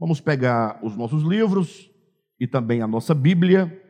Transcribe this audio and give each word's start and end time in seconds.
Vamos 0.00 0.20
pegar 0.20 0.78
os 0.80 0.96
nossos 0.96 1.24
livros 1.24 1.90
e 2.38 2.46
também 2.46 2.80
a 2.80 2.86
nossa 2.86 3.12
Bíblia. 3.12 3.82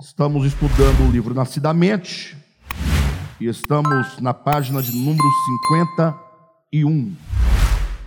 Estamos 0.00 0.44
estudando 0.44 1.08
o 1.08 1.12
livro 1.12 1.32
Nascidamente 1.32 2.36
e 3.40 3.46
estamos 3.46 4.18
na 4.18 4.34
página 4.34 4.82
de 4.82 4.90
número 4.90 5.22
51. 6.72 7.16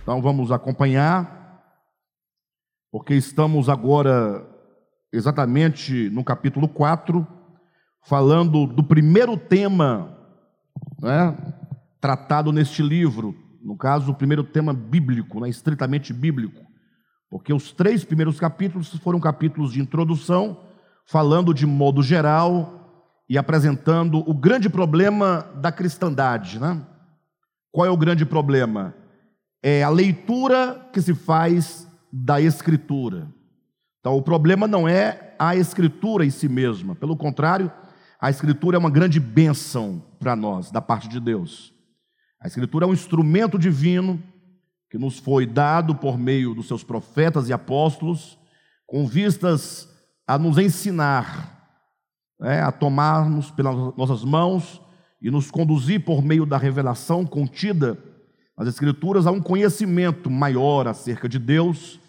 Então 0.02 0.20
vamos 0.20 0.52
acompanhar, 0.52 1.64
porque 2.92 3.14
estamos 3.14 3.70
agora 3.70 4.46
exatamente 5.10 6.10
no 6.10 6.22
capítulo 6.22 6.68
4, 6.68 7.26
falando 8.04 8.66
do 8.66 8.84
primeiro 8.84 9.34
tema 9.38 10.14
né, 11.00 11.34
tratado 12.02 12.52
neste 12.52 12.82
livro, 12.82 13.34
no 13.66 13.76
caso, 13.76 14.12
o 14.12 14.14
primeiro 14.14 14.44
tema 14.44 14.72
bíblico, 14.72 15.40
né, 15.40 15.48
estritamente 15.48 16.12
bíblico, 16.12 16.64
porque 17.28 17.52
os 17.52 17.72
três 17.72 18.04
primeiros 18.04 18.38
capítulos 18.38 18.94
foram 18.98 19.18
capítulos 19.18 19.72
de 19.72 19.80
introdução, 19.80 20.60
falando 21.04 21.52
de 21.52 21.66
modo 21.66 22.00
geral 22.00 23.18
e 23.28 23.36
apresentando 23.36 24.18
o 24.18 24.32
grande 24.32 24.70
problema 24.70 25.50
da 25.56 25.72
cristandade. 25.72 26.60
Né? 26.60 26.80
Qual 27.72 27.84
é 27.84 27.90
o 27.90 27.96
grande 27.96 28.24
problema? 28.24 28.94
É 29.60 29.82
a 29.82 29.88
leitura 29.88 30.88
que 30.92 31.02
se 31.02 31.12
faz 31.12 31.88
da 32.12 32.40
Escritura. 32.40 33.26
Então, 33.98 34.16
o 34.16 34.22
problema 34.22 34.68
não 34.68 34.86
é 34.86 35.34
a 35.40 35.56
Escritura 35.56 36.24
em 36.24 36.30
si 36.30 36.48
mesma, 36.48 36.94
pelo 36.94 37.16
contrário, 37.16 37.72
a 38.20 38.30
Escritura 38.30 38.76
é 38.76 38.78
uma 38.78 38.90
grande 38.90 39.18
bênção 39.18 40.04
para 40.20 40.36
nós, 40.36 40.70
da 40.70 40.80
parte 40.80 41.08
de 41.08 41.18
Deus. 41.18 41.75
A 42.40 42.46
Escritura 42.46 42.84
é 42.84 42.88
um 42.88 42.92
instrumento 42.92 43.58
divino 43.58 44.22
que 44.90 44.98
nos 44.98 45.18
foi 45.18 45.46
dado 45.46 45.94
por 45.94 46.18
meio 46.18 46.54
dos 46.54 46.68
seus 46.68 46.84
profetas 46.84 47.48
e 47.48 47.52
apóstolos, 47.52 48.38
com 48.86 49.06
vistas 49.06 49.88
a 50.26 50.38
nos 50.38 50.58
ensinar, 50.58 51.80
né, 52.38 52.62
a 52.62 52.70
tomarmos 52.70 53.50
pelas 53.50 53.74
nossas 53.96 54.24
mãos 54.24 54.80
e 55.20 55.30
nos 55.30 55.50
conduzir 55.50 56.04
por 56.04 56.22
meio 56.22 56.46
da 56.46 56.58
revelação 56.58 57.24
contida 57.24 57.98
nas 58.56 58.68
Escrituras 58.68 59.26
a 59.26 59.30
um 59.30 59.40
conhecimento 59.40 60.30
maior 60.30 60.86
acerca 60.86 61.28
de 61.28 61.38
Deus, 61.38 62.00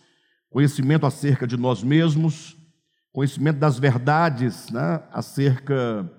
conhecimento 0.50 1.06
acerca 1.06 1.48
de 1.48 1.58
nós 1.58 1.84
mesmos, 1.84 2.56
conhecimento 3.12 3.58
das 3.58 3.80
verdades 3.80 4.70
né, 4.70 5.02
acerca 5.12 6.10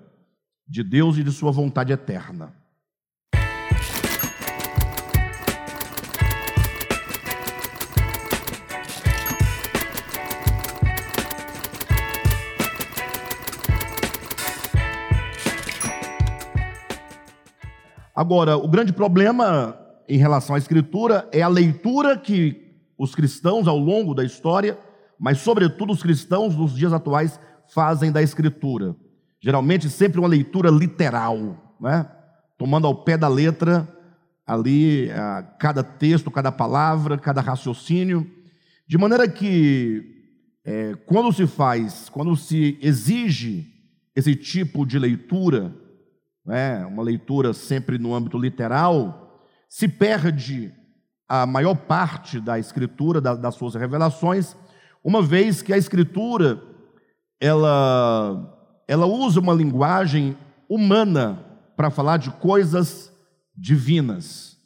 de 0.67 0.83
Deus 0.83 1.17
e 1.17 1.23
de 1.23 1.31
Sua 1.31 1.51
vontade 1.51 1.93
eterna. 1.93 2.58
Agora, 18.19 18.57
o 18.57 18.67
grande 18.67 18.91
problema 18.91 19.79
em 20.05 20.17
relação 20.17 20.53
à 20.53 20.59
Escritura 20.59 21.29
é 21.31 21.41
a 21.41 21.47
leitura 21.47 22.17
que 22.17 22.75
os 22.97 23.15
cristãos 23.15 23.65
ao 23.65 23.77
longo 23.77 24.13
da 24.13 24.25
história, 24.25 24.77
mas 25.17 25.37
sobretudo 25.37 25.93
os 25.93 26.03
cristãos 26.03 26.53
nos 26.53 26.75
dias 26.75 26.91
atuais, 26.91 27.39
fazem 27.73 28.11
da 28.11 28.21
Escritura. 28.21 28.93
Geralmente, 29.41 29.89
sempre 29.89 30.19
uma 30.19 30.27
leitura 30.27 30.69
literal, 30.69 31.77
né? 31.79 32.11
tomando 32.57 32.87
ao 32.87 33.05
pé 33.05 33.17
da 33.17 33.29
letra 33.29 33.87
ali 34.45 35.09
a, 35.11 35.41
cada 35.57 35.81
texto, 35.81 36.29
cada 36.29 36.51
palavra, 36.51 37.17
cada 37.17 37.39
raciocínio, 37.39 38.29
de 38.85 38.97
maneira 38.97 39.29
que 39.29 40.03
é, 40.65 40.93
quando 41.05 41.31
se 41.31 41.47
faz, 41.47 42.09
quando 42.09 42.35
se 42.35 42.77
exige 42.81 43.65
esse 44.13 44.35
tipo 44.35 44.85
de 44.85 44.99
leitura, 44.99 45.73
né, 46.49 46.83
uma 46.83 47.03
leitura 47.03 47.53
sempre 47.53 47.99
no 47.99 48.15
âmbito 48.15 48.35
literal, 48.35 49.45
se 49.69 49.87
perde 49.87 50.73
a 51.27 51.45
maior 51.45 51.75
parte 51.75 52.39
da 52.39 52.57
escritura, 52.57 53.21
da, 53.21 53.35
das 53.35 53.53
suas 53.53 53.75
revelações, 53.75 54.57
uma 55.03 55.21
vez 55.21 55.61
que 55.61 55.71
a 55.71 55.77
escritura 55.77 56.59
ela, 57.39 58.81
ela 58.87 59.05
usa 59.05 59.39
uma 59.39 59.53
linguagem 59.53 60.35
humana 60.67 61.45
para 61.77 61.91
falar 61.91 62.17
de 62.17 62.31
coisas 62.31 63.13
divinas. 63.55 64.57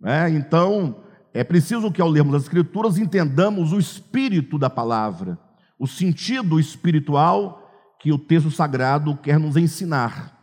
Né? 0.00 0.30
Então, 0.30 1.02
é 1.32 1.42
preciso 1.42 1.90
que 1.90 2.00
ao 2.00 2.08
lermos 2.08 2.36
as 2.36 2.42
escrituras 2.44 2.96
entendamos 2.96 3.72
o 3.72 3.78
espírito 3.80 4.56
da 4.56 4.70
palavra, 4.70 5.36
o 5.76 5.88
sentido 5.88 6.60
espiritual 6.60 7.60
que 7.98 8.12
o 8.12 8.18
texto 8.20 8.52
sagrado 8.52 9.16
quer 9.16 9.40
nos 9.40 9.56
ensinar. 9.56 10.33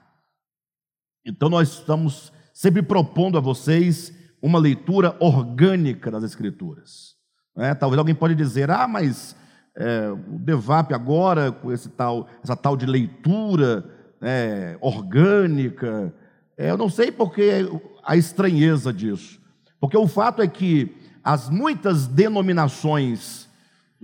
Então, 1.25 1.49
nós 1.49 1.69
estamos 1.69 2.31
sempre 2.53 2.81
propondo 2.81 3.37
a 3.37 3.41
vocês 3.41 4.13
uma 4.41 4.57
leitura 4.57 5.15
orgânica 5.19 6.09
das 6.09 6.23
Escrituras. 6.23 7.15
É, 7.55 7.75
talvez 7.75 7.99
alguém 7.99 8.15
pode 8.15 8.33
dizer, 8.33 8.71
ah, 8.71 8.87
mas 8.87 9.35
é, 9.75 10.09
o 10.09 10.39
Devap 10.39 10.93
agora, 10.93 11.51
com 11.51 11.71
esse 11.71 11.89
tal, 11.89 12.27
essa 12.43 12.55
tal 12.55 12.75
de 12.75 12.85
leitura 12.85 13.85
é, 14.21 14.77
orgânica, 14.81 16.13
eu 16.57 16.77
não 16.77 16.89
sei 16.89 17.11
porque 17.11 17.67
a 18.03 18.15
estranheza 18.15 18.91
disso. 18.91 19.39
Porque 19.79 19.97
o 19.97 20.07
fato 20.07 20.41
é 20.41 20.47
que 20.47 20.95
as 21.23 21.49
muitas 21.49 22.07
denominações 22.07 23.49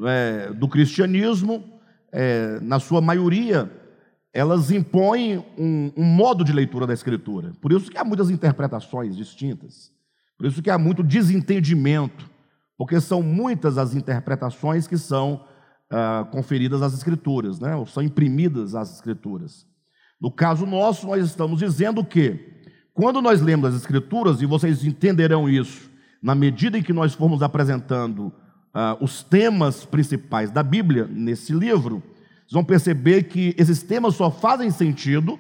é, 0.06 0.52
do 0.54 0.68
cristianismo, 0.68 1.64
é, 2.12 2.60
na 2.62 2.80
sua 2.80 3.02
maioria, 3.02 3.72
elas 4.38 4.70
impõem 4.70 5.44
um, 5.58 5.92
um, 5.98 6.04
modo 6.04 6.44
de 6.44 6.54
leitura 6.54 6.86
da 6.86 6.94
Escritura. 6.94 7.54
Por 7.60 7.72
isso 7.72 7.90
que 7.90 7.98
há 7.98 8.04
muitas 8.04 8.30
interpretações 8.30 9.18
distintas. 9.18 9.92
Por 10.38 10.46
isso 10.46 10.62
que 10.62 10.70
há 10.70 10.78
muito 10.78 11.02
desentendimento, 11.02 12.30
porque 12.78 13.02
são 13.02 13.24
muitas 13.24 13.80
as 13.80 13.96
interpretações 13.96 14.86
que 14.86 14.96
são 14.96 15.44
ah, 15.90 16.28
conferidas 16.32 16.84
às 16.84 16.94
Escrituras, 16.94 17.60
né? 17.60 17.76
ou 17.76 17.88
são 17.88 18.04
imprimidas 18.04 18.76
às 18.76 18.94
Escrituras. 18.94 19.66
No 20.22 20.30
caso 20.30 20.68
nosso, 20.68 21.08
nós 21.08 21.26
estamos 21.26 21.58
dizendo 21.58 22.06
que, 22.06 22.40
quando 22.94 23.24
nós 23.24 23.42
lemos 23.42 23.70
as 23.70 23.82
Escrituras, 23.82 24.40
e 24.40 24.46
vocês 24.46 24.86
entenderão 24.86 25.50
isso 25.50 25.90
na 26.22 26.36
medida 26.36 26.78
em 26.78 26.84
que 26.84 26.94
nós 26.94 27.16
formos 27.16 27.42
apresentando 27.42 28.32
ah, 28.72 28.96
os 29.02 29.24
temas 29.24 29.84
principais 29.84 30.52
da 30.52 30.62
Bíblia 30.62 31.08
nesse 31.08 31.54
livro, 31.54 32.04
vocês 32.48 32.54
vão 32.54 32.64
perceber 32.64 33.24
que 33.24 33.54
esses 33.58 33.84
temas 33.84 34.16
só 34.16 34.32
fazem 34.32 34.72
sentido 34.72 35.38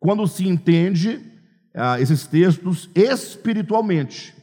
quando 0.00 0.26
se 0.26 0.46
entende 0.48 1.20
ah, 1.72 2.00
esses 2.00 2.26
textos 2.26 2.90
espiritualmente. 2.92 4.34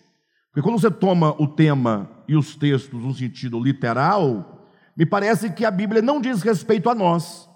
Porque 0.49 0.61
quando 0.65 0.79
você 0.79 0.89
toma 0.89 1.35
o 1.37 1.45
tema 1.45 2.09
e 2.29 2.35
os 2.35 2.55
textos 2.55 3.03
no 3.03 3.13
sentido 3.13 3.59
literal, 3.59 4.69
me 4.95 5.05
parece 5.05 5.51
que 5.51 5.65
a 5.65 5.71
Bíblia 5.71 6.01
não 6.01 6.21
diz 6.21 6.41
respeito 6.41 6.89
a 6.89 6.95
nós, 6.95 7.49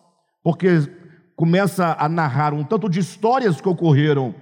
porque 0.43 0.81
começa 1.33 1.95
a 1.97 2.09
narrar 2.09 2.53
um 2.53 2.63
tanto 2.63 2.89
de 2.89 2.99
histórias 2.99 3.61
que 3.61 3.69
ocorreram 3.69 4.35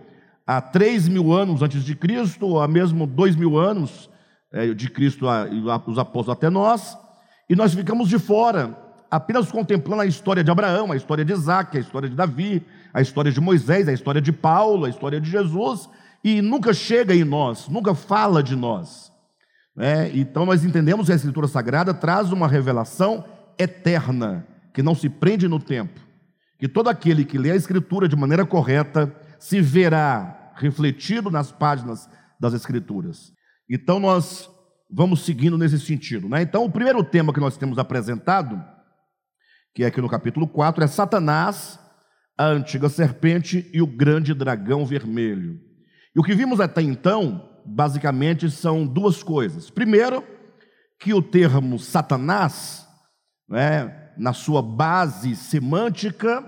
há 0.46 0.60
três 0.60 1.08
mil 1.08 1.32
anos 1.32 1.62
antes 1.62 1.84
de 1.84 1.96
Cristo, 1.96 2.48
ou 2.48 2.62
há 2.62 2.68
mesmo 2.68 3.06
dois 3.06 3.36
mil 3.36 3.60
anos 3.60 4.10
é, 4.52 4.74
de 4.74 4.90
Cristo 4.90 5.28
e 5.52 5.60
os 5.60 6.00
apóstolos 6.00 6.30
até 6.30 6.50
nós, 6.50 6.98
e 7.48 7.56
nós 7.56 7.76
ficamos 7.76 8.10
de 8.10 8.18
fora 8.18 8.82
apenas 9.14 9.52
contemplando 9.52 10.02
a 10.02 10.08
história 10.08 10.44
de 10.44 10.50
Abraão, 10.50 10.92
a 10.92 10.96
história 10.96 11.24
de 11.24 11.32
Isaac, 11.32 11.78
a 11.78 11.80
história 11.80 12.10
de 12.10 12.16
Davi, 12.16 12.66
a 12.92 13.00
história 13.00 13.32
de 13.32 13.40
Moisés, 13.40 13.88
a 13.88 13.94
história 13.94 14.20
de 14.20 14.32
Paulo, 14.32 14.86
a 14.86 14.90
história 14.90 15.22
de 15.22 15.30
Jesus, 15.30 15.88
e 16.24 16.42
nunca 16.42 16.74
chega 16.74 17.14
em 17.14 17.24
nós, 17.24 17.68
nunca 17.68 17.94
fala 17.94 18.42
de 18.42 18.56
nós. 18.56 19.12
É, 19.78 20.10
então 20.16 20.48
nós 20.48 20.66
entendemos 20.66 21.06
que 21.06 21.12
a 21.12 21.16
Escritura 21.16 21.48
Sagrada 21.48 21.94
traz 21.94 22.32
uma 22.32 22.48
revelação 22.48 23.24
eterna, 23.56 24.48
que 24.74 24.82
não 24.82 24.96
se 24.96 25.08
prende 25.08 25.48
no 25.48 25.60
tempo, 25.60 26.00
que 26.58 26.68
todo 26.68 26.90
aquele 26.90 27.24
que 27.24 27.38
lê 27.38 27.52
a 27.52 27.56
Escritura 27.56 28.08
de 28.08 28.16
maneira 28.16 28.48
correta 28.48 29.16
se 29.38 29.62
verá 29.62 30.54
refletido 30.56 31.30
nas 31.30 31.52
páginas 31.52 32.10
das 32.40 32.56
Escrituras. 32.56 33.32
Então 33.70 34.00
nós 34.00 34.50
vamos 34.90 35.24
seguindo 35.24 35.56
nesse 35.56 35.80
sentido. 35.80 36.28
Né? 36.28 36.42
Então 36.42 36.66
o 36.66 36.72
primeiro 36.72 37.04
tema 37.04 37.32
que 37.32 37.40
nós 37.40 37.58
temos 37.58 37.78
apresentado 37.78 38.73
que 39.74 39.84
é 39.84 39.88
aqui 39.88 40.00
no 40.00 40.10
capítulo 40.10 40.48
4, 40.48 40.84
é 40.84 40.88
Satanás, 40.88 41.80
a 42.38 42.46
antiga 42.46 42.90
serpente 42.90 43.70
e 43.74 43.82
o 43.82 43.88
grande 43.88 44.34
dragão 44.34 44.86
vermelho. 44.86 45.60
E 46.16 46.20
o 46.20 46.24
que 46.24 46.36
vimos 46.36 46.60
até 46.60 46.82
então, 46.82 47.50
basicamente, 47.66 48.50
são 48.52 48.86
duas 48.86 49.24
coisas. 49.24 49.70
Primeiro, 49.70 50.24
que 51.00 51.14
o 51.14 51.22
termo 51.22 51.80
Satanás, 51.80 52.88
né, 53.50 54.12
na 54.18 54.32
sua 54.32 54.62
base 54.62 55.36
semântica, 55.36 56.44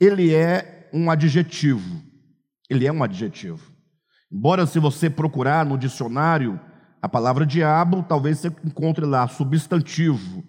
ele 0.00 0.32
é 0.32 0.88
um 0.92 1.10
adjetivo. 1.10 2.02
Ele 2.68 2.86
é 2.86 2.92
um 2.92 3.02
adjetivo. 3.02 3.70
Embora, 4.32 4.64
se 4.64 4.78
você 4.78 5.10
procurar 5.10 5.66
no 5.66 5.76
dicionário 5.76 6.60
a 7.02 7.08
palavra 7.08 7.44
diabo, 7.44 8.04
talvez 8.08 8.38
você 8.38 8.48
encontre 8.64 9.04
lá 9.04 9.26
substantivo, 9.26 10.44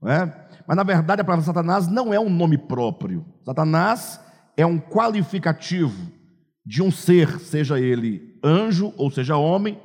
não 0.00 0.10
é? 0.10 0.45
Mas 0.66 0.76
na 0.76 0.82
verdade 0.82 1.20
a 1.20 1.24
palavra 1.24 1.44
Satanás 1.44 1.86
não 1.86 2.12
é 2.12 2.18
um 2.18 2.30
nome 2.30 2.58
próprio. 2.58 3.24
Satanás 3.44 4.20
é 4.56 4.64
um 4.66 4.78
qualificativo 4.78 6.10
de 6.64 6.82
um 6.82 6.90
ser, 6.90 7.38
seja 7.38 7.78
ele 7.78 8.38
anjo 8.42 8.92
ou 8.96 9.10
seja 9.10 9.36
homem, 9.36 9.80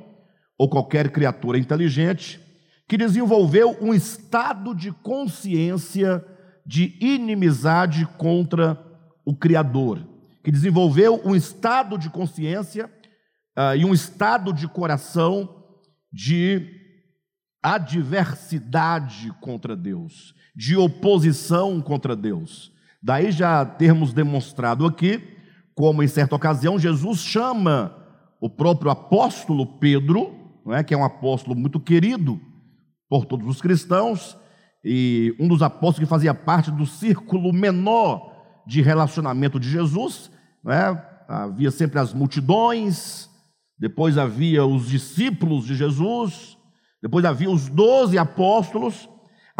ou 0.58 0.68
qualquer 0.68 1.10
criatura 1.10 1.58
inteligente, 1.58 2.40
que 2.88 2.96
desenvolveu 2.96 3.76
um 3.80 3.94
estado 3.94 4.74
de 4.74 4.92
consciência 4.92 6.24
de 6.64 6.96
inimizade 7.00 8.06
contra 8.18 8.78
o 9.24 9.34
Criador, 9.34 10.06
que 10.42 10.50
desenvolveu 10.50 11.20
um 11.24 11.34
estado 11.34 11.96
de 11.96 12.10
consciência 12.10 12.86
uh, 13.56 13.76
e 13.76 13.84
um 13.84 13.94
estado 13.94 14.52
de 14.52 14.68
coração 14.68 15.64
de 16.12 16.80
adversidade 17.62 19.32
contra 19.40 19.76
Deus, 19.76 20.34
de 20.54 20.76
oposição 20.76 21.80
contra 21.80 22.14
Deus. 22.14 22.72
Daí 23.02 23.32
já 23.32 23.64
termos 23.64 24.12
demonstrado 24.12 24.86
aqui, 24.86 25.22
como 25.74 26.02
em 26.02 26.08
certa 26.08 26.36
ocasião 26.36 26.78
Jesus 26.78 27.20
chama 27.20 27.96
o 28.40 28.48
próprio 28.48 28.90
apóstolo 28.90 29.78
Pedro, 29.78 30.34
não 30.64 30.74
é, 30.74 30.84
que 30.84 30.94
é 30.94 30.96
um 30.96 31.04
apóstolo 31.04 31.56
muito 31.56 31.80
querido 31.80 32.40
por 33.08 33.24
todos 33.24 33.46
os 33.46 33.60
cristãos, 33.60 34.36
e 34.84 35.34
um 35.38 35.48
dos 35.48 35.62
apóstolos 35.62 36.00
que 36.00 36.06
fazia 36.06 36.34
parte 36.34 36.70
do 36.70 36.86
círculo 36.86 37.52
menor 37.52 38.32
de 38.66 38.82
relacionamento 38.82 39.58
de 39.58 39.68
Jesus, 39.68 40.30
é? 40.66 41.12
havia 41.28 41.70
sempre 41.70 41.98
as 41.98 42.12
multidões, 42.12 43.28
depois 43.78 44.18
havia 44.18 44.64
os 44.64 44.88
discípulos 44.88 45.66
de 45.66 45.74
Jesus, 45.74 46.56
depois 47.02 47.24
havia 47.24 47.50
os 47.50 47.68
doze 47.68 48.18
apóstolos, 48.18 49.08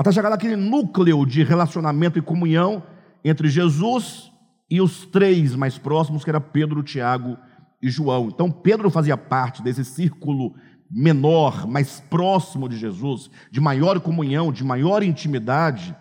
até 0.02 0.10
chegar 0.10 0.30
naquele 0.30 0.56
núcleo 0.56 1.24
de 1.24 1.44
relacionamento 1.44 2.18
e 2.18 2.22
comunhão 2.22 2.82
entre 3.24 3.48
Jesus 3.48 4.32
e 4.68 4.80
os 4.80 5.06
três 5.06 5.54
mais 5.54 5.78
próximos, 5.78 6.24
que 6.24 6.30
era 6.30 6.40
Pedro, 6.40 6.82
Tiago 6.82 7.38
e 7.80 7.88
João. 7.88 8.26
Então 8.26 8.50
Pedro 8.50 8.90
fazia 8.90 9.16
parte 9.16 9.62
desse 9.62 9.84
círculo 9.84 10.56
menor, 10.90 11.68
mais 11.68 12.00
próximo 12.00 12.68
de 12.68 12.76
Jesus, 12.76 13.30
de 13.48 13.60
maior 13.60 14.00
comunhão, 14.00 14.52
de 14.52 14.64
maior 14.64 15.04
intimidade. 15.04 15.94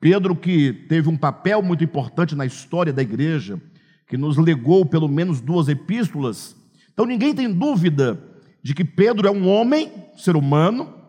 Pedro, 0.00 0.34
que 0.34 0.72
teve 0.88 1.08
um 1.08 1.16
papel 1.16 1.62
muito 1.62 1.84
importante 1.84 2.34
na 2.34 2.44
história 2.44 2.92
da 2.92 3.02
igreja, 3.02 3.62
que 4.08 4.16
nos 4.16 4.36
legou 4.36 4.84
pelo 4.84 5.08
menos 5.08 5.40
duas 5.40 5.68
epístolas. 5.68 6.56
Então 6.92 7.06
ninguém 7.06 7.32
tem 7.32 7.52
dúvida 7.52 8.20
de 8.64 8.74
que 8.74 8.84
Pedro 8.84 9.28
é 9.28 9.30
um 9.30 9.48
homem, 9.48 9.92
ser 10.16 10.34
humano, 10.34 11.03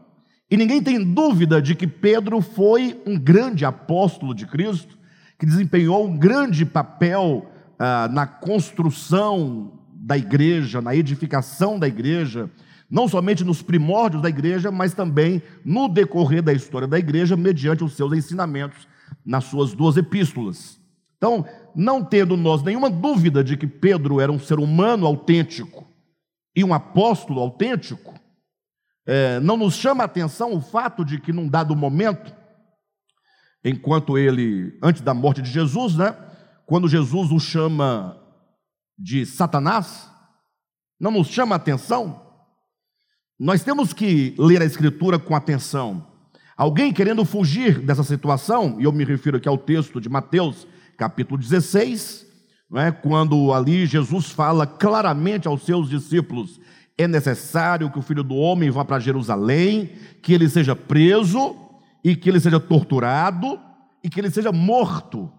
e 0.56 0.58
ninguém 0.58 0.82
tem 0.82 1.04
dúvida 1.04 1.62
de 1.62 1.76
que 1.76 1.86
Pedro 1.86 2.40
foi 2.40 2.98
um 3.06 3.20
grande 3.20 3.66
apóstolo 3.66 4.34
de 4.34 4.46
Cristo, 4.46 4.98
que 5.38 5.46
desempenhou 5.46 6.08
um 6.08 6.18
grande 6.18 6.66
papel 6.66 7.52
ah, 7.78 8.08
na 8.10 8.26
construção 8.26 9.74
da 9.94 10.18
igreja, 10.18 10.82
na 10.82 10.96
edificação 10.96 11.78
da 11.78 11.90
igreja, 11.90 12.50
não 12.90 13.06
somente 13.06 13.44
nos 13.44 13.62
primórdios 13.62 14.22
da 14.22 14.30
igreja, 14.30 14.72
mas 14.72 14.94
também 14.94 15.44
no 15.66 15.90
decorrer 15.90 16.42
da 16.42 16.54
história 16.54 16.88
da 16.88 16.98
igreja, 16.98 17.36
mediante 17.36 17.84
os 17.84 17.94
seus 17.94 18.14
ensinamentos 18.14 18.88
nas 19.26 19.44
suas 19.44 19.74
duas 19.74 19.98
epístolas. 19.98 20.80
Então, 21.18 21.46
não 21.76 22.02
tendo 22.02 22.38
nós 22.38 22.64
nenhuma 22.64 22.90
dúvida 22.90 23.44
de 23.44 23.58
que 23.58 23.68
Pedro 23.68 24.22
era 24.22 24.32
um 24.32 24.40
ser 24.40 24.58
humano 24.58 25.06
autêntico 25.06 25.86
e 26.56 26.64
um 26.64 26.74
apóstolo 26.74 27.42
autêntico, 27.42 28.14
é, 29.06 29.40
não 29.40 29.58
nos 29.58 29.76
chama 29.76 30.04
a 30.04 30.06
atenção 30.06 30.54
o 30.54 30.62
fato 30.62 31.06
de 31.06 31.20
que, 31.20 31.32
num 31.32 31.48
dado 31.48 31.76
momento, 31.76 32.34
enquanto 33.64 34.18
ele, 34.18 34.78
antes 34.82 35.02
da 35.02 35.14
morte 35.14 35.42
de 35.42 35.50
Jesus, 35.50 35.96
né, 35.96 36.16
quando 36.66 36.88
Jesus 36.88 37.32
o 37.32 37.40
chama 37.40 38.18
de 38.98 39.26
Satanás, 39.26 40.10
não 41.00 41.12
nos 41.12 41.28
chama 41.28 41.56
a 41.56 41.58
atenção 41.58 42.26
nós 43.38 43.64
temos 43.64 43.92
que 43.92 44.34
ler 44.38 44.62
a 44.62 44.66
Escritura 44.66 45.20
com 45.20 45.36
atenção. 45.36 46.08
Alguém 46.56 46.94
querendo 46.94 47.26
fugir 47.26 47.80
dessa 47.80 48.04
situação, 48.04 48.78
e 48.80 48.86
eu 48.86 48.94
me 48.94 49.04
refiro 49.04 49.36
aqui 49.36 49.48
ao 49.48 49.58
texto 49.58 50.00
de 50.00 50.08
Mateus, 50.08 50.66
capítulo 50.98 51.38
16, 51.38 52.26
não 52.72 52.80
é? 52.80 52.94
quando 52.94 53.54
ali 53.54 53.86
Jesus 53.86 54.30
fala 54.30 54.66
claramente 54.66 55.50
aos 55.50 55.66
seus 55.66 55.90
discípulos: 55.90 56.62
é 56.98 57.08
necessário 57.08 57.92
que 57.92 58.00
o 58.00 58.02
filho 58.02 58.24
do 58.24 58.36
homem 58.36 58.70
vá 58.70 58.86
para 58.86 59.00
Jerusalém, 59.00 59.92
que 60.22 60.34
ele 60.34 60.48
seja 60.48 60.76
preso, 60.76 61.56
e 62.04 62.16
que 62.16 62.30
ele 62.30 62.40
seja 62.40 62.60
torturado, 62.60 63.60
e 64.04 64.10
que 64.10 64.20
ele 64.20 64.30
seja 64.30 64.52
morto. 64.52 65.32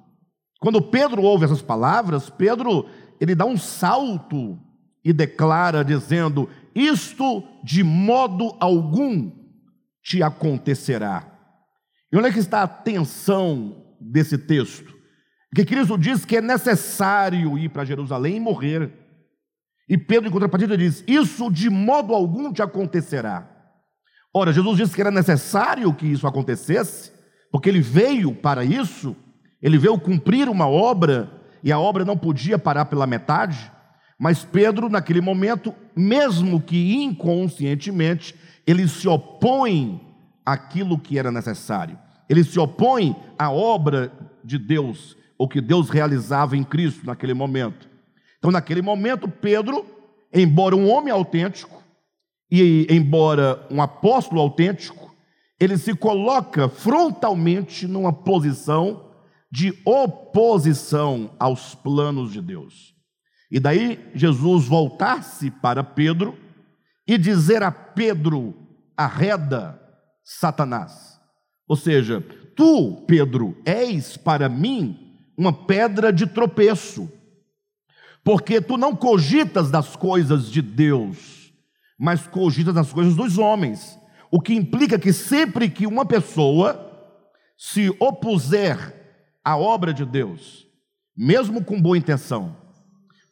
Quando 0.61 0.83
Pedro 0.83 1.23
ouve 1.23 1.45
essas 1.45 1.63
palavras, 1.63 2.29
Pedro 2.29 2.87
ele 3.21 3.35
dá 3.35 3.47
um 3.47 3.57
salto 3.57 4.59
e 5.05 5.13
declara 5.13 5.85
dizendo: 5.85 6.49
isto 6.75 7.43
de 7.63 7.83
modo 7.83 8.57
algum 8.61 9.31
te 10.03 10.23
acontecerá. 10.23 11.33
E 12.13 12.17
onde 12.17 12.29
é 12.29 12.33
que 12.33 12.39
está 12.39 12.63
a 12.63 12.69
tensão 12.69 13.85
desse 14.01 14.37
texto? 14.37 14.95
Que 15.55 15.65
Cristo 15.65 15.97
diz 15.97 16.25
que 16.25 16.37
é 16.37 16.41
necessário 16.41 17.57
ir 17.57 17.71
para 17.71 17.85
Jerusalém 17.85 18.37
e 18.37 18.41
morrer. 18.41 19.06
E 19.89 19.97
Pedro, 19.97 20.29
em 20.29 20.33
contrapartida, 20.33 20.77
diz: 20.77 21.05
Isso 21.07 21.51
de 21.51 21.71
modo 21.71 22.15
algum 22.15 22.53
te 22.53 22.63
acontecerá. 22.63 23.49
Ora, 24.35 24.53
Jesus 24.53 24.77
disse 24.77 24.95
que 24.95 25.01
era 25.01 25.11
necessário 25.11 25.93
que 25.95 26.07
isso 26.07 26.27
acontecesse, 26.27 27.13
porque 27.51 27.69
ele 27.69 27.81
veio 27.81 28.35
para 28.35 28.65
isso, 28.65 29.17
ele 29.63 29.79
veio 29.79 29.99
cumprir 29.99 30.49
uma 30.49 30.69
obra, 30.69 31.31
e 31.63 31.73
a 31.73 31.79
obra 31.79 32.05
não 32.05 32.17
podia 32.17 32.59
parar 32.59 32.85
pela 32.85 33.07
metade. 33.07 33.73
Mas 34.19 34.45
Pedro, 34.45 34.89
naquele 34.89 35.21
momento, 35.21 35.75
mesmo 35.95 36.61
que 36.61 36.95
inconscientemente, 36.95 38.35
ele 38.67 38.89
se 38.89 39.07
opõe 39.09 40.01
àquilo 40.45 40.99
que 40.99 41.19
era 41.19 41.31
necessário. 41.31 41.99
Ele 42.29 42.43
se 42.43 42.59
opõe 42.59 43.15
à 43.39 43.51
obra 43.51 44.13
de 44.45 44.59
Deus, 44.59 45.17
o 45.39 45.47
que 45.47 45.61
Deus 45.61 45.91
realizava 45.91 46.57
em 46.57 46.65
Cristo 46.65 47.07
naquele 47.07 47.35
momento. 47.35 47.86
Então, 48.47 48.53
naquele 48.53 48.81
momento, 48.81 49.27
Pedro, 49.27 49.85
embora 50.33 50.77
um 50.77 50.89
homem 50.89 51.13
autêntico 51.13 51.83
e 52.49 52.87
embora 52.89 53.67
um 53.69 53.83
apóstolo 53.83 54.41
autêntico, 54.41 55.13
ele 55.59 55.77
se 55.77 55.93
coloca 55.97 56.69
frontalmente 56.69 57.89
numa 57.89 58.13
posição 58.13 59.11
de 59.51 59.77
oposição 59.85 61.35
aos 61.41 61.75
planos 61.75 62.33
de 62.33 62.41
Deus. 62.41 62.95
E 63.51 63.59
daí 63.59 63.99
Jesus 64.15 64.67
voltar-se 64.67 65.51
para 65.51 65.83
Pedro 65.83 66.39
e 67.05 67.19
dizer 67.19 67.65
a 67.65 67.73
Pedro: 67.73 68.55
arreda 68.97 69.77
Satanás. 70.23 71.21
Ou 71.67 71.75
seja, 71.75 72.25
tu, 72.55 73.05
Pedro, 73.09 73.61
és 73.65 74.17
para 74.17 74.49
mim 74.49 74.97
uma 75.37 75.53
pedra 75.53 76.13
de 76.13 76.29
tropeço, 76.29 77.11
porque 78.27 78.61
tu 78.61 78.77
não 78.77 78.97
cogitas 78.97 79.71
das 79.71 79.95
coisas 79.95 80.51
de 80.51 80.61
Deus, 80.61 81.53
mas 81.97 82.27
cogitas 82.27 82.75
das 82.75 82.93
coisas 82.93 83.15
dos 83.15 83.39
homens. 83.39 83.97
O 84.33 84.41
que 84.41 84.53
implica 84.53 84.99
que 84.99 85.13
sempre 85.13 85.71
que 85.71 85.87
uma 85.87 86.05
pessoa 86.05 86.91
se 87.57 87.89
opuser 88.01 88.77
à 89.45 89.57
obra 89.57 89.95
de 89.95 90.05
Deus, 90.05 90.67
mesmo 91.17 91.65
com 91.65 91.81
boa 91.81 91.97
intenção, 91.97 92.57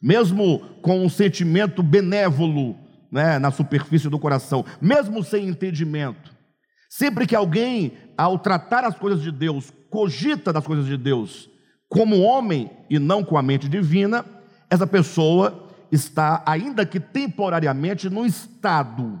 mesmo 0.01 0.59
com 0.81 1.03
um 1.03 1.09
sentimento 1.09 1.83
benévolo 1.83 2.77
né, 3.11 3.37
na 3.37 3.51
superfície 3.51 4.07
do 4.07 4.17
coração, 4.17 4.63
mesmo 4.79 5.21
sem 5.25 5.49
entendimento. 5.49 6.33
Sempre 6.89 7.27
que 7.27 7.35
alguém, 7.35 7.91
ao 8.17 8.39
tratar 8.39 8.85
as 8.85 8.97
coisas 8.97 9.21
de 9.21 9.29
Deus, 9.33 9.73
cogita 9.89 10.53
das 10.53 10.65
coisas 10.65 10.85
de 10.85 10.95
Deus 10.95 11.49
como 11.89 12.21
homem 12.21 12.71
e 12.89 12.97
não 12.97 13.25
com 13.25 13.37
a 13.37 13.43
mente 13.43 13.67
divina, 13.67 14.23
essa 14.69 14.87
pessoa 14.87 15.69
está, 15.91 16.43
ainda 16.45 16.85
que 16.85 16.99
temporariamente, 16.99 18.09
num 18.09 18.25
estado 18.25 19.19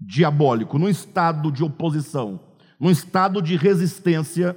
diabólico, 0.00 0.78
num 0.78 0.88
estado 0.88 1.52
de 1.52 1.62
oposição, 1.62 2.40
num 2.78 2.90
estado 2.90 3.42
de 3.42 3.56
resistência, 3.56 4.56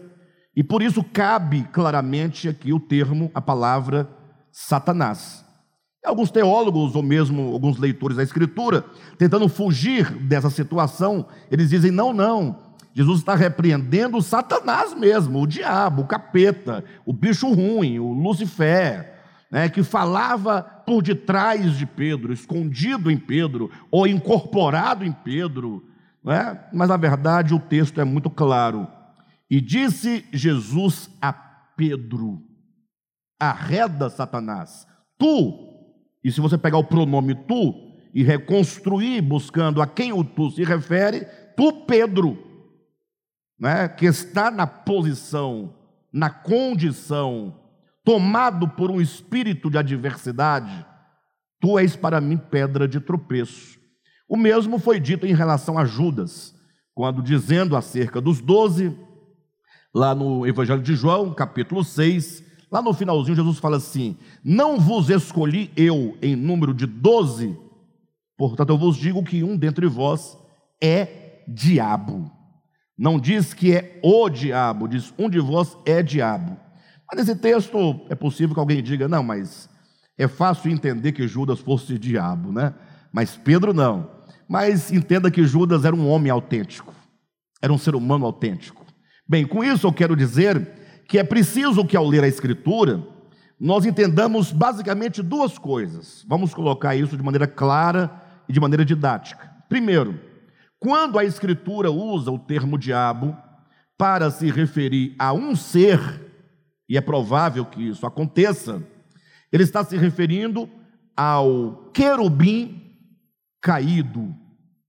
e 0.56 0.64
por 0.64 0.82
isso 0.82 1.04
cabe 1.04 1.64
claramente 1.72 2.48
aqui 2.48 2.72
o 2.72 2.80
termo, 2.80 3.30
a 3.34 3.42
palavra 3.42 4.08
Satanás. 4.52 5.44
Alguns 6.06 6.32
teólogos, 6.32 6.96
ou 6.96 7.04
mesmo 7.04 7.54
alguns 7.54 7.78
leitores 7.78 8.18
da 8.18 8.24
Escritura, 8.24 8.86
tentando 9.18 9.48
fugir 9.48 10.12
dessa 10.20 10.50
situação, 10.50 11.26
eles 11.50 11.70
dizem: 11.70 11.92
não, 11.92 12.14
não, 12.14 12.60
Jesus 12.94 13.20
está 13.20 13.36
repreendendo 13.36 14.22
Satanás 14.22 14.94
mesmo, 14.94 15.42
o 15.42 15.48
diabo, 15.48 16.04
o 16.04 16.08
capeta, 16.08 16.84
o 17.06 17.14
bicho 17.14 17.52
ruim, 17.52 18.00
o 18.00 18.12
Lucifer. 18.12 19.13
Né, 19.54 19.70
que 19.70 19.84
falava 19.84 20.64
por 20.64 21.04
detrás 21.04 21.78
de 21.78 21.86
Pedro, 21.86 22.34
escondido 22.34 23.12
em 23.12 23.18
Pedro, 23.20 23.70
ou 23.92 24.08
incorporado 24.08 25.06
em 25.06 25.12
Pedro, 25.12 25.88
né? 26.24 26.60
mas 26.74 26.90
na 26.90 26.98
verdade 26.98 27.54
o 27.54 27.60
texto 27.60 28.02
é 28.02 28.04
muito 28.04 28.32
claro. 28.32 28.88
E 29.48 29.62
disse 29.62 30.26
Jesus 30.34 31.08
a 31.22 31.32
Pedro: 31.32 32.42
arreda 33.40 34.10
Satanás, 34.10 34.88
tu, 35.20 35.86
e 36.24 36.32
se 36.32 36.42
você 36.42 36.58
pegar 36.58 36.80
o 36.80 36.84
pronome 36.84 37.36
tu 37.36 37.94
e 38.12 38.24
reconstruir 38.24 39.22
buscando 39.22 39.84
a 39.84 39.86
quem 39.86 40.12
o 40.12 40.24
tu 40.24 40.50
se 40.50 40.64
refere, 40.64 41.26
tu, 41.56 41.86
Pedro, 41.86 42.40
né, 43.60 43.88
que 43.88 44.08
está 44.08 44.50
na 44.50 44.66
posição, 44.66 45.76
na 46.12 46.32
condição 46.32 47.63
tomado 48.04 48.68
por 48.68 48.92
um 48.92 49.00
espírito 49.00 49.70
de 49.70 49.78
adversidade, 49.78 50.86
tu 51.60 51.80
és 51.80 51.96
para 51.96 52.20
mim 52.20 52.38
pedra 52.38 52.88
de 52.88 53.00
tropeço. 53.00 53.80
O 54.28 54.36
mesmo 54.36 54.78
foi 54.80 55.00
dito 55.00 55.26
em 55.26 55.34
relação 55.34 55.78
a 55.78 55.86
Judas, 55.86 56.54
quando 56.94 57.22
dizendo 57.22 57.76
acerca 57.76 58.20
dos 58.20 58.42
doze, 58.42 58.96
lá 59.94 60.14
no 60.14 60.46
Evangelho 60.46 60.82
de 60.82 60.96
João, 60.96 61.34
capítulo 61.34 61.84
6, 61.84 62.44
lá 62.72 62.82
no 62.82 62.94
finalzinho, 62.94 63.36
Jesus 63.36 63.60
fala 63.60 63.78
assim: 63.78 64.18
Não 64.44 64.80
vos 64.80 65.10
escolhi 65.10 65.72
eu 65.76 66.18
em 66.22 66.36
número 66.36 66.74
de 66.74 66.86
doze, 66.86 67.58
portanto 68.38 68.70
eu 68.70 68.78
vos 68.78 68.98
digo 68.98 69.24
que 69.24 69.44
um 69.44 69.56
dentre 69.56 69.88
vós 69.88 70.38
é 70.82 71.44
diabo. 71.48 72.32
Não 72.98 73.20
diz 73.20 73.54
que 73.54 73.74
é 73.74 74.00
o 74.04 74.30
diabo, 74.30 74.88
diz 74.88 75.14
um 75.18 75.30
de 75.30 75.40
vós 75.40 75.78
é 75.86 76.04
diabo. 76.04 76.58
Mas 77.10 77.20
nesse 77.20 77.40
texto 77.40 78.06
é 78.10 78.16
possível 78.16 78.54
que 78.54 78.60
alguém 78.60 78.82
diga: 78.82 79.08
não, 79.08 79.24
mas 79.24 79.70
é 80.18 80.28
fácil 80.28 80.72
entender 80.72 81.12
que 81.12 81.28
Judas 81.28 81.60
fosse 81.60 81.98
diabo, 81.98 82.52
né? 82.52 82.74
Mas 83.12 83.36
Pedro 83.36 83.74
não. 83.74 84.10
Mas 84.48 84.92
entenda 84.92 85.32
que 85.32 85.46
Judas 85.46 85.86
era 85.86 85.96
um 85.96 86.08
homem 86.10 86.32
autêntico, 86.32 86.94
era 87.62 87.72
um 87.72 87.78
ser 87.78 87.96
humano 87.96 88.26
autêntico. 88.26 88.86
Bem, 89.28 89.46
com 89.46 89.64
isso 89.64 89.88
eu 89.88 89.94
quero 89.94 90.16
dizer 90.16 91.04
que 91.08 91.18
é 91.18 91.24
preciso 91.24 91.86
que 91.86 91.96
ao 91.96 92.06
ler 92.06 92.24
a 92.24 92.28
Escritura, 92.28 93.06
nós 93.60 93.86
entendamos 93.86 94.52
basicamente 94.52 95.22
duas 95.22 95.58
coisas. 95.58 96.26
Vamos 96.28 96.54
colocar 96.54 96.96
isso 96.96 97.16
de 97.16 97.24
maneira 97.24 97.48
clara 97.48 98.12
e 98.48 98.54
de 98.54 98.60
maneira 98.60 98.84
didática. 98.84 99.50
Primeiro, 99.70 100.20
quando 100.80 101.18
a 101.18 101.24
Escritura 101.24 101.90
usa 101.90 102.30
o 102.30 102.38
termo 102.38 102.78
diabo 102.78 103.38
para 103.98 104.30
se 104.30 104.52
referir 104.52 105.16
a 105.18 105.32
um 105.32 105.56
ser 105.56 106.23
e 106.88 106.98
é 106.98 107.02
provável 107.02 107.66
que 107.66 107.82
isso 107.82 108.06
aconteça, 108.06 108.84
ele 109.52 109.64
está 109.64 109.84
se 109.84 109.98
referindo 109.98 110.70
ao 111.16 111.90
querubim 111.94 112.82
caído, 113.62 114.34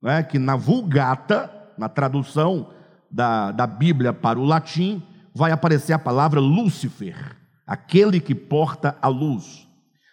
né, 0.03 0.23
que 0.23 0.39
na 0.39 0.57
Vulgata, 0.57 1.51
na 1.79 1.89
tradução 1.89 2.71
da, 3.11 3.53
da 3.53 3.67
Bíblia 3.67 4.13
para 4.13 4.39
o 4.39 4.45
latim, 4.45 5.03
vai 5.35 5.51
aparecer 5.51 5.93
a 5.93 5.99
palavra 5.99 6.41
Lúcifer, 6.41 7.37
aquele 7.67 8.21
que 8.21 8.35
porta 8.35 8.97
a 9.01 9.09
luz. 9.09 9.69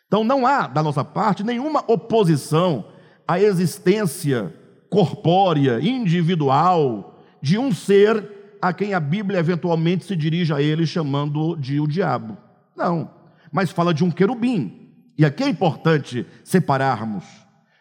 Então 0.08 0.24
não 0.24 0.46
há, 0.46 0.68
da 0.68 0.84
nossa 0.84 1.06
parte, 1.06 1.44
nenhuma 1.44 1.84
oposição 1.88 2.86
à 3.28 3.40
existência 3.40 4.54
corpórea, 4.90 5.80
individual, 5.80 7.24
de 7.42 7.58
um 7.58 7.72
ser 7.74 8.41
a 8.62 8.72
quem 8.72 8.94
a 8.94 9.00
Bíblia 9.00 9.40
eventualmente 9.40 10.06
se 10.06 10.16
dirige 10.16 10.54
a 10.54 10.62
ele 10.62 10.86
chamando 10.86 11.56
de 11.56 11.80
o 11.80 11.88
diabo. 11.88 12.38
Não, 12.76 13.10
mas 13.52 13.72
fala 13.72 13.94
de 13.94 14.04
um 14.04 14.12
querubim. 14.12 14.90
E 15.18 15.26
aqui 15.26 15.44
é 15.44 15.50
importante 15.50 16.26
separarmos. 16.44 17.24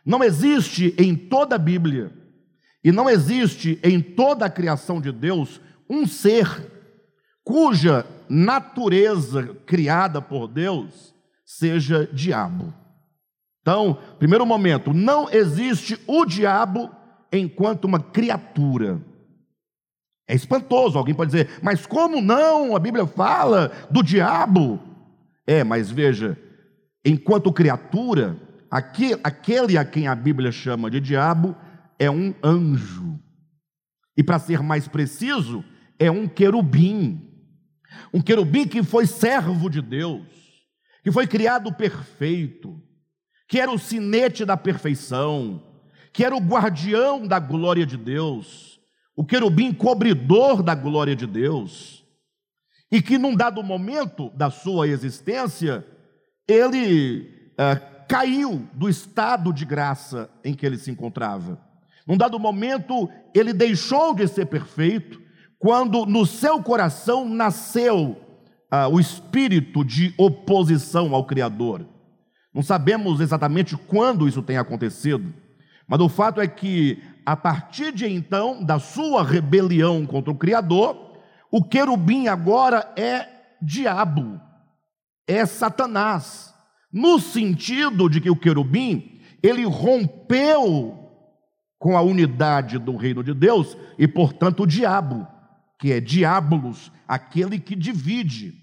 Não 0.05 0.25
existe 0.25 0.95
em 0.99 1.15
toda 1.15 1.57
a 1.57 1.59
Bíblia 1.59 2.13
e 2.83 2.91
não 2.91 3.09
existe 3.09 3.79
em 3.83 4.01
toda 4.01 4.47
a 4.47 4.51
criação 4.51 5.01
de 5.01 5.13
Deus 5.13 5.61
um 5.89 6.07
ser 6.07 6.71
cuja 7.45 8.07
natureza 8.29 9.57
criada 9.67 10.23
por 10.23 10.49
Deus 10.49 11.15
seja 11.45 12.09
diabo. 12.13 12.73
Então, 13.61 13.99
primeiro 14.19 14.47
momento, 14.47 14.95
não 14.95 15.29
existe 15.31 15.99
o 16.07 16.25
diabo 16.25 16.91
enquanto 17.33 17.85
uma 17.85 18.01
criatura. 18.01 19.01
É 20.31 20.35
espantoso. 20.37 20.97
Alguém 20.97 21.13
pode 21.13 21.33
dizer, 21.33 21.59
mas 21.61 21.85
como 21.85 22.21
não? 22.21 22.77
A 22.77 22.79
Bíblia 22.79 23.05
fala 23.05 23.73
do 23.91 24.01
diabo. 24.01 24.79
É, 25.45 25.65
mas 25.65 25.91
veja, 25.91 26.39
enquanto 27.05 27.53
criatura, 27.53 28.37
aquele 28.71 29.77
a 29.77 29.85
quem 29.85 30.07
a 30.07 30.15
Bíblia 30.15 30.53
chama 30.53 30.89
de 30.89 31.01
diabo 31.01 31.57
é 31.99 32.09
um 32.09 32.33
anjo. 32.45 33.19
E 34.17 34.23
para 34.23 34.39
ser 34.39 34.63
mais 34.63 34.87
preciso, 34.87 35.65
é 35.99 36.09
um 36.09 36.29
querubim. 36.29 37.29
Um 38.15 38.21
querubim 38.21 38.69
que 38.69 38.85
foi 38.85 39.07
servo 39.07 39.69
de 39.69 39.83
Deus, 39.83 40.23
que 41.03 41.11
foi 41.11 41.27
criado 41.27 41.73
perfeito, 41.73 42.81
que 43.49 43.59
era 43.59 43.73
o 43.73 43.79
sinete 43.79 44.45
da 44.45 44.57
perfeição, 44.57 45.61
que 46.13 46.25
era 46.25 46.37
o 46.37 46.41
guardião 46.41 47.27
da 47.27 47.41
glória 47.41 47.85
de 47.85 47.97
Deus 47.97 48.80
o 49.21 49.25
querubim 49.25 49.71
cobridor 49.71 50.63
da 50.63 50.75
glória 50.75 51.15
de 51.15 51.27
Deus, 51.27 52.03
e 52.91 53.03
que 53.03 53.19
num 53.19 53.37
dado 53.37 53.63
momento 53.63 54.31
da 54.31 54.49
sua 54.51 54.89
existência, 54.89 55.87
ele 56.49 57.53
é, 57.59 57.77
caiu 58.09 58.67
do 58.73 58.89
estado 58.89 59.53
de 59.53 59.67
graça 59.67 60.31
em 60.43 60.55
que 60.55 60.65
ele 60.65 60.79
se 60.79 60.91
encontrava. 60.91 61.61
Num 62.07 62.17
dado 62.17 62.41
momento, 62.41 63.11
ele 63.35 63.53
deixou 63.53 64.15
de 64.15 64.27
ser 64.27 64.47
perfeito, 64.47 65.21
quando 65.59 66.07
no 66.07 66.25
seu 66.25 66.63
coração 66.63 67.29
nasceu 67.29 68.17
ah, 68.71 68.89
o 68.89 68.99
espírito 68.99 69.85
de 69.85 70.15
oposição 70.17 71.15
ao 71.15 71.27
Criador. 71.27 71.87
Não 72.55 72.63
sabemos 72.63 73.21
exatamente 73.21 73.77
quando 73.77 74.27
isso 74.27 74.43
tem 74.43 74.57
acontecido, 74.57 75.35
mas 75.87 76.01
o 76.01 76.09
fato 76.09 76.41
é 76.41 76.49
que 76.49 77.03
a 77.31 77.37
partir 77.37 77.93
de 77.93 78.09
então, 78.09 78.61
da 78.61 78.81
sua 78.81 79.23
rebelião 79.23 80.05
contra 80.05 80.33
o 80.33 80.37
Criador, 80.37 81.17
o 81.49 81.63
querubim 81.63 82.27
agora 82.27 82.93
é 82.97 83.29
diabo, 83.63 84.41
é 85.29 85.47
Satanás, 85.47 86.53
no 86.93 87.21
sentido 87.21 88.11
de 88.11 88.21
que 88.21 88.29
o 88.29 88.35
querubim, 88.35 89.21
ele 89.41 89.65
rompeu 89.65 91.09
com 91.79 91.97
a 91.97 92.03
unidade 92.03 92.81
do 92.81 92.97
reino 92.97 93.23
de 93.23 93.33
Deus 93.33 93.79
e, 93.97 94.09
portanto, 94.09 94.65
o 94.65 94.67
diabo, 94.67 95.25
que 95.79 95.93
é 95.93 96.01
diabolos, 96.01 96.91
aquele 97.07 97.61
que 97.61 97.77
divide. 97.77 98.55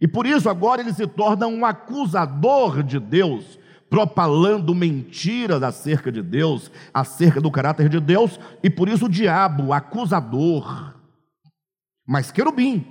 E 0.00 0.08
por 0.08 0.26
isso 0.26 0.48
agora 0.48 0.80
ele 0.80 0.94
se 0.94 1.06
torna 1.06 1.46
um 1.46 1.66
acusador 1.66 2.82
de 2.82 2.98
Deus, 2.98 3.58
propalando 3.90 4.72
mentiras 4.72 5.62
acerca 5.64 6.12
de 6.12 6.22
Deus, 6.22 6.70
acerca 6.94 7.40
do 7.40 7.50
caráter 7.50 7.88
de 7.88 7.98
Deus, 7.98 8.38
e 8.62 8.70
por 8.70 8.88
isso 8.88 9.06
o 9.06 9.10
diabo, 9.10 9.66
o 9.66 9.72
acusador. 9.72 10.94
Mas 12.06 12.30
querubim. 12.30 12.86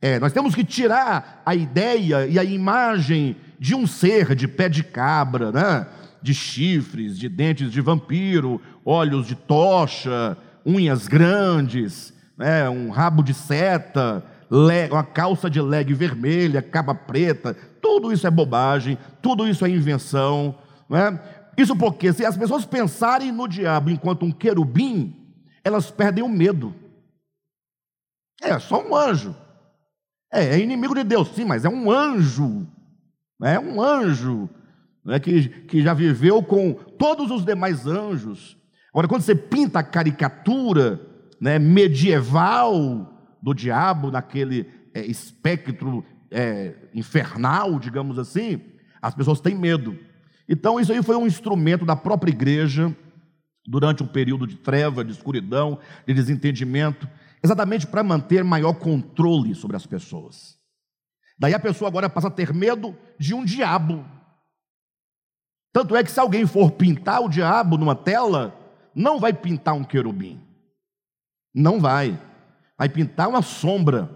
É, 0.00 0.20
nós 0.20 0.32
temos 0.32 0.54
que 0.54 0.62
tirar 0.62 1.42
a 1.44 1.56
ideia 1.56 2.24
e 2.24 2.38
a 2.38 2.44
imagem 2.44 3.36
de 3.58 3.74
um 3.74 3.84
ser 3.84 4.36
de 4.36 4.46
pé 4.46 4.68
de 4.68 4.84
cabra, 4.84 5.50
né? 5.50 5.88
de 6.22 6.32
chifres, 6.32 7.18
de 7.18 7.28
dentes 7.28 7.72
de 7.72 7.80
vampiro, 7.80 8.60
olhos 8.84 9.26
de 9.26 9.34
tocha, 9.34 10.36
unhas 10.64 11.08
grandes, 11.08 12.12
né? 12.36 12.68
um 12.68 12.90
rabo 12.90 13.24
de 13.24 13.34
seta, 13.34 14.24
uma 14.50 15.04
calça 15.04 15.50
de 15.50 15.60
leg 15.60 15.92
vermelha, 15.92 16.62
capa 16.62 16.94
preta, 16.94 17.54
tudo 17.82 18.12
isso 18.12 18.26
é 18.26 18.30
bobagem, 18.30 18.98
tudo 19.20 19.46
isso 19.46 19.64
é 19.64 19.68
invenção. 19.68 20.54
Né? 20.88 21.20
Isso 21.56 21.76
porque, 21.76 22.12
se 22.12 22.24
as 22.24 22.36
pessoas 22.36 22.64
pensarem 22.64 23.32
no 23.32 23.46
diabo 23.46 23.90
enquanto 23.90 24.24
um 24.24 24.32
querubim, 24.32 25.14
elas 25.62 25.90
perdem 25.90 26.24
o 26.24 26.28
medo. 26.28 26.74
É 28.40 28.58
só 28.58 28.86
um 28.86 28.94
anjo. 28.94 29.34
É, 30.32 30.44
é 30.44 30.58
inimigo 30.60 30.94
de 30.94 31.04
Deus, 31.04 31.28
sim, 31.34 31.44
mas 31.44 31.64
é 31.64 31.68
um 31.68 31.90
anjo. 31.90 32.66
É 33.42 33.58
um 33.58 33.80
anjo 33.82 34.48
né, 35.04 35.18
que, 35.18 35.48
que 35.48 35.82
já 35.82 35.94
viveu 35.94 36.42
com 36.42 36.72
todos 36.72 37.30
os 37.30 37.44
demais 37.44 37.86
anjos. 37.86 38.56
Agora, 38.90 39.08
quando 39.08 39.22
você 39.22 39.34
pinta 39.34 39.80
a 39.80 39.82
caricatura 39.82 41.00
né, 41.40 41.58
medieval 41.58 43.17
do 43.42 43.54
diabo 43.54 44.10
naquele 44.10 44.66
é, 44.94 45.04
espectro 45.06 46.04
é, 46.30 46.74
infernal, 46.94 47.78
digamos 47.78 48.18
assim, 48.18 48.60
as 49.00 49.14
pessoas 49.14 49.40
têm 49.40 49.54
medo. 49.54 49.98
Então, 50.48 50.80
isso 50.80 50.92
aí 50.92 51.02
foi 51.02 51.16
um 51.16 51.26
instrumento 51.26 51.84
da 51.84 51.94
própria 51.94 52.30
igreja 52.30 52.94
durante 53.66 54.02
um 54.02 54.06
período 54.06 54.46
de 54.46 54.56
treva, 54.56 55.04
de 55.04 55.12
escuridão, 55.12 55.78
de 56.06 56.14
desentendimento, 56.14 57.08
exatamente 57.42 57.86
para 57.86 58.02
manter 58.02 58.42
maior 58.42 58.74
controle 58.74 59.54
sobre 59.54 59.76
as 59.76 59.86
pessoas. 59.86 60.56
Daí 61.38 61.54
a 61.54 61.60
pessoa 61.60 61.88
agora 61.88 62.08
passa 62.08 62.28
a 62.28 62.30
ter 62.32 62.52
medo 62.52 62.96
de 63.18 63.34
um 63.34 63.44
diabo. 63.44 64.04
Tanto 65.72 65.94
é 65.94 66.02
que 66.02 66.10
se 66.10 66.18
alguém 66.18 66.46
for 66.46 66.72
pintar 66.72 67.22
o 67.22 67.28
diabo 67.28 67.76
numa 67.76 67.94
tela, 67.94 68.58
não 68.94 69.20
vai 69.20 69.32
pintar 69.32 69.74
um 69.74 69.84
querubim. 69.84 70.40
Não 71.54 71.78
vai. 71.78 72.18
Vai 72.78 72.88
pintar 72.88 73.28
uma 73.28 73.42
sombra. 73.42 74.08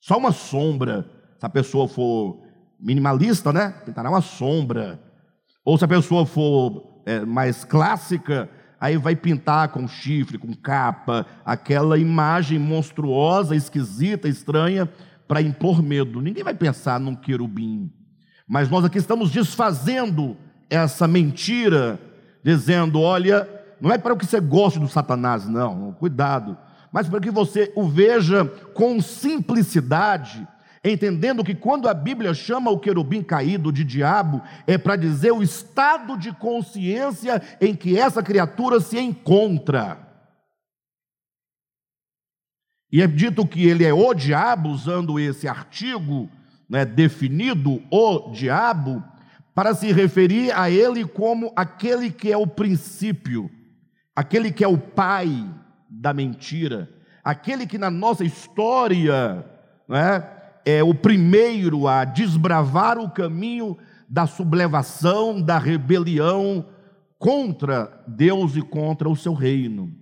Só 0.00 0.16
uma 0.16 0.30
sombra. 0.30 1.10
Se 1.38 1.44
a 1.44 1.48
pessoa 1.48 1.88
for 1.88 2.40
minimalista, 2.78 3.52
né? 3.52 3.70
Pintará 3.84 4.08
uma 4.08 4.20
sombra. 4.20 5.00
Ou 5.64 5.76
se 5.76 5.84
a 5.84 5.88
pessoa 5.88 6.24
for 6.24 7.02
é, 7.04 7.20
mais 7.24 7.64
clássica, 7.64 8.48
aí 8.80 8.96
vai 8.96 9.16
pintar 9.16 9.68
com 9.70 9.88
chifre, 9.88 10.38
com 10.38 10.54
capa, 10.54 11.26
aquela 11.44 11.98
imagem 11.98 12.58
monstruosa, 12.58 13.56
esquisita, 13.56 14.28
estranha, 14.28 14.88
para 15.26 15.42
impor 15.42 15.82
medo. 15.82 16.20
Ninguém 16.20 16.44
vai 16.44 16.54
pensar 16.54 17.00
num 17.00 17.14
querubim. 17.14 17.92
Mas 18.46 18.70
nós 18.70 18.84
aqui 18.84 18.98
estamos 18.98 19.30
desfazendo 19.30 20.36
essa 20.70 21.06
mentira, 21.08 22.00
dizendo: 22.42 23.00
olha, 23.00 23.48
não 23.80 23.92
é 23.92 23.98
para 23.98 24.16
que 24.16 24.24
você 24.24 24.40
goste 24.40 24.78
do 24.78 24.88
Satanás, 24.88 25.46
não, 25.48 25.92
cuidado, 25.92 26.56
mas 26.92 27.08
para 27.08 27.20
que 27.20 27.30
você 27.30 27.72
o 27.76 27.86
veja 27.86 28.44
com 28.74 29.00
simplicidade, 29.00 30.46
entendendo 30.82 31.44
que 31.44 31.54
quando 31.54 31.88
a 31.88 31.94
Bíblia 31.94 32.32
chama 32.32 32.70
o 32.70 32.78
querubim 32.78 33.22
caído 33.22 33.70
de 33.70 33.84
diabo, 33.84 34.42
é 34.66 34.78
para 34.78 34.96
dizer 34.96 35.32
o 35.32 35.42
estado 35.42 36.16
de 36.16 36.32
consciência 36.32 37.42
em 37.60 37.74
que 37.74 37.98
essa 37.98 38.22
criatura 38.22 38.80
se 38.80 38.98
encontra. 38.98 40.06
E 42.90 43.02
é 43.02 43.06
dito 43.06 43.46
que 43.46 43.66
ele 43.66 43.84
é 43.84 43.92
o 43.92 44.14
diabo, 44.14 44.70
usando 44.70 45.20
esse 45.20 45.46
artigo 45.46 46.30
né, 46.68 46.86
definido, 46.86 47.82
o 47.90 48.30
diabo, 48.30 49.04
para 49.54 49.74
se 49.74 49.92
referir 49.92 50.52
a 50.52 50.70
ele 50.70 51.04
como 51.04 51.52
aquele 51.54 52.10
que 52.10 52.32
é 52.32 52.36
o 52.36 52.46
princípio, 52.46 53.50
aquele 54.16 54.50
que 54.50 54.64
é 54.64 54.68
o 54.68 54.78
pai 54.78 55.28
da 55.88 56.12
mentira, 56.12 56.88
aquele 57.24 57.66
que 57.66 57.78
na 57.78 57.90
nossa 57.90 58.24
história 58.24 59.44
né, 59.88 60.28
é 60.64 60.82
o 60.82 60.94
primeiro 60.94 61.88
a 61.88 62.04
desbravar 62.04 62.98
o 62.98 63.10
caminho 63.10 63.76
da 64.08 64.26
sublevação, 64.26 65.40
da 65.40 65.58
rebelião 65.58 66.66
contra 67.18 68.02
Deus 68.06 68.56
e 68.56 68.62
contra 68.62 69.08
o 69.08 69.16
seu 69.16 69.34
reino. 69.34 69.92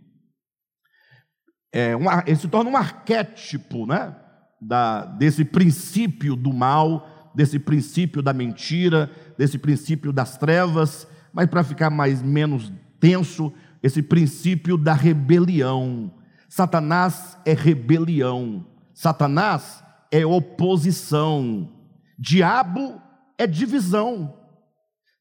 É, 1.73 1.97
um, 1.97 2.05
ele 2.27 2.37
se 2.37 2.49
torna 2.49 2.71
um 2.71 2.77
arquétipo 2.77 3.87
né, 3.87 4.15
da, 4.61 5.05
desse 5.05 5.45
princípio 5.45 6.37
do 6.37 6.53
mal, 6.53 7.33
desse 7.35 7.59
princípio 7.59 8.23
da 8.23 8.33
mentira, 8.33 9.11
desse 9.37 9.59
princípio 9.59 10.13
das 10.13 10.39
trevas, 10.39 11.07
mas 11.33 11.47
para 11.49 11.63
ficar 11.63 11.91
mais 11.91 12.23
menos 12.23 12.73
tenso, 12.99 13.53
esse 13.83 14.03
princípio 14.03 14.77
da 14.77 14.93
rebelião. 14.93 16.13
Satanás 16.49 17.37
é 17.45 17.53
rebelião, 17.53 18.67
Satanás 18.95 19.85
é 20.11 20.25
oposição, 20.25 21.71
diabo 22.19 23.01
é 23.37 23.47
divisão. 23.47 24.35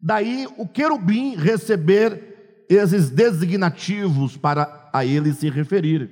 Daí 0.01 0.47
o 0.57 0.67
querubim 0.67 1.35
receber 1.35 2.65
esses 2.69 3.09
designativos 3.09 4.37
para 4.37 4.89
a 4.93 5.05
ele 5.05 5.33
se 5.33 5.49
referir. 5.49 6.09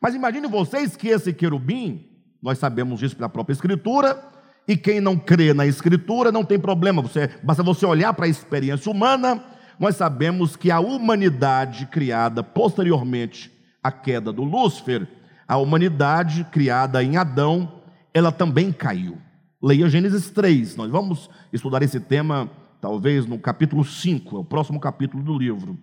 Mas 0.00 0.14
imagine 0.14 0.46
vocês 0.46 0.96
que 0.96 1.08
esse 1.08 1.32
querubim, 1.32 2.06
nós 2.42 2.58
sabemos 2.58 3.00
disso 3.00 3.16
pela 3.16 3.28
própria 3.28 3.54
Escritura, 3.54 4.22
e 4.68 4.76
quem 4.76 5.00
não 5.00 5.16
crê 5.16 5.54
na 5.54 5.66
Escritura 5.66 6.30
não 6.30 6.44
tem 6.44 6.58
problema, 6.58 7.02
você, 7.02 7.28
basta 7.42 7.62
você 7.62 7.86
olhar 7.86 8.12
para 8.12 8.26
a 8.26 8.28
experiência 8.28 8.90
humana, 8.90 9.42
nós 9.78 9.96
sabemos 9.96 10.56
que 10.56 10.70
a 10.70 10.80
humanidade 10.80 11.86
criada 11.86 12.42
posteriormente 12.42 13.52
à 13.82 13.92
queda 13.92 14.32
do 14.32 14.42
Lúcifer, 14.42 15.06
a 15.46 15.56
humanidade 15.56 16.44
criada 16.44 17.02
em 17.02 17.16
Adão, 17.16 17.82
ela 18.12 18.32
também 18.32 18.72
caiu. 18.72 19.18
Leia 19.62 19.88
Gênesis 19.88 20.30
3, 20.30 20.76
nós 20.76 20.90
vamos 20.90 21.30
estudar 21.52 21.82
esse 21.82 22.00
tema 22.00 22.50
talvez 22.80 23.26
no 23.26 23.38
capítulo 23.38 23.84
5, 23.84 24.36
é 24.36 24.38
o 24.38 24.44
próximo 24.44 24.80
capítulo 24.80 25.22
do 25.22 25.38
livro. 25.38 25.78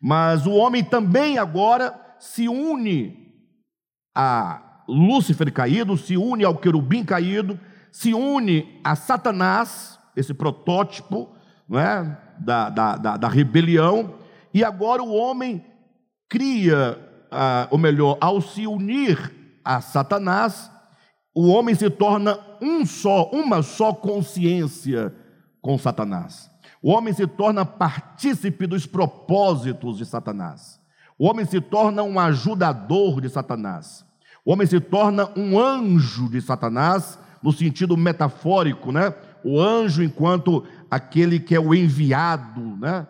Mas 0.00 0.46
o 0.46 0.52
homem 0.52 0.84
também 0.84 1.38
agora 1.38 1.94
se 2.18 2.48
une 2.48 3.32
a 4.14 4.82
Lúcifer 4.88 5.52
caído, 5.52 5.96
se 5.96 6.16
une 6.16 6.44
ao 6.44 6.56
querubim 6.56 7.04
caído, 7.04 7.58
se 7.90 8.14
une 8.14 8.80
a 8.84 8.94
Satanás, 8.94 9.98
esse 10.14 10.32
protótipo 10.32 11.36
não 11.68 11.78
é? 11.78 12.18
Da, 12.38 12.68
da, 12.68 12.96
da, 12.96 13.16
da 13.16 13.28
rebelião, 13.28 14.14
e 14.52 14.64
agora 14.64 15.02
o 15.02 15.14
homem 15.14 15.64
cria, 16.28 16.98
ah, 17.30 17.68
ou 17.70 17.78
melhor, 17.78 18.16
ao 18.20 18.40
se 18.40 18.66
unir 18.66 19.32
a 19.64 19.80
Satanás, 19.80 20.70
o 21.34 21.48
homem 21.48 21.74
se 21.74 21.90
torna 21.90 22.38
um 22.62 22.86
só, 22.86 23.28
uma 23.30 23.62
só 23.62 23.92
consciência 23.92 25.14
com 25.60 25.76
Satanás. 25.76 26.50
O 26.82 26.90
homem 26.90 27.12
se 27.12 27.26
torna 27.26 27.64
partícipe 27.64 28.66
dos 28.66 28.86
propósitos 28.86 29.98
de 29.98 30.06
Satanás. 30.06 30.80
O 31.18 31.26
homem 31.26 31.44
se 31.44 31.60
torna 31.60 32.02
um 32.02 32.18
ajudador 32.18 33.20
de 33.20 33.28
Satanás. 33.28 34.04
O 34.44 34.52
homem 34.52 34.66
se 34.66 34.78
torna 34.78 35.28
um 35.36 35.58
anjo 35.58 36.28
de 36.30 36.40
Satanás, 36.40 37.18
no 37.42 37.52
sentido 37.52 37.96
metafórico, 37.96 38.92
né? 38.92 39.12
O 39.44 39.60
anjo, 39.60 40.02
enquanto 40.02 40.64
aquele 40.90 41.40
que 41.40 41.54
é 41.54 41.60
o 41.60 41.74
enviado 41.74 42.76
né? 42.76 43.06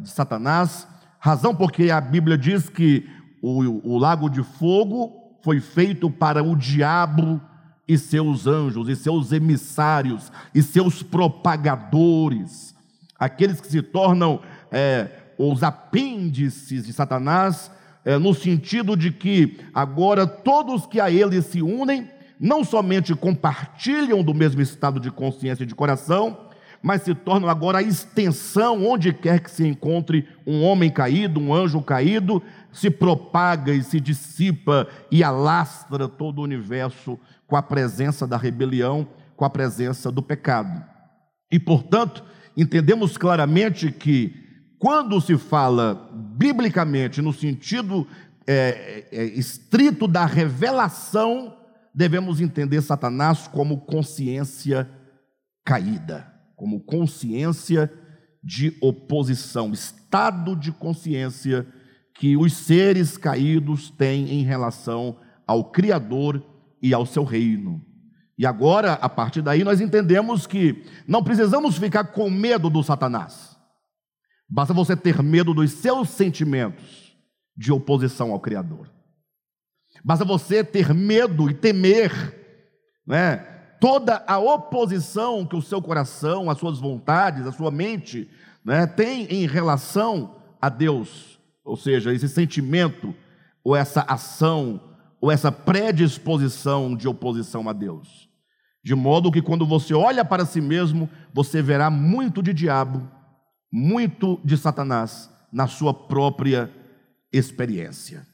de 0.00 0.08
Satanás, 0.08 0.86
razão 1.18 1.54
porque 1.54 1.90
a 1.90 2.00
Bíblia 2.00 2.36
diz 2.36 2.68
que 2.68 3.08
o, 3.42 3.94
o 3.94 3.98
lago 3.98 4.28
de 4.28 4.42
fogo 4.42 5.38
foi 5.42 5.60
feito 5.60 6.10
para 6.10 6.42
o 6.42 6.56
diabo 6.56 7.40
e 7.86 7.98
seus 7.98 8.46
anjos, 8.46 8.88
e 8.88 8.94
seus 8.94 9.32
emissários, 9.32 10.30
e 10.54 10.62
seus 10.62 11.02
propagadores, 11.02 12.74
aqueles 13.18 13.60
que 13.60 13.66
se 13.66 13.82
tornam 13.82 14.40
é, 14.70 15.08
os 15.36 15.62
apêndices 15.62 16.86
de 16.86 16.92
Satanás 16.92 17.70
é, 18.04 18.16
no 18.16 18.32
sentido 18.32 18.96
de 18.96 19.10
que 19.10 19.58
agora 19.74 20.26
todos 20.26 20.86
que 20.86 21.00
a 21.00 21.10
ele 21.10 21.42
se 21.42 21.62
unem, 21.62 22.08
não 22.38 22.64
somente 22.64 23.14
compartilham 23.14 24.22
do 24.22 24.32
mesmo 24.32 24.62
estado 24.62 24.98
de 24.98 25.10
consciência 25.10 25.64
e 25.64 25.66
de 25.66 25.74
coração, 25.74 26.49
mas 26.82 27.02
se 27.02 27.14
tornam 27.14 27.48
agora 27.48 27.78
a 27.78 27.82
extensão, 27.82 28.86
onde 28.86 29.12
quer 29.12 29.40
que 29.40 29.50
se 29.50 29.66
encontre 29.66 30.26
um 30.46 30.62
homem 30.62 30.90
caído, 30.90 31.40
um 31.40 31.52
anjo 31.52 31.82
caído, 31.82 32.42
se 32.72 32.90
propaga 32.90 33.72
e 33.72 33.82
se 33.82 34.00
dissipa 34.00 34.88
e 35.10 35.22
alastra 35.22 36.08
todo 36.08 36.38
o 36.38 36.44
universo 36.44 37.18
com 37.46 37.56
a 37.56 37.62
presença 37.62 38.26
da 38.26 38.36
rebelião, 38.36 39.06
com 39.36 39.44
a 39.44 39.50
presença 39.50 40.10
do 40.10 40.22
pecado. 40.22 40.84
E, 41.50 41.58
portanto, 41.58 42.24
entendemos 42.56 43.18
claramente 43.18 43.90
que 43.90 44.34
quando 44.78 45.20
se 45.20 45.36
fala 45.36 46.10
biblicamente 46.14 47.20
no 47.20 47.32
sentido 47.32 48.06
é, 48.46 49.04
é, 49.12 49.24
estrito 49.24 50.08
da 50.08 50.24
revelação, 50.24 51.56
devemos 51.94 52.40
entender 52.40 52.80
Satanás 52.80 53.46
como 53.46 53.80
consciência 53.80 54.88
caída, 55.64 56.29
como 56.60 56.78
consciência 56.78 57.90
de 58.44 58.76
oposição, 58.82 59.72
estado 59.72 60.54
de 60.54 60.70
consciência 60.70 61.66
que 62.18 62.36
os 62.36 62.52
seres 62.52 63.16
caídos 63.16 63.88
têm 63.88 64.28
em 64.28 64.44
relação 64.44 65.18
ao 65.46 65.70
Criador 65.70 66.44
e 66.82 66.92
ao 66.92 67.06
seu 67.06 67.24
reino. 67.24 67.82
E 68.36 68.44
agora, 68.44 68.92
a 68.92 69.08
partir 69.08 69.40
daí, 69.40 69.64
nós 69.64 69.80
entendemos 69.80 70.46
que 70.46 70.84
não 71.08 71.24
precisamos 71.24 71.78
ficar 71.78 72.04
com 72.04 72.28
medo 72.28 72.68
do 72.68 72.82
Satanás. 72.82 73.56
Basta 74.46 74.74
você 74.74 74.94
ter 74.94 75.22
medo 75.22 75.54
dos 75.54 75.70
seus 75.72 76.10
sentimentos 76.10 77.16
de 77.56 77.72
oposição 77.72 78.32
ao 78.32 78.40
Criador. 78.40 78.92
Basta 80.04 80.26
você 80.26 80.62
ter 80.62 80.92
medo 80.92 81.48
e 81.48 81.54
temer, 81.54 82.12
né? 83.06 83.59
Toda 83.80 84.22
a 84.26 84.38
oposição 84.38 85.44
que 85.46 85.56
o 85.56 85.62
seu 85.62 85.80
coração, 85.80 86.50
as 86.50 86.58
suas 86.58 86.78
vontades, 86.78 87.46
a 87.46 87.52
sua 87.52 87.70
mente, 87.70 88.30
né, 88.64 88.86
tem 88.86 89.24
em 89.24 89.46
relação 89.46 90.36
a 90.60 90.68
Deus, 90.68 91.40
ou 91.64 91.76
seja, 91.76 92.12
esse 92.12 92.28
sentimento, 92.28 93.14
ou 93.64 93.74
essa 93.74 94.02
ação, 94.02 94.80
ou 95.20 95.30
essa 95.32 95.50
predisposição 95.50 96.94
de 96.94 97.08
oposição 97.08 97.68
a 97.68 97.72
Deus. 97.72 98.28
De 98.84 98.94
modo 98.94 99.32
que 99.32 99.42
quando 99.42 99.66
você 99.66 99.94
olha 99.94 100.24
para 100.24 100.44
si 100.44 100.60
mesmo, 100.60 101.08
você 101.32 101.62
verá 101.62 101.90
muito 101.90 102.42
de 102.42 102.52
diabo 102.52 103.08
muito 103.70 104.40
de 104.44 104.56
Satanás 104.56 105.30
na 105.52 105.66
sua 105.66 105.94
própria 105.94 106.70
experiência. 107.32 108.26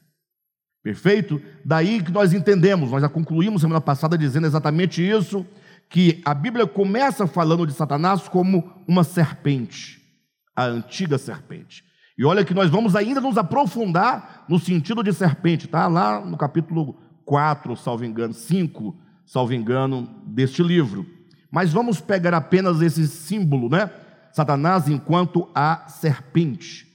Perfeito? 0.87 1.41
Daí 1.65 2.01
que 2.01 2.13
nós 2.13 2.31
entendemos, 2.31 2.91
nós 2.91 3.01
já 3.01 3.09
concluímos 3.09 3.59
semana 3.59 3.81
passada 3.81 4.17
dizendo 4.17 4.47
exatamente 4.47 5.05
isso, 5.05 5.45
que 5.89 6.21
a 6.23 6.33
Bíblia 6.33 6.65
começa 6.65 7.27
falando 7.27 7.67
de 7.67 7.73
Satanás 7.73 8.29
como 8.29 8.71
uma 8.87 9.03
serpente, 9.03 10.01
a 10.55 10.63
antiga 10.63 11.17
serpente. 11.17 11.83
E 12.17 12.23
olha 12.23 12.45
que 12.45 12.53
nós 12.53 12.69
vamos 12.69 12.95
ainda 12.95 13.19
nos 13.19 13.37
aprofundar 13.37 14.45
no 14.47 14.57
sentido 14.57 15.03
de 15.03 15.11
serpente, 15.11 15.67
tá? 15.67 15.87
Lá 15.87 16.21
no 16.21 16.37
capítulo 16.37 16.97
4, 17.25 17.75
salvo 17.75 18.05
engano, 18.05 18.33
5, 18.33 18.97
salvo 19.25 19.53
engano, 19.53 20.09
deste 20.25 20.63
livro. 20.63 21.05
Mas 21.51 21.73
vamos 21.73 21.99
pegar 21.99 22.33
apenas 22.33 22.81
esse 22.81 23.05
símbolo, 23.09 23.67
né? 23.67 23.91
Satanás 24.31 24.87
enquanto 24.87 25.49
a 25.53 25.89
serpente. 25.89 26.87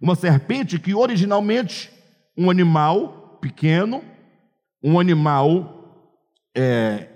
Uma 0.00 0.14
serpente 0.14 0.78
que 0.78 0.94
originalmente 0.94 1.90
um 2.38 2.48
animal 2.48 3.18
pequeno, 3.42 4.02
um 4.82 4.98
animal 4.98 6.08
é, 6.56 7.08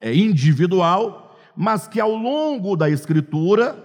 é 0.00 0.14
individual, 0.14 1.36
mas 1.56 1.88
que 1.88 2.00
ao 2.00 2.14
longo 2.14 2.76
da 2.76 2.88
escritura, 2.88 3.76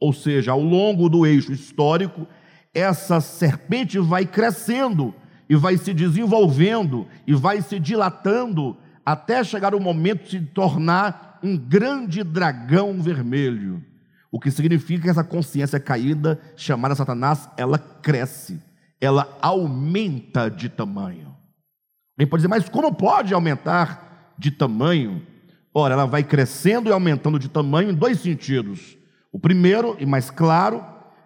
ou 0.00 0.12
seja, 0.12 0.52
ao 0.52 0.60
longo 0.60 1.08
do 1.08 1.26
eixo 1.26 1.52
histórico, 1.52 2.26
essa 2.72 3.20
serpente 3.20 3.98
vai 3.98 4.24
crescendo 4.24 5.12
e 5.48 5.56
vai 5.56 5.76
se 5.76 5.92
desenvolvendo 5.92 7.06
e 7.26 7.34
vai 7.34 7.60
se 7.60 7.78
dilatando 7.78 8.76
até 9.04 9.42
chegar 9.42 9.74
o 9.74 9.80
momento 9.80 10.24
de 10.24 10.30
se 10.30 10.40
tornar 10.40 11.38
um 11.42 11.56
grande 11.56 12.22
dragão 12.22 13.02
vermelho. 13.02 13.84
O 14.32 14.40
que 14.40 14.50
significa 14.50 15.02
que 15.02 15.10
essa 15.10 15.22
consciência 15.22 15.78
caída, 15.78 16.40
chamada 16.56 16.94
Satanás, 16.94 17.48
ela 17.56 17.78
cresce, 17.78 18.60
ela 19.04 19.36
aumenta 19.42 20.48
de 20.48 20.68
tamanho. 20.68 21.34
Alguém 22.16 22.26
pode 22.28 22.40
dizer, 22.40 22.48
mas 22.48 22.68
como 22.68 22.94
pode 22.94 23.34
aumentar 23.34 24.34
de 24.38 24.50
tamanho? 24.50 25.22
Ora, 25.74 25.94
ela 25.94 26.06
vai 26.06 26.22
crescendo 26.22 26.88
e 26.88 26.92
aumentando 26.92 27.38
de 27.38 27.48
tamanho 27.48 27.90
em 27.90 27.94
dois 27.94 28.20
sentidos. 28.20 28.96
O 29.32 29.38
primeiro, 29.38 29.96
e 29.98 30.06
mais 30.06 30.30
claro, 30.30 30.84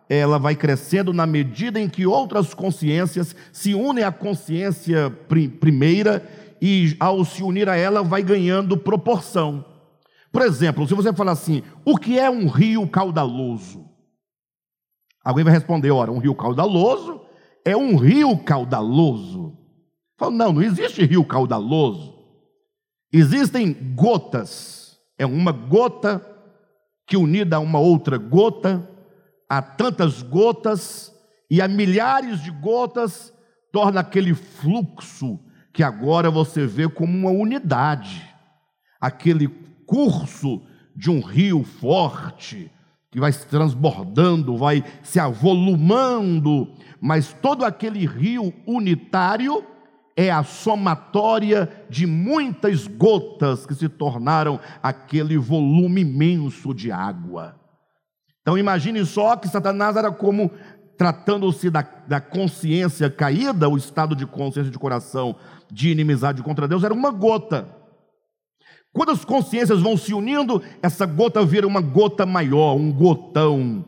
ela 0.09 0.39
vai 0.39 0.57
crescendo 0.57 1.13
na 1.13 1.27
medida 1.27 1.79
em 1.79 1.89
que 1.89 2.07
outras 2.07 2.55
consciências 2.55 3.37
se 3.53 3.75
unem 3.75 4.05
à 4.05 4.11
consciência 4.11 5.11
primeira 5.61 6.27
e, 6.61 6.97
ao 6.99 7.25
se 7.25 7.43
unir 7.43 7.69
a 7.69 7.77
ela, 7.77 8.03
vai 8.03 8.23
ganhando 8.23 8.77
proporção. 8.77 9.65
Por 10.33 10.43
exemplo, 10.43 10.89
se 10.89 10.95
você 10.95 11.13
falar 11.13 11.33
assim, 11.33 11.63
o 11.85 11.97
que 11.97 12.19
é 12.19 12.31
um 12.31 12.49
rio 12.49 12.89
caudaloso? 12.89 13.87
Alguém 15.23 15.45
vai 15.45 15.53
responder, 15.53 15.91
ora, 15.91 16.11
um 16.11 16.19
rio 16.19 16.35
caudaloso 16.35 17.28
é 17.69 17.77
um 17.77 17.97
rio 17.97 18.37
caudaloso. 18.39 19.55
Fala, 20.19 20.33
não, 20.33 20.53
não 20.55 20.63
existe 20.63 21.05
rio 21.05 21.23
caudaloso. 21.23 22.15
Existem 23.13 23.75
gotas. 23.95 24.97
É 25.19 25.27
uma 25.27 25.53
gota 25.53 26.25
que 27.07 27.17
unida 27.17 27.57
a 27.57 27.61
uma 27.61 27.79
outra 27.79 28.17
gota, 28.17 28.89
há 29.49 29.61
tantas 29.61 30.23
gotas 30.23 31.13
e 31.51 31.61
há 31.61 31.69
milhares 31.69 32.43
de 32.43 32.51
gotas, 32.51 33.33
torna 33.71 34.01
aquele 34.01 34.35
fluxo 34.35 35.39
que 35.73 35.83
agora 35.83 36.31
você 36.31 36.67
vê 36.67 36.89
como 36.89 37.13
uma 37.13 37.31
unidade. 37.31 38.27
Aquele 38.99 39.47
curso 39.87 40.63
de 40.97 41.11
um 41.11 41.21
rio 41.21 41.65
forte 41.65 42.71
que 43.11 43.19
vai 43.19 43.33
se 43.33 43.47
transbordando, 43.47 44.57
vai 44.57 44.85
se 45.03 45.19
avolumando, 45.19 46.69
mas 47.01 47.33
todo 47.33 47.65
aquele 47.65 48.07
rio 48.07 48.53
unitário 48.67 49.65
é 50.17 50.31
a 50.31 50.43
somatória 50.43 51.71
de 51.89 52.07
muitas 52.07 52.87
gotas 52.87 53.65
que 53.65 53.75
se 53.75 53.89
tornaram 53.89 54.59
aquele 54.83 55.39
volume 55.39 56.01
imenso 56.01 56.75
de 56.75 56.91
água. 56.91 57.55
Então 58.43 58.59
imagine 58.59 59.05
só 59.07 59.37
que 59.37 59.49
Satanás 59.49 59.97
era 59.97 60.11
como, 60.11 60.51
tratando-se 60.97 61.71
da, 61.71 61.83
da 62.07 62.21
consciência 62.21 63.09
caída, 63.09 63.69
o 63.69 63.77
estado 63.77 64.17
de 64.17 64.27
consciência 64.27 64.73
de 64.73 64.79
coração 64.79 65.37
de 65.71 65.91
inimizade 65.91 66.43
contra 66.43 66.67
Deus, 66.67 66.83
era 66.83 66.93
uma 66.93 67.11
gota. 67.11 67.78
Quando 68.93 69.13
as 69.13 69.25
consciências 69.25 69.81
vão 69.81 69.97
se 69.97 70.15
unindo, 70.15 70.63
essa 70.83 71.07
gota 71.07 71.45
vira 71.45 71.67
uma 71.67 71.81
gota 71.81 72.25
maior, 72.27 72.75
um 72.75 72.93
gotão, 72.93 73.85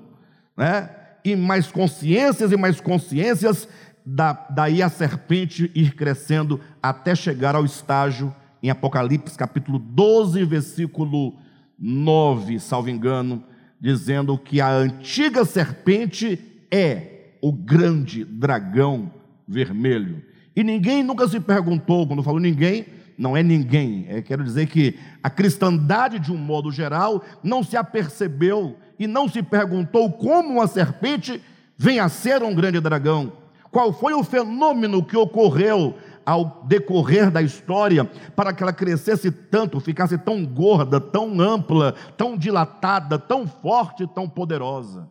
né? 0.57 0.91
E 1.25 1.35
mais 1.37 1.71
consciências 1.71 2.53
e 2.53 2.57
mais 2.57 2.81
consciências, 2.81 3.69
da, 4.05 4.33
daí 4.51 4.83
a 4.83 4.89
serpente 4.89 5.71
ir 5.75 5.95
crescendo 5.95 6.61
até 6.83 7.15
chegar 7.15 7.55
ao 7.55 7.65
estágio 7.65 8.35
em 8.63 8.71
Apocalipse 8.71 9.37
capítulo 9.37 9.79
12, 9.79 10.45
versículo 10.45 11.35
9, 11.79 12.59
salvo 12.59 12.91
engano, 12.91 13.43
dizendo 13.81 14.37
que 14.37 14.61
a 14.61 14.71
antiga 14.71 15.45
serpente 15.45 16.39
é 16.71 17.37
o 17.41 17.53
grande 17.53 18.25
dragão 18.25 19.11
vermelho. 19.49 20.23
E 20.55 20.63
ninguém 20.63 21.03
nunca 21.03 21.27
se 21.27 21.41
perguntou, 21.41 22.07
quando 22.07 22.19
eu 22.19 22.25
falo 22.25 22.39
ninguém, 22.39 22.85
não 23.21 23.37
é 23.37 23.43
ninguém. 23.43 24.07
É, 24.09 24.23
quero 24.23 24.43
dizer 24.43 24.67
que 24.67 24.99
a 25.23 25.29
cristandade, 25.29 26.19
de 26.19 26.33
um 26.33 26.39
modo 26.39 26.73
geral, 26.73 27.23
não 27.43 27.63
se 27.63 27.77
apercebeu 27.77 28.79
e 28.99 29.07
não 29.07 29.29
se 29.29 29.43
perguntou 29.43 30.11
como 30.11 30.55
uma 30.55 30.67
serpente 30.67 31.39
vem 31.77 32.01
a 32.01 32.09
ser 32.09 32.43
um 32.43 32.55
grande 32.55 32.81
dragão. 32.81 33.35
Qual 33.71 33.93
foi 33.93 34.15
o 34.15 34.25
fenômeno 34.25 35.05
que 35.05 35.19
ocorreu 35.19 35.99
ao 36.25 36.65
decorrer 36.67 37.31
da 37.31 37.43
história 37.43 38.07
para 38.35 38.55
que 38.55 38.63
ela 38.63 38.73
crescesse 38.73 39.31
tanto, 39.31 39.81
ficasse 39.81 40.17
tão 40.17 40.47
gorda, 40.47 40.99
tão 40.99 41.39
ampla, 41.43 41.95
tão 42.17 42.39
dilatada, 42.39 43.19
tão 43.19 43.47
forte, 43.47 44.07
tão 44.07 44.27
poderosa? 44.27 45.07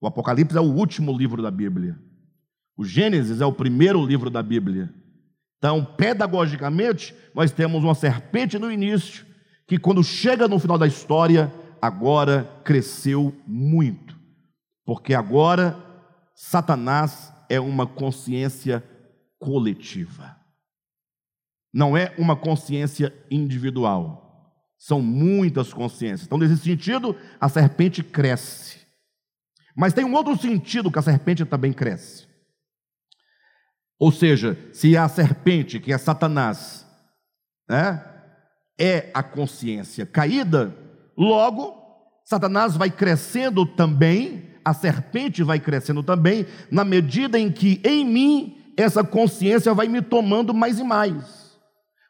O 0.00 0.06
Apocalipse 0.06 0.56
é 0.56 0.60
o 0.62 0.64
último 0.64 1.14
livro 1.14 1.42
da 1.42 1.50
Bíblia. 1.50 1.98
O 2.74 2.86
Gênesis 2.86 3.42
é 3.42 3.44
o 3.44 3.52
primeiro 3.52 4.02
livro 4.02 4.30
da 4.30 4.42
Bíblia. 4.42 5.01
Então, 5.62 5.84
pedagogicamente, 5.84 7.14
nós 7.32 7.52
temos 7.52 7.84
uma 7.84 7.94
serpente 7.94 8.58
no 8.58 8.68
início, 8.68 9.24
que 9.64 9.78
quando 9.78 10.02
chega 10.02 10.48
no 10.48 10.58
final 10.58 10.76
da 10.76 10.88
história, 10.88 11.54
agora 11.80 12.50
cresceu 12.64 13.32
muito. 13.46 14.18
Porque 14.84 15.14
agora 15.14 15.76
Satanás 16.34 17.32
é 17.48 17.60
uma 17.60 17.86
consciência 17.86 18.82
coletiva. 19.38 20.36
Não 21.72 21.96
é 21.96 22.12
uma 22.18 22.34
consciência 22.34 23.14
individual. 23.30 24.52
São 24.76 25.00
muitas 25.00 25.72
consciências. 25.72 26.26
Então, 26.26 26.38
nesse 26.38 26.56
sentido, 26.56 27.14
a 27.40 27.48
serpente 27.48 28.02
cresce. 28.02 28.80
Mas 29.76 29.92
tem 29.92 30.04
um 30.04 30.14
outro 30.14 30.36
sentido 30.36 30.90
que 30.90 30.98
a 30.98 31.02
serpente 31.02 31.44
também 31.44 31.72
cresce. 31.72 32.31
Ou 34.02 34.10
seja, 34.10 34.58
se 34.72 34.96
a 34.96 35.08
serpente, 35.08 35.78
que 35.78 35.92
é 35.92 35.96
Satanás, 35.96 36.84
né, 37.70 38.04
é 38.76 39.08
a 39.14 39.22
consciência 39.22 40.04
caída, 40.04 40.76
logo 41.16 41.80
Satanás 42.24 42.76
vai 42.76 42.90
crescendo 42.90 43.64
também, 43.64 44.56
a 44.64 44.74
serpente 44.74 45.44
vai 45.44 45.60
crescendo 45.60 46.02
também, 46.02 46.48
na 46.68 46.84
medida 46.84 47.38
em 47.38 47.48
que 47.48 47.80
em 47.84 48.04
mim 48.04 48.74
essa 48.76 49.04
consciência 49.04 49.72
vai 49.72 49.86
me 49.86 50.02
tomando 50.02 50.52
mais 50.52 50.80
e 50.80 50.82
mais. 50.82 51.56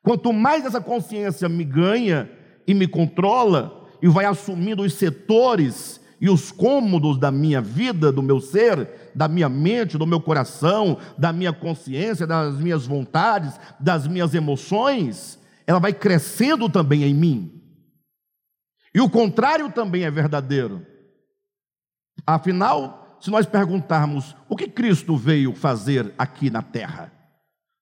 Quanto 0.02 0.32
mais 0.32 0.64
essa 0.64 0.80
consciência 0.80 1.46
me 1.46 1.62
ganha 1.62 2.26
e 2.66 2.72
me 2.72 2.88
controla, 2.88 3.86
e 4.00 4.08
vai 4.08 4.24
assumindo 4.24 4.82
os 4.82 4.94
setores 4.94 6.00
e 6.22 6.30
os 6.30 6.52
cômodos 6.52 7.18
da 7.18 7.32
minha 7.32 7.60
vida, 7.60 8.12
do 8.12 8.22
meu 8.22 8.40
ser, 8.40 9.10
da 9.12 9.26
minha 9.26 9.48
mente, 9.48 9.98
do 9.98 10.06
meu 10.06 10.20
coração, 10.20 10.96
da 11.18 11.32
minha 11.32 11.52
consciência, 11.52 12.24
das 12.24 12.54
minhas 12.58 12.86
vontades, 12.86 13.58
das 13.80 14.06
minhas 14.06 14.32
emoções, 14.32 15.36
ela 15.66 15.80
vai 15.80 15.92
crescendo 15.92 16.68
também 16.68 17.02
em 17.02 17.12
mim. 17.12 17.60
E 18.94 19.00
o 19.00 19.10
contrário 19.10 19.68
também 19.72 20.04
é 20.04 20.12
verdadeiro. 20.12 20.86
Afinal, 22.24 23.18
se 23.20 23.28
nós 23.28 23.44
perguntarmos 23.44 24.36
o 24.48 24.54
que 24.54 24.68
Cristo 24.68 25.16
veio 25.16 25.52
fazer 25.52 26.14
aqui 26.16 26.50
na 26.50 26.62
terra, 26.62 27.12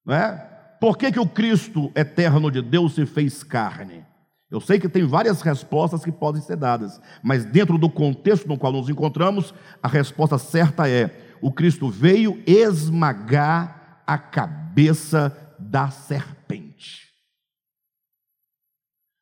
não 0.03 0.15
é? 0.15 0.49
Por 0.81 0.97
que, 0.97 1.13
que 1.13 1.21
o 1.21 1.29
Cristo 1.29 1.93
eterno 1.95 2.51
de 2.51 2.63
Deus 2.63 2.95
se 2.95 3.05
fez 3.05 3.43
carne? 3.43 4.03
Eu 4.51 4.61
sei 4.61 4.81
que 4.81 4.89
tem 4.89 5.05
várias 5.05 5.43
respostas 5.43 6.03
que 6.03 6.11
podem 6.11 6.43
ser 6.43 6.57
dadas, 6.57 7.01
mas 7.23 7.45
dentro 7.45 7.79
do 7.79 7.89
contexto 7.89 8.49
no 8.49 8.59
qual 8.59 8.73
nos 8.73 8.89
encontramos, 8.89 9.55
a 9.81 9.87
resposta 9.87 10.39
certa 10.39 10.89
é: 10.89 11.37
o 11.41 11.53
Cristo 11.53 11.89
veio 11.89 12.43
esmagar 12.45 14.03
a 14.05 14.19
cabeça 14.19 15.55
da 15.57 15.89
serpente. 15.91 17.09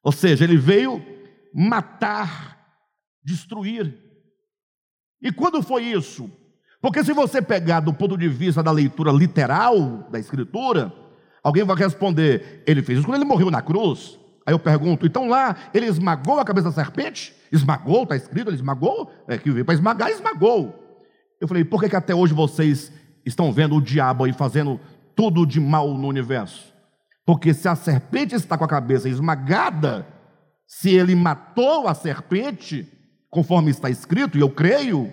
Ou 0.03 0.13
seja, 0.13 0.45
ele 0.45 0.57
veio 0.57 1.05
matar, 1.55 2.59
destruir. 3.23 4.03
E 5.21 5.31
quando 5.31 5.63
foi 5.63 5.85
isso? 5.85 6.31
Porque 6.81 7.05
se 7.05 7.13
você 7.13 7.43
pegar 7.43 7.81
do 7.81 7.93
ponto 7.93 8.17
de 8.17 8.29
vista 8.29 8.63
da 8.63 8.71
leitura 8.71 9.13
literal 9.13 10.09
da 10.11 10.19
Escritura, 10.19 10.91
alguém 11.43 11.65
vai 11.65 11.77
responder: 11.77 12.63
ele 12.67 12.83
fez 12.83 13.01
isso 13.01 13.07
quando 13.07 13.21
ele 13.21 13.29
morreu 13.29 13.51
na 13.51 13.61
cruz. 13.61 14.19
Aí 14.49 14.55
eu 14.55 14.59
pergunto: 14.59 15.05
então 15.05 15.29
lá 15.29 15.55
ele 15.75 15.85
esmagou 15.85 16.41
a 16.41 16.45
cabeça 16.45 16.71
da 16.71 16.75
serpente? 16.75 17.35
Esmagou, 17.53 18.05
está 18.05 18.17
escrito, 18.17 18.49
ele 18.49 18.57
esmagou? 18.57 19.13
É 19.29 19.37
que 19.37 19.51
veio 19.51 19.63
para 19.63 19.75
esmagar, 19.75 20.09
esmagou. 20.09 20.75
Eu 21.39 21.47
falei: 21.47 21.67
por 21.67 21.83
que, 21.83 21.91
que 21.91 21.97
até 21.97 22.15
hoje 22.15 22.33
vocês 22.33 22.91
estão 23.27 23.53
vendo 23.53 23.77
o 23.77 23.81
diabo 23.83 24.25
aí 24.25 24.33
fazendo 24.33 24.81
tudo 25.15 25.45
de 25.45 25.61
mal 25.61 25.93
no 25.93 26.09
universo? 26.09 26.73
Porque 27.27 27.53
se 27.53 27.69
a 27.69 27.75
serpente 27.75 28.35
está 28.35 28.57
com 28.57 28.65
a 28.65 28.69
cabeça 28.69 29.07
esmagada, 29.07 30.07
se 30.67 30.95
ele 30.95 31.15
matou 31.15 31.87
a 31.87 31.93
serpente, 31.93 32.91
conforme 33.29 33.71
está 33.71 33.91
escrito, 33.91 34.39
e 34.39 34.41
eu 34.41 34.49
creio, 34.49 35.13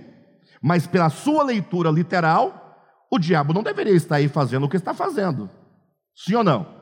mas 0.62 0.88
pela 0.88 1.10
sua 1.10 1.44
leitura 1.44 1.90
literal, 1.90 2.80
o 3.12 3.20
diabo 3.20 3.52
não 3.54 3.64
deveria 3.64 3.96
estar 3.96 4.16
aí 4.16 4.30
fazendo 4.30 4.66
o 4.66 4.70
que 4.70 4.78
está 4.78 4.94
fazendo. 4.94 5.50
Sim 6.16 6.36
ou 6.36 6.44
não? 6.46 6.75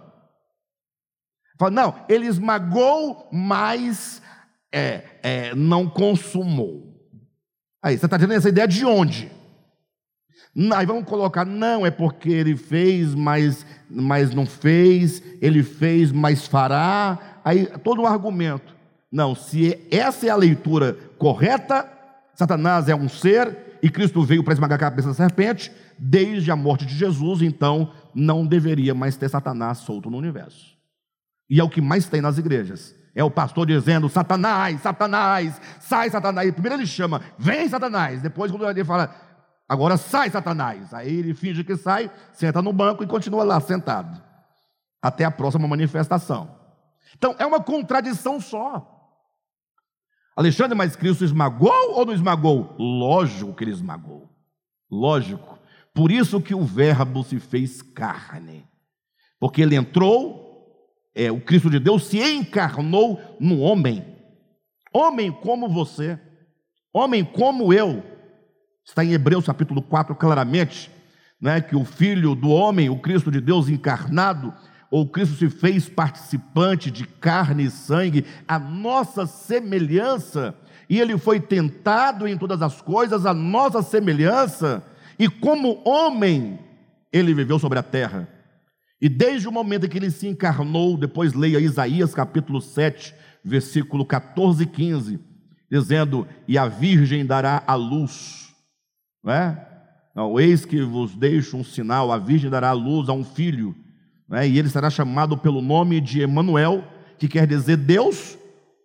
Fala, 1.58 1.72
não, 1.72 1.96
ele 2.10 2.26
esmagou, 2.26 3.28
mas 3.32 4.22
é, 4.72 5.04
é, 5.22 5.56
não 5.56 5.90
consumou. 5.90 6.94
Aí, 7.82 7.98
você 7.98 8.06
está 8.06 8.18
tendo 8.18 8.34
essa 8.34 8.50
ideia 8.50 8.68
de 8.68 8.86
onde? 8.86 9.32
Aí 10.76 10.86
vamos 10.86 11.06
colocar, 11.06 11.46
não, 11.46 11.86
é 11.86 11.90
porque 11.90 12.30
ele 12.30 12.56
fez, 12.56 13.16
mas, 13.16 13.66
mas 13.90 14.34
não 14.34 14.46
fez, 14.46 15.22
ele 15.42 15.64
fez, 15.64 16.12
mas 16.12 16.46
fará. 16.46 17.42
Aí 17.44 17.66
todo 17.84 18.02
um 18.04 18.06
argumento. 18.06 18.74
Não, 19.12 19.36
se 19.36 19.80
essa 19.92 20.28
é 20.28 20.30
a 20.30 20.36
leitura 20.36 20.94
correta, 21.18 21.88
Satanás 22.36 22.88
é 22.88 22.96
um 22.96 23.10
ser 23.10 23.78
e 23.82 23.90
Cristo 23.90 24.24
veio 24.24 24.44
para 24.44 24.54
esmagar 24.54 24.76
a 24.76 24.80
cabeça 24.80 25.10
da 25.10 25.14
serpente, 25.14 25.72
desde 25.98 26.50
a 26.52 26.56
morte 26.56 26.86
de 26.86 26.96
Jesus, 26.96 27.42
então 27.42 27.92
não 28.14 28.46
deveria 28.46 28.94
mais 28.94 29.18
ter 29.18 29.30
Satanás 29.30 29.80
solto 29.80 30.10
no 30.10 30.18
universo. 30.18 30.73
E 31.54 31.60
é 31.60 31.64
o 31.64 31.70
que 31.70 31.80
mais 31.80 32.10
tem 32.10 32.20
nas 32.20 32.40
igrejas. 32.40 32.96
É 33.14 33.24
o 33.24 33.30
pastor 33.30 33.68
dizendo: 33.68 34.10
Satanás, 34.10 34.82
Satanás, 34.82 35.62
sai 35.80 36.10
Satanás. 36.10 36.52
Primeiro 36.52 36.78
ele 36.78 36.88
chama, 36.88 37.22
vem 37.38 37.70
Satanás. 37.70 38.24
Depois, 38.24 38.50
quando 38.50 38.68
ele 38.68 38.84
fala, 38.84 39.16
agora 39.70 39.96
sai 39.96 40.32
Satanás. 40.32 40.92
Aí 40.96 41.14
ele 41.14 41.36
finge 41.36 41.64
que 41.64 41.78
sai, 41.78 42.10
senta 42.32 42.60
no 42.60 42.74
banco 42.74 43.04
e 43.04 43.08
continua 43.08 43.44
lá 43.44 43.60
sentado. 43.60 44.20
Até 45.00 45.26
a 45.26 45.30
próxima 45.30 45.68
manifestação. 45.68 46.58
Então 47.16 47.36
é 47.38 47.46
uma 47.46 47.62
contradição 47.62 48.42
só. 48.42 48.90
Alexandre, 50.36 50.76
mas 50.76 50.96
Cristo 50.96 51.24
esmagou 51.24 51.92
ou 51.92 52.04
não 52.04 52.14
esmagou? 52.16 52.76
Lógico 52.80 53.54
que 53.54 53.64
ele 53.64 53.70
esmagou. 53.70 54.28
Lógico. 54.90 55.60
Por 55.94 56.12
isso 56.12 56.42
que 56.42 56.56
o 56.56 56.64
Verbo 56.64 57.24
se 57.24 57.40
fez 57.40 57.84
carne. 57.84 58.68
Porque 59.40 59.62
ele 59.62 59.76
entrou, 59.76 60.43
é, 61.16 61.32
o 61.32 61.40
Cristo 61.40 61.70
de 61.70 61.80
Deus 61.80 62.06
se 62.06 62.20
encarnou 62.20 63.20
no 63.40 63.60
homem. 63.60 64.04
Homem 64.92 65.32
como 65.32 65.70
você, 65.70 66.20
homem 66.94 67.24
como 67.24 67.74
eu. 67.74 68.04
Está 68.86 69.04
em 69.04 69.14
Hebreus 69.14 69.46
capítulo 69.46 69.82
4 69.82 70.16
claramente, 70.16 70.92
né, 71.40 71.62
que 71.62 71.76
o 71.76 71.86
Filho 71.86 72.36
do 72.36 72.50
homem, 72.50 72.90
o 72.90 73.00
Cristo 73.00 73.32
de 73.32 73.40
Deus 73.40 73.70
encarnado, 73.70 74.54
ou 74.90 75.08
Cristo 75.08 75.36
se 75.36 75.50
fez 75.50 75.90
participante 75.90 76.92
de 76.92 77.06
carne 77.06 77.66
e 77.66 77.72
sangue, 77.72 78.26
a 78.48 78.60
nossa 78.60 79.26
semelhança, 79.26 80.56
e 80.88 81.00
ele 81.00 81.18
foi 81.18 81.40
tentado 81.40 82.28
em 82.28 82.38
todas 82.38 82.62
as 82.62 82.82
coisas, 82.82 83.26
a 83.26 83.34
nossa 83.34 83.82
semelhança, 83.82 84.84
e 85.18 85.28
como 85.28 85.82
homem, 85.84 86.60
ele 87.12 87.34
viveu 87.34 87.58
sobre 87.58 87.80
a 87.80 87.84
terra. 87.84 88.28
E 89.04 89.10
desde 89.10 89.50
o 89.50 89.52
momento 89.52 89.86
em 89.86 89.90
que 89.90 89.98
ele 89.98 90.10
se 90.10 90.30
encarnou, 90.30 90.96
depois 90.96 91.34
leia 91.34 91.60
Isaías 91.60 92.16
capítulo 92.16 92.62
7, 92.62 93.14
versículo 93.44 94.06
14 94.06 94.64
e 94.64 94.66
15, 94.66 95.20
dizendo: 95.70 96.26
E 96.48 96.58
a 96.58 96.70
virgem 96.70 97.26
dará 97.26 97.62
a 97.68 97.76
luz, 97.76 98.56
não 99.22 99.34
é? 99.34 99.68
Não, 100.16 100.40
eis 100.40 100.64
que 100.64 100.82
vos 100.82 101.14
deixo 101.18 101.58
um 101.58 101.66
sinal: 101.66 102.14
a 102.14 102.18
virgem 102.18 102.50
dará 102.50 102.70
a 102.70 102.72
luz 102.72 103.10
a 103.10 103.14
um 103.14 103.26
filho 103.26 103.76
né? 104.30 104.48
e 104.48 104.58
ele 104.58 104.70
será 104.70 104.90
chamado 104.90 105.38
pelo 105.38 105.62
nome 105.62 106.00
de 106.00 106.22
Emanuel, 106.22 106.82
que 107.18 107.28
quer 107.28 107.46
dizer 107.46 107.76
Deus 107.76 108.38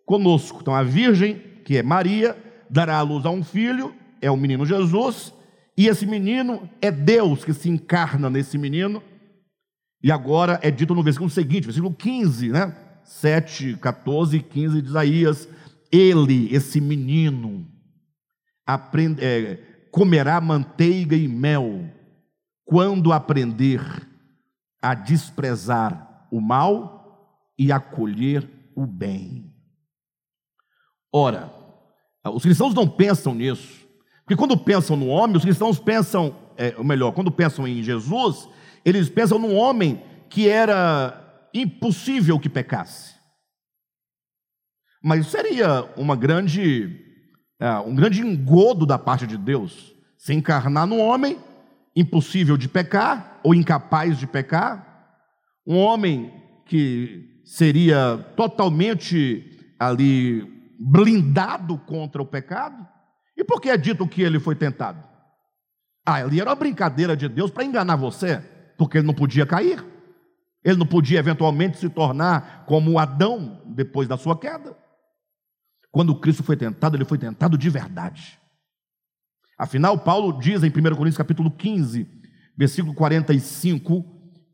conosco. 0.04 0.59
Então 0.61 0.74
a 0.74 0.83
virgem, 0.83 1.40
que 1.64 1.76
é 1.76 1.83
Maria, 1.85 2.37
dará 2.68 2.96
à 2.96 3.02
luz 3.02 3.24
a 3.24 3.31
um 3.31 3.44
filho, 3.44 3.94
é 4.20 4.28
o 4.28 4.37
menino 4.37 4.66
Jesus, 4.66 5.33
e 5.76 5.87
esse 5.87 6.04
menino 6.04 6.68
é 6.83 6.90
Deus 6.90 7.44
que 7.44 7.52
se 7.52 7.70
encarna 7.70 8.28
nesse 8.28 8.59
menino. 8.59 9.00
E 10.02 10.12
agora 10.12 10.61
é 10.62 10.70
dito 10.70 10.94
no 10.94 11.02
versículo 11.02 11.30
seguinte, 11.30 11.64
versículo 11.64 11.92
15, 11.92 12.50
né? 12.50 12.76
7, 13.04 13.76
14 13.78 14.37
e 14.37 14.42
15 14.42 14.82
de 14.82 14.88
Isaías: 14.88 15.48
Ele, 15.90 16.54
esse 16.54 16.80
menino, 16.80 17.66
aprende, 18.66 19.24
é, 19.24 19.56
comerá 19.90 20.40
manteiga 20.40 21.16
e 21.16 21.26
mel 21.26 21.88
quando 22.64 23.12
aprender 23.12 23.80
a 24.80 24.94
desprezar 24.94 26.26
o 26.30 26.40
mal 26.40 27.48
e 27.58 27.72
acolher 27.72 28.48
o 28.76 28.87
bem. 28.87 29.52
Ora, 31.12 31.52
os 32.32 32.42
cristãos 32.42 32.74
não 32.74 32.87
pensam 32.87 33.34
nisso, 33.34 33.87
porque 34.18 34.37
quando 34.37 34.56
pensam 34.56 34.96
no 34.96 35.06
homem, 35.06 35.37
os 35.37 35.42
cristãos 35.42 35.80
pensam, 35.80 36.37
é, 36.56 36.74
ou 36.76 36.84
melhor, 36.84 37.12
quando 37.12 37.32
pensam 37.32 37.66
em 37.66 37.82
Jesus, 37.82 38.48
eles 38.84 39.08
pensam 39.08 39.38
num 39.38 39.54
homem 39.54 40.02
que 40.28 40.48
era 40.48 41.48
impossível 41.54 42.38
que 42.38 42.48
pecasse. 42.48 43.14
Mas 45.02 45.26
seria 45.28 45.84
uma 45.96 46.16
grande, 46.16 46.98
é, 47.60 47.70
um 47.78 47.94
grande 47.94 48.20
engodo 48.20 48.84
da 48.84 48.98
parte 48.98 49.26
de 49.26 49.36
Deus 49.36 49.94
se 50.16 50.34
encarnar 50.34 50.86
no 50.86 50.98
homem 50.98 51.38
impossível 51.94 52.56
de 52.56 52.68
pecar 52.68 53.40
ou 53.42 53.54
incapaz 53.54 54.18
de 54.18 54.26
pecar, 54.26 55.16
um 55.66 55.76
homem 55.76 56.32
que 56.66 57.42
seria 57.44 58.18
totalmente 58.36 59.74
ali 59.78 60.42
blindado 60.78 61.78
contra 61.78 62.20
o 62.20 62.26
pecado. 62.26 62.86
E 63.36 63.44
por 63.44 63.60
que 63.60 63.70
é 63.70 63.76
dito 63.76 64.06
que 64.06 64.22
ele 64.22 64.38
foi 64.38 64.54
tentado? 64.54 65.02
Ah, 66.04 66.14
ali 66.14 66.40
era 66.40 66.50
uma 66.50 66.56
brincadeira 66.56 67.16
de 67.16 67.28
Deus 67.28 67.50
para 67.50 67.64
enganar 67.64 67.96
você, 67.96 68.42
porque 68.78 68.98
ele 68.98 69.06
não 69.06 69.12
podia 69.12 69.44
cair. 69.44 69.84
Ele 70.64 70.78
não 70.78 70.86
podia 70.86 71.18
eventualmente 71.18 71.78
se 71.78 71.88
tornar 71.88 72.64
como 72.64 72.98
Adão 72.98 73.62
depois 73.66 74.08
da 74.08 74.16
sua 74.16 74.38
queda. 74.38 74.76
Quando 75.90 76.18
Cristo 76.18 76.42
foi 76.42 76.56
tentado, 76.56 76.96
ele 76.96 77.04
foi 77.04 77.18
tentado 77.18 77.58
de 77.58 77.68
verdade. 77.68 78.38
Afinal, 79.58 79.98
Paulo 79.98 80.38
diz 80.38 80.62
em 80.62 80.68
1 80.68 80.72
Coríntios 80.72 81.16
capítulo 81.16 81.50
15, 81.50 82.06
versículo 82.56 82.94
45, 82.94 84.04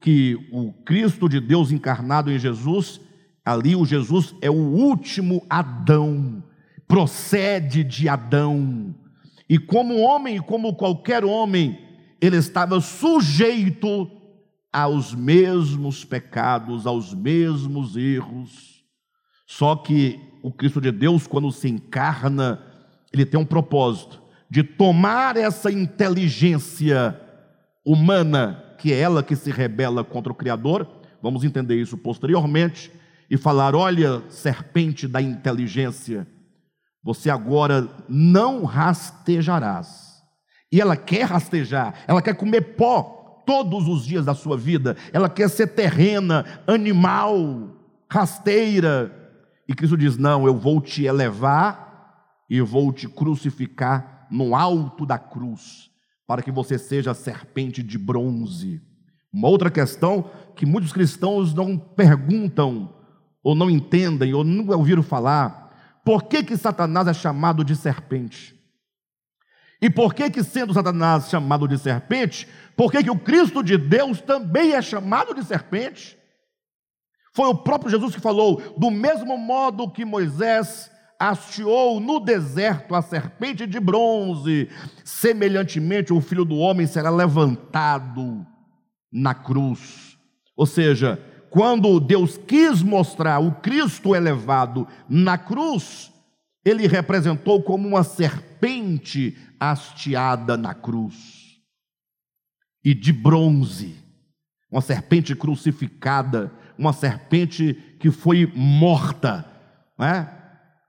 que 0.01 0.37
o 0.51 0.73
Cristo 0.85 1.29
de 1.29 1.41
Deus 1.41 1.71
encarnado 1.71 2.31
em 2.31 2.39
Jesus, 2.39 3.01
ali 3.45 3.77
o 3.77 3.85
Jesus 3.85 4.35
é 4.41 4.51
o 4.51 4.55
último 4.55 5.45
Adão, 5.51 6.43
procede 6.89 7.85
de 7.85 8.09
Adão. 8.09 8.95
E 9.49 9.59
como 9.59 10.01
homem, 10.01 10.41
como 10.41 10.77
qualquer 10.77 11.25
homem, 11.25 11.79
ele 12.21 12.37
estava 12.37 12.81
sujeito 12.81 14.11
aos 14.75 15.15
mesmos 15.15 16.05
pecados, 16.05 16.85
aos 16.85 17.15
mesmos 17.15 17.97
erros. 17.97 18.83
Só 19.47 19.77
que 19.77 20.21
o 20.43 20.51
Cristo 20.51 20.81
de 20.81 20.91
Deus, 20.91 21.29
quando 21.29 21.53
se 21.53 21.69
encarna, 21.69 22.61
ele 23.13 23.25
tem 23.25 23.39
um 23.39 23.47
propósito 23.47 24.21
de 24.51 24.65
tomar 24.65 25.37
essa 25.37 25.71
inteligência 25.71 27.21
humana, 27.87 28.75
que 28.77 28.93
é 28.93 28.99
ela 28.99 29.23
que 29.23 29.37
se 29.37 29.49
rebela 29.49 30.03
contra 30.03 30.33
o 30.33 30.37
Criador, 30.37 30.89
vamos 31.23 31.45
entender 31.45 31.81
isso 31.81 31.97
posteriormente, 31.97 32.91
e 33.31 33.37
falar: 33.37 33.77
olha, 33.77 34.25
serpente 34.29 35.07
da 35.07 35.23
inteligência, 35.23 36.27
você 37.01 37.31
agora 37.31 37.89
não 38.09 38.65
rastejarás. 38.65 40.21
E 40.73 40.81
ela 40.81 40.97
quer 40.97 41.27
rastejar, 41.27 41.95
ela 42.09 42.21
quer 42.21 42.35
comer 42.35 42.75
pó 42.75 43.14
todos 43.45 43.89
os 43.89 44.05
dias 44.07 44.25
da 44.25 44.35
sua 44.35 44.57
vida, 44.57 44.97
ela 45.13 45.29
quer 45.29 45.49
ser 45.49 45.69
terrena, 45.69 46.45
animal, 46.67 47.71
rasteira. 48.09 49.13
E 49.69 49.75
Cristo 49.75 49.97
diz: 49.97 50.17
não, 50.17 50.47
eu 50.47 50.57
vou 50.57 50.81
te 50.81 51.05
elevar 51.05 52.45
e 52.49 52.61
vou 52.61 52.93
te 52.93 53.09
crucificar 53.09 54.27
no 54.31 54.55
alto 54.55 55.07
da 55.07 55.19
cruz, 55.19 55.91
para 56.27 56.43
que 56.43 56.51
você 56.51 56.79
seja 56.79 57.15
serpente 57.15 57.83
de 57.83 57.99
bronze. 57.99 58.81
Uma 59.33 59.49
outra 59.49 59.71
questão 59.71 60.31
que 60.55 60.65
muitos 60.65 60.93
cristãos 60.93 61.53
não 61.53 61.77
perguntam, 61.77 62.95
ou 63.43 63.55
não 63.55 63.69
entendem, 63.69 64.33
ou 64.33 64.45
nunca 64.45 64.77
ouviram 64.77 65.03
falar: 65.03 66.01
por 66.05 66.25
que, 66.25 66.43
que 66.43 66.57
Satanás 66.57 67.09
é 67.09 67.15
chamado 67.15 67.65
de 67.65 67.75
serpente? 67.75 68.54
E 69.85 69.91
por 69.91 70.15
que 70.15 70.31
que 70.31 70.43
sendo 70.43 70.73
Satanás 70.73 71.29
chamado 71.29 71.69
de 71.69 71.77
serpente, 71.77 72.49
por 72.75 72.91
que 72.91 73.05
que 73.05 73.11
o 73.11 73.19
Cristo 73.19 73.63
de 73.63 73.77
Deus 73.77 74.19
também 74.19 74.73
é 74.73 74.81
chamado 74.81 75.35
de 75.35 75.45
serpente? 75.45 76.17
Foi 77.35 77.49
o 77.49 77.55
próprio 77.55 77.91
Jesus 77.91 78.15
que 78.15 78.21
falou: 78.21 78.63
do 78.79 78.91
mesmo 78.91 79.37
modo 79.37 79.91
que 79.91 80.03
Moisés 80.03 80.91
hasteou 81.21 82.01
no 82.01 82.19
deserto 82.19 82.95
a 82.95 83.03
serpente 83.03 83.67
de 83.67 83.79
bronze, 83.79 84.71
semelhantemente 85.05 86.15
o 86.15 86.21
filho 86.23 86.47
do 86.47 86.57
homem 86.57 86.87
será 86.87 87.11
levantado 87.11 88.47
na 89.13 89.35
cruz. 89.35 90.17
Ou 90.57 90.65
seja, 90.65 91.23
quando 91.51 92.01
Deus 92.01 92.39
quis 92.39 92.81
mostrar 92.81 93.39
o 93.39 93.53
Cristo 93.57 94.15
elevado 94.15 94.89
na 95.07 95.37
cruz, 95.37 96.11
ele 96.65 96.87
representou 96.87 97.63
como 97.63 97.87
uma 97.87 98.03
serpente 98.03 98.54
hasteada 99.59 100.57
na 100.57 100.75
cruz 100.75 101.45
e 102.85 102.95
de 102.95 103.13
bronze, 103.13 103.97
uma 104.71 104.81
serpente 104.81 105.35
crucificada, 105.35 106.53
uma 106.77 106.93
serpente 106.93 107.75
que 107.99 108.11
foi 108.11 108.51
morta, 108.55 109.47
né? 109.99 110.29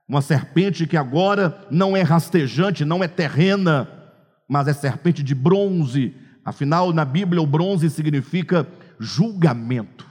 uma 0.08 0.22
serpente 0.22 0.86
que 0.86 0.98
agora 0.98 1.66
não 1.72 1.96
é 1.96 2.02
rastejante, 2.02 2.84
não 2.84 3.04
é 3.04 3.08
terrena, 3.08 3.90
mas 4.48 4.68
é 4.68 4.74
serpente 4.74 5.24
de 5.24 5.34
bronze. 5.34 6.14
Afinal, 6.44 6.94
na 6.94 7.06
Bíblia, 7.06 7.42
o 7.42 7.48
bronze 7.48 7.90
significa 7.90 8.68
julgamento. 9.00 10.06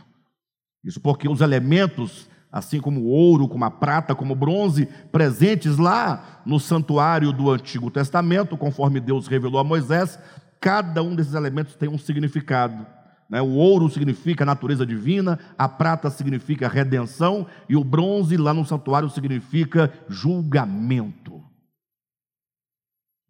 Isso 0.85 1.01
porque 1.01 1.29
os 1.29 1.41
elementos, 1.41 2.29
assim 2.55 2.81
como 2.81 3.01
o 3.01 3.09
ouro, 3.09 3.49
como 3.49 3.65
a 3.65 3.71
prata, 3.71 4.15
como 4.15 4.33
o 4.33 4.37
bronze, 4.37 4.87
presentes 5.11 5.77
lá 5.77 6.41
no 6.47 6.61
santuário 6.61 7.33
do 7.33 7.51
Antigo 7.51 7.91
Testamento, 7.91 8.57
conforme 8.57 9.01
Deus 9.01 9.27
revelou 9.27 9.59
a 9.59 9.65
Moisés, 9.65 10.17
cada 10.61 11.03
um 11.03 11.17
desses 11.17 11.35
elementos 11.35 11.75
tem 11.75 11.89
um 11.89 11.99
significado. 11.99 12.87
Né? 13.29 13.43
O 13.43 13.55
ouro 13.55 13.91
significa 13.91 14.45
natureza 14.45 14.87
divina, 14.87 15.37
a 15.59 15.69
prata 15.69 16.09
significa 16.11 16.69
redenção, 16.69 17.45
e 17.69 17.75
o 17.75 17.83
bronze 17.83 18.37
lá 18.37 18.55
no 18.55 18.65
santuário 18.65 19.11
significa 19.11 19.93
julgamento. 20.09 21.43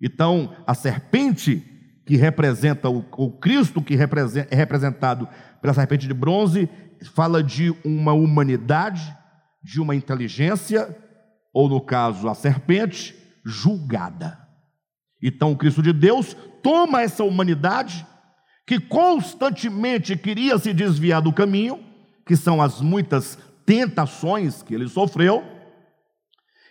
Então, 0.03 0.55
a 0.67 0.75
serpente 0.75 1.65
que 2.05 2.17
representa 2.17 2.91
o, 2.91 3.31
Cristo, 3.41 3.81
que 3.81 3.95
é 3.95 4.55
representado 4.55 5.27
pela 5.63 5.73
serpente 5.73 6.07
de 6.07 6.13
bronze, 6.13 6.69
fala 7.09 7.43
de 7.43 7.75
uma 7.85 8.13
humanidade, 8.13 9.17
de 9.63 9.81
uma 9.81 9.95
inteligência, 9.95 10.97
ou 11.53 11.69
no 11.69 11.81
caso, 11.81 12.29
a 12.29 12.35
serpente, 12.35 13.15
julgada. 13.45 14.39
Então, 15.23 15.53
o 15.53 15.57
Cristo 15.57 15.83
de 15.83 15.93
Deus 15.93 16.37
toma 16.63 17.03
essa 17.03 17.25
humanidade 17.25 18.07
que 18.67 18.81
constantemente 18.81 20.17
queria 20.17 20.59
se 20.59 20.73
desviar 20.73 21.21
do 21.21 21.33
caminho, 21.33 21.83
que 22.27 22.37
são 22.37 22.63
as 22.63 22.81
muitas 22.81 23.39
tentações 23.67 24.63
que 24.63 24.75
ele 24.75 24.89
sofreu. 24.89 25.45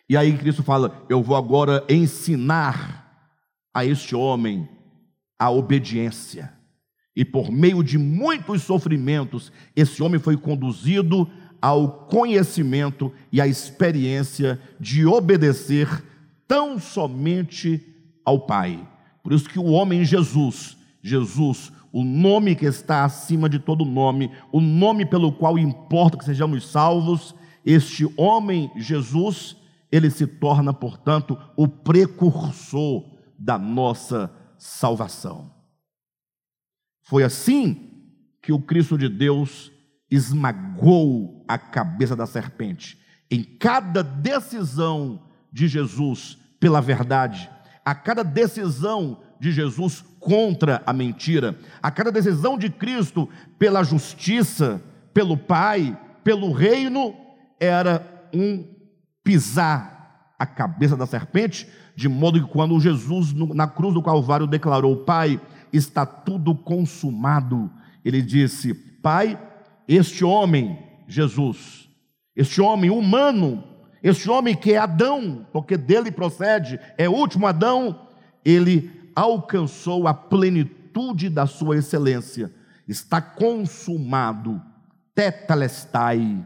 E 0.10 0.18
aí 0.18 0.38
Cristo 0.38 0.64
fala: 0.64 1.06
Eu 1.10 1.22
vou 1.22 1.36
agora 1.36 1.84
ensinar 1.90 3.04
a 3.74 3.86
este 3.86 4.16
homem 4.16 4.68
a 5.40 5.50
obediência. 5.50 6.54
E 7.16 7.24
por 7.24 7.52
meio 7.52 7.84
de 7.84 7.98
muitos 7.98 8.64
sofrimentos, 8.64 9.52
esse 9.76 10.02
homem 10.02 10.20
foi 10.20 10.36
conduzido 10.36 11.30
ao 11.62 12.08
conhecimento 12.08 13.12
e 13.32 13.40
à 13.40 13.48
experiência 13.48 14.60
de 14.80 15.06
obedecer 15.06 16.04
tão 16.48 16.78
somente 16.78 17.82
ao 18.26 18.40
Pai. 18.40 18.86
Por 19.22 19.32
isso 19.32 19.48
que 19.48 19.60
o 19.60 19.68
homem 19.68 20.04
Jesus, 20.04 20.76
Jesus, 21.02 21.72
o 21.92 22.04
nome 22.04 22.56
que 22.56 22.66
está 22.66 23.06
acima 23.06 23.48
de 23.48 23.60
todo 23.60 23.86
nome, 23.86 24.32
o 24.52 24.60
nome 24.60 25.06
pelo 25.06 25.32
qual 25.32 25.58
importa 25.58 26.18
que 26.18 26.26
sejamos 26.26 26.68
salvos, 26.68 27.36
este 27.66 28.12
homem, 28.18 28.70
Jesus, 28.76 29.56
ele 29.92 30.10
se 30.10 30.26
torna, 30.28 30.74
portanto, 30.74 31.38
o 31.56 31.68
precursor 31.68 33.06
da 33.38 33.58
nossa 33.58 34.30
salvação. 34.58 35.52
Foi 37.04 37.24
assim 37.24 37.90
que 38.42 38.52
o 38.52 38.60
Cristo 38.60 38.98
de 38.98 39.08
Deus 39.08 39.72
esmagou 40.10 41.44
a 41.48 41.58
cabeça 41.58 42.16
da 42.16 42.26
serpente. 42.26 42.98
Em 43.30 43.44
cada 43.44 44.04
decisão 44.04 45.24
de 45.52 45.68
Jesus 45.68 46.38
pela 46.60 46.82
verdade, 46.82 47.50
a 47.86 47.94
cada 47.94 48.24
decisão 48.24 49.22
de 49.40 49.52
Jesus 49.52 50.04
contra 50.20 50.82
a 50.86 50.94
mentira, 50.94 51.58
a 51.82 51.92
cada 51.92 52.12
decisão 52.12 52.58
de 52.58 52.70
Cristo 52.70 53.28
pela 53.60 53.84
justiça, 53.84 54.82
pelo 55.14 55.36
Pai, 55.36 56.00
pelo 56.24 56.52
reino, 56.52 57.14
era 57.60 58.30
um 58.34 58.66
pisar 59.24 60.36
a 60.40 60.46
cabeça 60.46 60.96
da 60.96 61.06
serpente, 61.06 61.68
de 61.96 62.08
modo 62.08 62.40
que 62.40 62.52
quando 62.52 62.80
Jesus 62.80 63.34
na 63.34 63.68
cruz 63.68 63.94
do 63.94 64.02
Calvário 64.02 64.48
declarou: 64.48 64.98
Pai, 65.04 65.40
está 65.74 66.06
tudo 66.06 66.56
consumado, 66.56 67.70
ele 68.06 68.22
disse: 68.22 68.74
Pai, 68.74 69.40
este 69.88 70.24
homem, 70.24 70.78
Jesus, 71.08 71.90
este 72.36 72.62
homem 72.62 72.90
humano, 72.90 73.64
este 74.02 74.30
homem 74.30 74.56
que 74.56 74.74
é 74.74 74.78
Adão, 74.78 75.46
porque 75.52 75.76
dele 75.76 76.12
procede, 76.12 76.80
é 76.98 77.10
o 77.10 77.14
último 77.14 77.48
Adão, 77.48 78.08
ele 78.46 78.92
alcançou 79.16 80.08
a 80.08 80.14
plenitude 80.14 81.30
da 81.30 81.46
sua 81.46 81.78
excelência, 81.78 82.52
está 82.88 83.22
consumado, 83.22 84.62
tetalestai, 85.16 86.46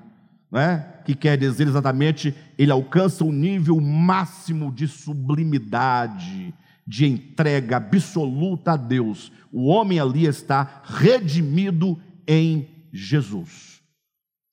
né? 0.51 0.85
que 1.05 1.15
quer 1.15 1.37
dizer 1.37 1.67
exatamente, 1.67 2.35
ele 2.57 2.71
alcança 2.71 3.23
o 3.23 3.31
nível 3.31 3.79
máximo 3.79 4.71
de 4.71 4.87
sublimidade, 4.87 6.53
de 6.87 7.05
entrega 7.05 7.77
absoluta 7.77 8.71
a 8.71 8.77
Deus. 8.77 9.31
O 9.51 9.65
homem 9.65 9.99
ali 9.99 10.25
está 10.25 10.81
redimido 10.85 12.01
em 12.25 12.87
Jesus. 12.93 13.81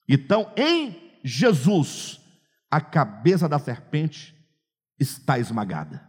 Então, 0.08 0.50
em 0.56 0.96
Jesus, 1.22 2.20
a 2.70 2.80
cabeça 2.80 3.48
da 3.48 3.58
serpente 3.58 4.34
está 4.98 5.38
esmagada. 5.38 6.04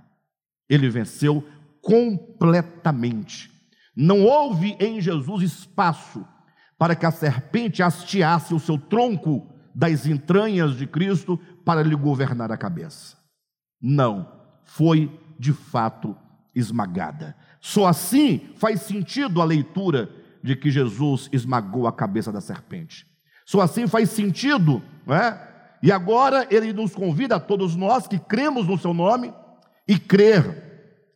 Ele 0.68 0.90
venceu 0.90 1.48
completamente. 1.82 3.52
Não 3.96 4.24
houve 4.24 4.76
em 4.80 5.00
Jesus 5.00 5.44
espaço 5.44 6.26
para 6.78 6.96
que 6.96 7.06
a 7.06 7.12
serpente 7.12 7.84
hasteasse 7.84 8.54
o 8.54 8.60
seu 8.60 8.78
tronco 8.78 9.54
das 9.74 10.06
entranhas 10.06 10.76
de 10.76 10.88
Cristo 10.88 11.38
para 11.64 11.84
lhe 11.84 11.96
governar 11.96 12.52
a 12.52 12.58
cabeça. 12.58 13.18
Não, 13.82 14.30
foi 14.64 15.12
de 15.38 15.54
fato 15.54 16.16
esmagada. 16.54 17.36
Só 17.60 17.88
assim 17.88 18.50
faz 18.56 18.82
sentido 18.82 19.42
a 19.42 19.46
leitura 19.46 20.10
de 20.44 20.56
que 20.56 20.70
Jesus 20.70 21.30
esmagou 21.32 21.88
a 21.88 21.94
cabeça 21.94 22.32
da 22.32 22.42
serpente. 22.42 23.08
Só 23.46 23.62
assim 23.62 23.88
faz 23.88 24.10
sentido, 24.10 24.82
não 25.06 25.16
é? 25.16 25.54
E 25.82 25.92
agora 25.92 26.48
ele 26.50 26.74
nos 26.74 26.96
convida 26.96 27.36
a 27.36 27.40
todos 27.40 27.76
nós 27.76 28.08
que 28.08 28.18
cremos 28.18 28.68
no 28.68 28.78
seu 28.78 28.94
nome 28.94 29.34
e 29.88 30.00
crer 30.00 30.66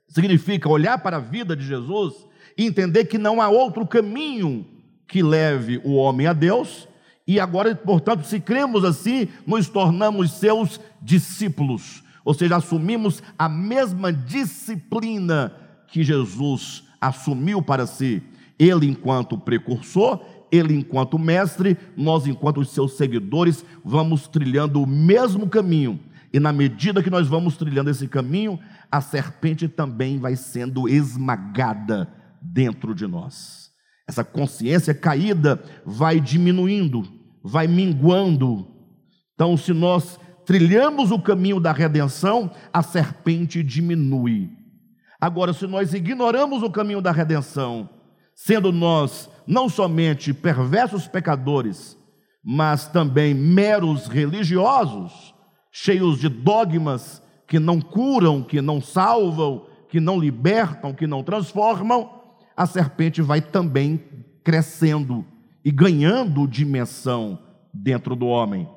Significa 0.10 0.68
olhar 0.68 0.98
para 0.98 1.18
a 1.18 1.22
vida 1.22 1.56
de 1.56 1.64
Jesus 1.64 2.14
e 2.58 2.66
entender 2.66 3.06
que 3.06 3.18
não 3.18 3.40
há 3.40 3.48
outro 3.48 3.86
caminho 3.86 4.66
que 5.08 5.22
leve 5.22 5.80
o 5.84 5.94
homem 5.96 6.28
a 6.28 6.34
Deus, 6.34 6.88
e 7.26 7.40
agora, 7.40 7.76
portanto, 7.76 8.26
se 8.26 8.40
cremos 8.40 8.84
assim, 8.84 9.28
nos 9.46 9.70
tornamos 9.70 10.32
seus 10.32 10.80
discípulos, 11.02 12.04
ou 12.24 12.34
seja, 12.34 12.58
assumimos 12.58 13.24
a 13.38 13.48
mesma 13.48 14.12
disciplina 14.12 15.54
que 15.88 16.04
Jesus 16.04 16.84
assumiu 17.00 17.62
para 17.62 17.88
si, 17.88 18.22
ele 18.58 18.88
enquanto 18.88 19.38
precursor, 19.38 20.20
ele 20.52 20.76
enquanto 20.76 21.18
mestre, 21.18 21.78
nós 21.96 22.28
enquanto 22.28 22.60
os 22.60 22.70
seus 22.70 22.98
seguidores, 22.98 23.64
vamos 23.84 24.28
trilhando 24.28 24.82
o 24.82 24.88
mesmo 24.88 25.48
caminho 25.48 26.00
e 26.32 26.40
na 26.40 26.54
medida 26.54 27.02
que 27.02 27.10
nós 27.10 27.28
vamos 27.28 27.58
trilhando 27.58 27.90
esse 27.90 28.08
caminho, 28.08 28.60
a 28.92 29.02
serpente 29.02 29.68
também 29.68 30.20
vai 30.20 30.36
sendo 30.36 30.88
esmagada 30.88 32.08
dentro 32.42 32.94
de 32.94 33.08
nós. 33.08 33.72
Essa 34.08 34.24
consciência 34.24 34.94
caída 34.94 35.62
vai 35.86 36.20
diminuindo, 36.20 37.04
vai 37.44 37.68
minguando. 37.68 38.68
Então, 39.34 39.58
se 39.58 39.74
nós 39.74 40.20
trilhamos 40.50 41.12
o 41.12 41.20
caminho 41.20 41.60
da 41.60 41.72
redenção, 41.72 42.50
a 42.74 42.82
serpente 42.82 43.62
diminui. 43.62 44.50
Agora, 45.22 45.54
se 45.54 45.68
nós 45.68 45.94
ignoramos 45.94 46.64
o 46.64 46.72
caminho 46.72 47.04
da 47.04 47.12
redenção, 47.12 47.88
sendo 48.34 48.72
nós 48.72 49.30
não 49.46 49.70
somente 49.70 50.34
perversos 50.34 51.08
pecadores, 51.08 51.96
mas 52.44 52.88
também 52.88 53.32
meros 53.32 54.08
religiosos, 54.08 55.36
cheios 55.72 56.18
de 56.18 56.28
dogmas 56.28 57.22
que 57.48 57.60
não 57.60 57.80
curam, 57.80 58.42
que 58.42 58.60
não 58.60 58.82
salvam, 58.82 59.68
que 59.88 60.00
não 60.00 60.20
libertam, 60.20 60.96
que 60.96 61.06
não 61.06 61.22
transformam, 61.22 62.10
a 62.58 62.66
serpente 62.66 63.22
vai 63.22 63.40
também 63.40 64.04
crescendo 64.44 65.24
e 65.64 65.70
ganhando 65.70 66.48
dimensão 66.48 67.38
dentro 67.72 68.16
do 68.16 68.26
homem. 68.26 68.68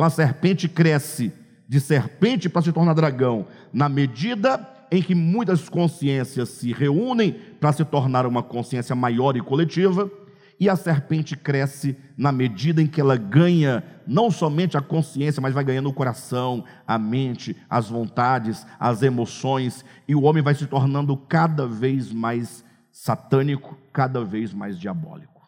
Então 0.00 0.06
a 0.06 0.10
serpente 0.10 0.66
cresce 0.66 1.30
de 1.68 1.78
serpente 1.78 2.48
para 2.48 2.62
se 2.62 2.72
tornar 2.72 2.94
dragão, 2.94 3.46
na 3.70 3.86
medida 3.86 4.66
em 4.90 5.02
que 5.02 5.14
muitas 5.14 5.68
consciências 5.68 6.48
se 6.48 6.72
reúnem 6.72 7.32
para 7.60 7.70
se 7.70 7.84
tornar 7.84 8.24
uma 8.24 8.42
consciência 8.42 8.96
maior 8.96 9.36
e 9.36 9.42
coletiva, 9.42 10.10
e 10.58 10.70
a 10.70 10.74
serpente 10.74 11.36
cresce 11.36 11.98
na 12.16 12.32
medida 12.32 12.80
em 12.80 12.86
que 12.86 12.98
ela 12.98 13.14
ganha 13.14 13.84
não 14.06 14.30
somente 14.30 14.74
a 14.74 14.80
consciência, 14.80 15.42
mas 15.42 15.52
vai 15.52 15.64
ganhando 15.64 15.90
o 15.90 15.94
coração, 15.94 16.64
a 16.86 16.96
mente, 16.98 17.54
as 17.68 17.90
vontades, 17.90 18.66
as 18.78 19.02
emoções, 19.02 19.84
e 20.08 20.14
o 20.14 20.22
homem 20.22 20.42
vai 20.42 20.54
se 20.54 20.66
tornando 20.66 21.14
cada 21.14 21.66
vez 21.66 22.10
mais 22.10 22.64
satânico, 22.90 23.76
cada 23.92 24.24
vez 24.24 24.54
mais 24.54 24.78
diabólico. 24.78 25.46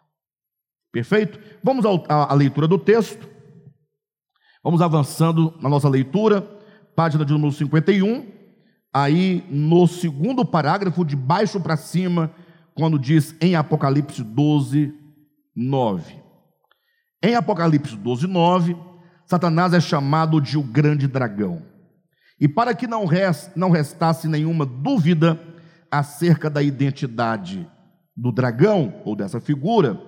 Perfeito? 0.93 1.41
Vamos 1.65 1.87
à 2.07 2.35
leitura 2.35 2.69
do 2.69 2.79
texto. 2.79 3.33
Vamos 4.65 4.81
avançando 4.81 5.53
na 5.61 5.69
nossa 5.69 5.89
leitura, 5.89 6.41
página 6.95 7.25
de 7.25 7.33
número 7.33 7.51
51, 7.51 8.25
aí 8.95 9.45
no 9.51 9.89
segundo 9.89 10.45
parágrafo, 10.45 11.05
de 11.05 11.17
baixo 11.17 11.61
para 11.61 11.77
cima, 11.77 12.31
quando 12.73 12.97
diz 12.97 13.35
em 13.41 13.57
Apocalipse 13.57 14.23
12, 14.23 14.95
9. 15.57 16.15
Em 17.21 17.35
Apocalipse 17.35 17.97
12, 17.97 18.29
9, 18.29 18.77
Satanás 19.27 19.73
é 19.73 19.81
chamado 19.81 20.41
de 20.41 20.57
o 20.57 20.63
grande 20.63 21.09
dragão. 21.09 21.63
E 22.41 22.47
para 22.47 22.73
que 22.73 22.87
não, 22.87 23.05
rest, 23.05 23.51
não 23.57 23.71
restasse 23.71 24.29
nenhuma 24.29 24.65
dúvida 24.65 25.41
acerca 25.91 26.49
da 26.49 26.63
identidade 26.63 27.69
do 28.17 28.31
dragão, 28.31 29.03
ou 29.05 29.17
dessa 29.17 29.41
figura, 29.41 30.01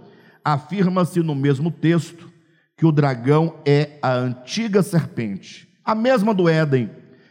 afirma-se 0.44 1.18
no 1.20 1.34
mesmo 1.34 1.72
texto 1.72 2.33
que 2.76 2.84
o 2.84 2.92
dragão 2.92 3.60
é 3.64 3.98
a 4.02 4.12
antiga 4.12 4.82
serpente, 4.82 5.68
a 5.84 5.94
mesma 5.94 6.34
do 6.34 6.48
Éden, 6.48 6.90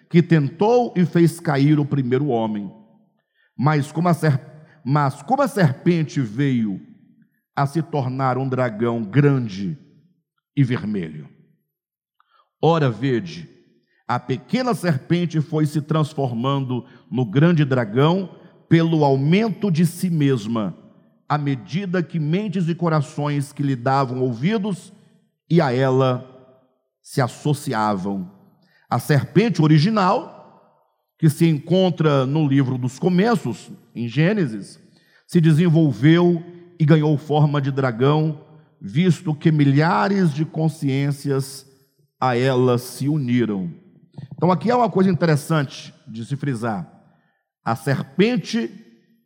que 0.09 0.21
tentou 0.21 0.93
e 0.95 1.05
fez 1.05 1.39
cair 1.39 1.79
o 1.79 1.85
primeiro 1.85 2.27
homem. 2.27 2.71
Mas 3.57 3.91
como 3.91 4.07
a, 4.07 4.13
ser, 4.13 4.39
mas 4.83 5.21
como 5.21 5.41
a 5.41 5.47
serpente 5.47 6.21
veio 6.21 6.79
a 7.55 7.65
se 7.65 7.81
tornar 7.81 8.37
um 8.37 8.47
dragão 8.47 9.03
grande 9.03 9.77
e 10.55 10.63
vermelho. 10.63 11.27
Ora, 12.61 12.89
vede, 12.89 13.49
a 14.07 14.19
pequena 14.19 14.73
serpente 14.73 15.41
foi 15.41 15.65
se 15.65 15.81
transformando 15.81 16.85
no 17.11 17.25
grande 17.25 17.65
dragão 17.65 18.37
pelo 18.69 19.03
aumento 19.03 19.69
de 19.69 19.85
si 19.85 20.09
mesma, 20.09 20.75
à 21.27 21.37
medida 21.37 22.01
que 22.01 22.19
mentes 22.19 22.69
e 22.69 22.75
corações 22.75 23.51
que 23.51 23.61
lhe 23.61 23.75
davam 23.75 24.21
ouvidos 24.21 24.93
e 25.53 25.61
a 25.61 25.71
ela 25.71 26.27
se 26.99 27.21
associavam. 27.21 28.27
A 28.89 28.97
serpente 28.97 29.61
original, 29.61 30.81
que 31.19 31.29
se 31.29 31.47
encontra 31.47 32.25
no 32.25 32.47
livro 32.47 32.75
dos 32.75 32.97
Começos, 32.97 33.71
em 33.93 34.07
Gênesis, 34.07 34.79
se 35.27 35.39
desenvolveu 35.39 36.43
e 36.79 36.85
ganhou 36.85 37.15
forma 37.19 37.61
de 37.61 37.69
dragão, 37.69 38.43
visto 38.81 39.35
que 39.35 39.51
milhares 39.51 40.33
de 40.33 40.43
consciências 40.43 41.67
a 42.19 42.35
ela 42.35 42.79
se 42.79 43.07
uniram. 43.07 43.71
Então 44.33 44.51
aqui 44.51 44.71
é 44.71 44.75
uma 44.75 44.89
coisa 44.89 45.11
interessante 45.11 45.93
de 46.07 46.25
se 46.25 46.35
frisar. 46.35 46.91
A 47.63 47.75
serpente 47.75 48.71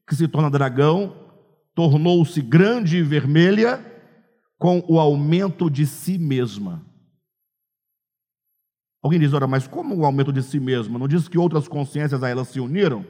que 0.05 0.13
se 0.13 0.27
torna 0.27 0.51
dragão 0.51 1.15
tornou-se 1.73 2.41
grande 2.41 2.97
e 2.97 3.01
vermelha 3.01 3.79
com 4.57 4.83
o 4.87 4.99
aumento 4.99 5.69
de 5.69 5.85
si 5.85 6.17
mesma. 6.17 6.85
Alguém 9.01 9.19
diz, 9.19 9.33
ora, 9.33 9.47
mas 9.47 9.67
como 9.67 9.95
o 9.95 10.05
aumento 10.05 10.33
de 10.33 10.41
si 10.41 10.59
mesma? 10.59 10.97
Não 10.97 11.07
diz 11.07 11.27
que 11.27 11.37
outras 11.37 11.67
consciências 11.67 12.23
a 12.23 12.29
ela 12.29 12.43
se 12.43 12.59
uniram? 12.59 13.05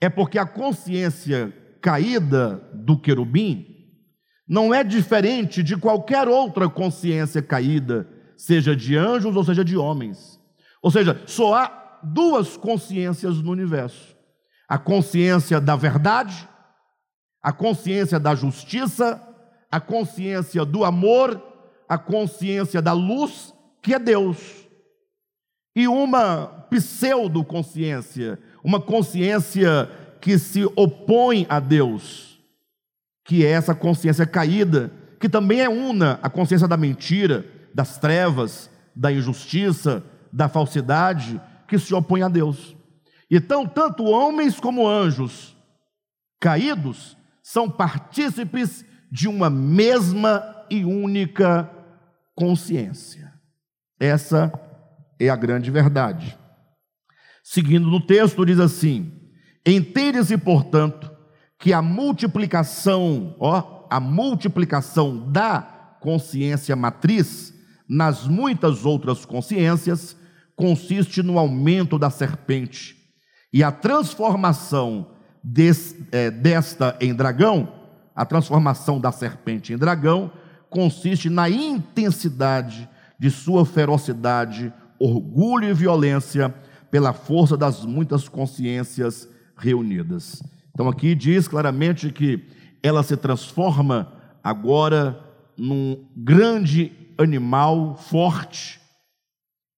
É 0.00 0.08
porque 0.08 0.38
a 0.38 0.44
consciência 0.44 1.56
caída 1.80 2.56
do 2.74 2.98
querubim 2.98 3.66
não 4.46 4.74
é 4.74 4.82
diferente 4.82 5.62
de 5.62 5.76
qualquer 5.76 6.28
outra 6.28 6.68
consciência 6.68 7.40
caída, 7.40 8.08
seja 8.36 8.74
de 8.74 8.96
anjos 8.96 9.36
ou 9.36 9.44
seja 9.44 9.64
de 9.64 9.76
homens. 9.76 10.40
Ou 10.82 10.90
seja, 10.90 11.22
só 11.26 11.54
há 11.54 12.00
duas 12.02 12.56
consciências 12.56 13.40
no 13.40 13.52
universo: 13.52 14.16
a 14.68 14.76
consciência 14.76 15.60
da 15.60 15.76
verdade, 15.76 16.48
a 17.40 17.52
consciência 17.52 18.18
da 18.18 18.34
justiça, 18.34 19.20
a 19.72 19.80
consciência 19.80 20.66
do 20.66 20.84
amor, 20.84 21.42
a 21.88 21.96
consciência 21.96 22.82
da 22.82 22.92
luz, 22.92 23.54
que 23.80 23.94
é 23.94 23.98
Deus. 23.98 24.68
E 25.74 25.88
uma 25.88 26.66
pseudo-consciência, 26.68 28.38
uma 28.62 28.78
consciência 28.78 29.90
que 30.20 30.38
se 30.38 30.64
opõe 30.76 31.46
a 31.48 31.58
Deus, 31.58 32.38
que 33.24 33.46
é 33.46 33.50
essa 33.50 33.74
consciência 33.74 34.26
caída, 34.26 34.92
que 35.18 35.28
também 35.28 35.62
é 35.62 35.68
una 35.70 36.20
a 36.22 36.28
consciência 36.28 36.68
da 36.68 36.76
mentira, 36.76 37.46
das 37.74 37.96
trevas, 37.96 38.70
da 38.94 39.10
injustiça, 39.10 40.04
da 40.30 40.50
falsidade, 40.50 41.40
que 41.66 41.78
se 41.78 41.94
opõe 41.94 42.22
a 42.22 42.28
Deus. 42.28 42.76
Então, 43.30 43.66
tanto 43.66 44.04
homens 44.04 44.60
como 44.60 44.86
anjos 44.86 45.56
caídos 46.38 47.16
são 47.42 47.70
partícipes 47.70 48.84
de 49.12 49.28
uma 49.28 49.50
mesma 49.50 50.42
e 50.70 50.86
única 50.86 51.70
consciência. 52.34 53.30
Essa 54.00 54.50
é 55.20 55.28
a 55.28 55.36
grande 55.36 55.70
verdade. 55.70 56.38
Seguindo 57.44 57.90
no 57.90 58.00
texto, 58.00 58.46
diz 58.46 58.58
assim: 58.58 59.12
Entende-se, 59.66 60.38
portanto, 60.38 61.10
que 61.58 61.74
a 61.74 61.82
multiplicação, 61.82 63.36
ó, 63.38 63.86
a 63.90 64.00
multiplicação 64.00 65.30
da 65.30 65.60
consciência 66.00 66.74
matriz 66.74 67.52
nas 67.86 68.26
muitas 68.26 68.86
outras 68.86 69.26
consciências 69.26 70.16
consiste 70.56 71.22
no 71.22 71.38
aumento 71.38 71.98
da 71.98 72.08
serpente 72.08 72.96
e 73.52 73.62
a 73.62 73.70
transformação 73.70 75.14
des, 75.44 75.94
é, 76.10 76.30
desta 76.30 76.96
em 77.00 77.12
dragão, 77.14 77.81
a 78.14 78.24
transformação 78.24 79.00
da 79.00 79.10
serpente 79.10 79.72
em 79.72 79.78
dragão 79.78 80.30
consiste 80.68 81.28
na 81.28 81.48
intensidade 81.48 82.88
de 83.18 83.30
sua 83.30 83.64
ferocidade, 83.64 84.72
orgulho 84.98 85.68
e 85.68 85.74
violência 85.74 86.54
pela 86.90 87.12
força 87.12 87.56
das 87.56 87.84
muitas 87.84 88.28
consciências 88.28 89.28
reunidas. 89.56 90.42
Então 90.72 90.88
aqui 90.88 91.14
diz 91.14 91.46
claramente 91.46 92.10
que 92.10 92.44
ela 92.82 93.02
se 93.02 93.16
transforma 93.16 94.12
agora 94.42 95.18
num 95.56 96.04
grande 96.16 96.92
animal 97.18 97.96
forte, 97.96 98.80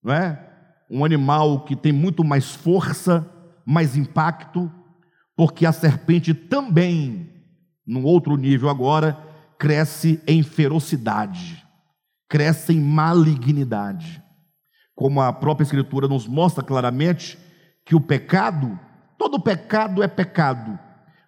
não 0.02 0.14
é? 0.14 0.40
Um 0.90 1.04
animal 1.04 1.64
que 1.64 1.74
tem 1.74 1.92
muito 1.92 2.22
mais 2.22 2.54
força, 2.54 3.28
mais 3.66 3.96
impacto, 3.96 4.70
porque 5.36 5.66
a 5.66 5.72
serpente 5.72 6.32
também, 6.32 7.30
num 7.86 8.04
outro 8.04 8.36
nível 8.36 8.68
agora, 8.68 9.18
cresce 9.58 10.22
em 10.26 10.42
ferocidade, 10.42 11.64
cresce 12.28 12.72
em 12.72 12.80
malignidade. 12.80 14.22
Como 14.94 15.20
a 15.20 15.32
própria 15.32 15.64
Escritura 15.64 16.06
nos 16.06 16.26
mostra 16.26 16.62
claramente 16.62 17.38
que 17.84 17.94
o 17.94 18.00
pecado 18.00 18.78
Todo 19.24 19.40
pecado 19.40 20.02
é 20.02 20.08
pecado, 20.08 20.78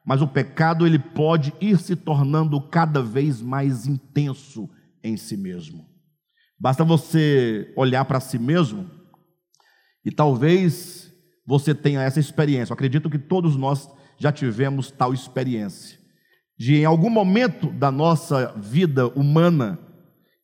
mas 0.04 0.20
o 0.20 0.28
pecado 0.28 0.86
ele 0.86 0.98
pode 0.98 1.52
ir 1.60 1.78
se 1.78 1.96
tornando 1.96 2.60
cada 2.68 3.00
vez 3.00 3.40
mais 3.40 3.86
intenso 3.86 4.68
em 5.02 5.16
si 5.16 5.36
mesmo. 5.36 5.88
Basta 6.58 6.84
você 6.84 7.72
olhar 7.76 8.04
para 8.04 8.20
si 8.20 8.38
mesmo 8.38 8.90
e 10.04 10.10
talvez 10.10 11.12
você 11.46 11.74
tenha 11.74 12.02
essa 12.02 12.20
experiência. 12.20 12.72
Eu 12.72 12.74
acredito 12.74 13.08
que 13.08 13.18
todos 13.18 13.56
nós 13.56 13.88
já 14.18 14.32
tivemos 14.32 14.90
tal 14.90 15.14
experiência 15.14 15.95
de 16.56 16.76
em 16.76 16.84
algum 16.84 17.10
momento 17.10 17.70
da 17.70 17.90
nossa 17.90 18.52
vida 18.56 19.06
humana 19.08 19.78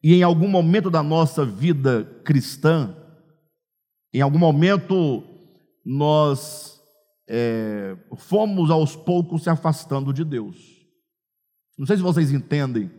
e 0.03 0.15
em 0.15 0.23
algum 0.23 0.49
momento 0.49 0.91
da 0.91 1.03
nossa 1.03 1.45
vida 1.45 2.05
cristã, 2.25 2.95
em 4.13 4.21
algum 4.21 4.39
momento 4.39 5.25
nós 5.85 6.81
é, 7.29 7.97
fomos 8.17 8.71
aos 8.71 8.95
poucos 8.95 9.45
se 9.45 9.51
afastando 9.51 10.13
de 10.13 10.25
Deus. 10.25 10.57
Não 11.79 11.87
sei 11.87 11.97
se 11.97 12.03
vocês 12.03 12.31
entendem, 12.31 12.91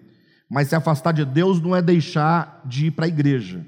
mas 0.50 0.70
se 0.70 0.76
afastar 0.76 1.12
de 1.12 1.24
Deus 1.24 1.62
não 1.62 1.76
é 1.76 1.82
deixar 1.82 2.62
de 2.66 2.88
ir 2.88 2.92
para 2.92 3.06
a 3.06 3.08
igreja, 3.08 3.66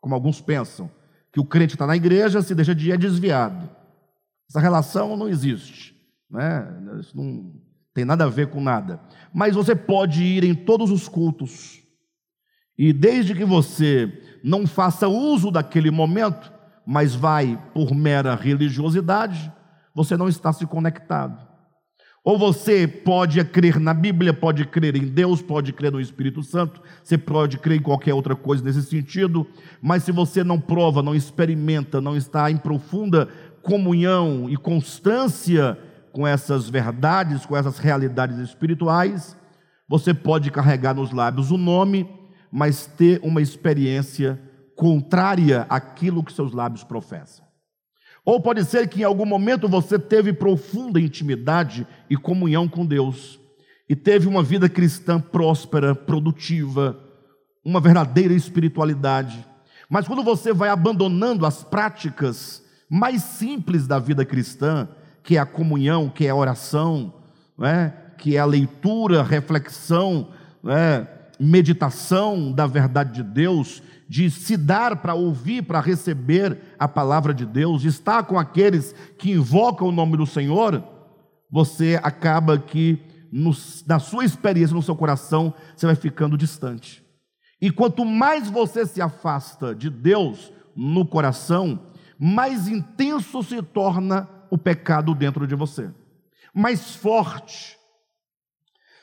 como 0.00 0.14
alguns 0.14 0.40
pensam, 0.40 0.90
que 1.32 1.40
o 1.40 1.44
crente 1.44 1.74
está 1.74 1.86
na 1.86 1.96
igreja, 1.96 2.42
se 2.42 2.54
deixa 2.54 2.74
de 2.74 2.88
ir 2.88 2.92
é 2.92 2.96
desviado. 2.96 3.68
Essa 4.48 4.60
relação 4.60 5.16
não 5.16 5.28
existe, 5.28 5.96
né? 6.30 6.66
Isso 7.00 7.16
não 7.16 7.63
tem 7.94 8.04
nada 8.04 8.24
a 8.24 8.28
ver 8.28 8.48
com 8.48 8.60
nada. 8.60 9.00
Mas 9.32 9.54
você 9.54 9.74
pode 9.74 10.22
ir 10.22 10.44
em 10.44 10.54
todos 10.54 10.90
os 10.90 11.08
cultos, 11.08 11.80
e 12.76 12.92
desde 12.92 13.34
que 13.34 13.44
você 13.44 14.12
não 14.42 14.66
faça 14.66 15.06
uso 15.06 15.50
daquele 15.50 15.90
momento, 15.90 16.52
mas 16.84 17.14
vai 17.14 17.58
por 17.72 17.94
mera 17.94 18.34
religiosidade, 18.34 19.50
você 19.94 20.16
não 20.16 20.28
está 20.28 20.52
se 20.52 20.66
conectado. 20.66 21.54
Ou 22.24 22.38
você 22.38 22.88
pode 22.88 23.44
crer 23.44 23.78
na 23.78 23.92
Bíblia, 23.92 24.32
pode 24.32 24.64
crer 24.64 24.96
em 24.96 25.06
Deus, 25.06 25.42
pode 25.42 25.72
crer 25.72 25.92
no 25.92 26.00
Espírito 26.00 26.42
Santo, 26.42 26.80
você 27.02 27.18
pode 27.18 27.58
crer 27.58 27.78
em 27.78 27.82
qualquer 27.82 28.14
outra 28.14 28.34
coisa 28.34 28.64
nesse 28.64 28.82
sentido, 28.82 29.46
mas 29.80 30.02
se 30.02 30.10
você 30.10 30.42
não 30.42 30.58
prova, 30.58 31.02
não 31.02 31.14
experimenta, 31.14 32.00
não 32.00 32.16
está 32.16 32.50
em 32.50 32.56
profunda 32.56 33.28
comunhão 33.62 34.48
e 34.48 34.56
constância 34.56 35.78
com 36.14 36.24
essas 36.24 36.70
verdades, 36.70 37.44
com 37.44 37.56
essas 37.56 37.76
realidades 37.76 38.38
espirituais, 38.38 39.36
você 39.88 40.14
pode 40.14 40.48
carregar 40.48 40.94
nos 40.94 41.10
lábios 41.10 41.50
o 41.50 41.58
nome, 41.58 42.08
mas 42.52 42.86
ter 42.86 43.20
uma 43.24 43.42
experiência 43.42 44.40
contrária 44.76 45.66
àquilo 45.68 46.22
que 46.22 46.32
seus 46.32 46.52
lábios 46.52 46.84
professam. 46.84 47.44
Ou 48.24 48.40
pode 48.40 48.64
ser 48.64 48.88
que 48.88 49.00
em 49.00 49.04
algum 49.04 49.26
momento 49.26 49.68
você 49.68 49.98
teve 49.98 50.32
profunda 50.32 51.00
intimidade 51.00 51.84
e 52.08 52.16
comunhão 52.16 52.68
com 52.68 52.86
Deus, 52.86 53.40
e 53.88 53.96
teve 53.96 54.28
uma 54.28 54.42
vida 54.42 54.68
cristã 54.68 55.20
próspera, 55.20 55.96
produtiva, 55.96 56.96
uma 57.64 57.80
verdadeira 57.80 58.32
espiritualidade. 58.32 59.44
Mas 59.90 60.06
quando 60.06 60.22
você 60.22 60.52
vai 60.52 60.68
abandonando 60.68 61.44
as 61.44 61.64
práticas 61.64 62.62
mais 62.88 63.20
simples 63.22 63.86
da 63.88 63.98
vida 63.98 64.24
cristã, 64.24 64.88
que 65.24 65.36
é 65.36 65.40
a 65.40 65.46
comunhão, 65.46 66.08
que 66.08 66.26
é 66.26 66.30
a 66.30 66.34
oração, 66.36 67.14
é? 67.60 67.90
que 68.18 68.36
é 68.36 68.38
a 68.38 68.44
leitura, 68.44 69.22
reflexão, 69.22 70.28
é? 70.66 71.06
meditação 71.40 72.52
da 72.52 72.66
verdade 72.66 73.14
de 73.14 73.22
Deus, 73.22 73.82
de 74.06 74.30
se 74.30 74.56
dar 74.56 74.96
para 74.96 75.14
ouvir, 75.14 75.62
para 75.62 75.80
receber 75.80 76.58
a 76.78 76.86
palavra 76.86 77.32
de 77.32 77.46
Deus, 77.46 77.82
de 77.82 77.88
estar 77.88 78.24
com 78.24 78.38
aqueles 78.38 78.94
que 79.18 79.32
invocam 79.32 79.88
o 79.88 79.92
nome 79.92 80.16
do 80.18 80.26
Senhor, 80.26 80.84
você 81.50 81.98
acaba 82.02 82.58
que 82.58 83.00
no, 83.32 83.50
na 83.86 83.98
sua 83.98 84.26
experiência, 84.26 84.76
no 84.76 84.82
seu 84.82 84.94
coração, 84.94 85.54
você 85.74 85.86
vai 85.86 85.96
ficando 85.96 86.36
distante. 86.36 87.02
E 87.60 87.70
quanto 87.70 88.04
mais 88.04 88.50
você 88.50 88.84
se 88.84 89.00
afasta 89.00 89.74
de 89.74 89.88
Deus 89.88 90.52
no 90.76 91.06
coração, 91.06 91.80
mais 92.18 92.68
intenso 92.68 93.42
se 93.42 93.62
torna 93.62 94.28
o 94.54 94.58
pecado 94.58 95.14
dentro 95.16 95.46
de 95.48 95.54
você, 95.56 95.90
mais 96.54 96.94
forte. 96.94 97.76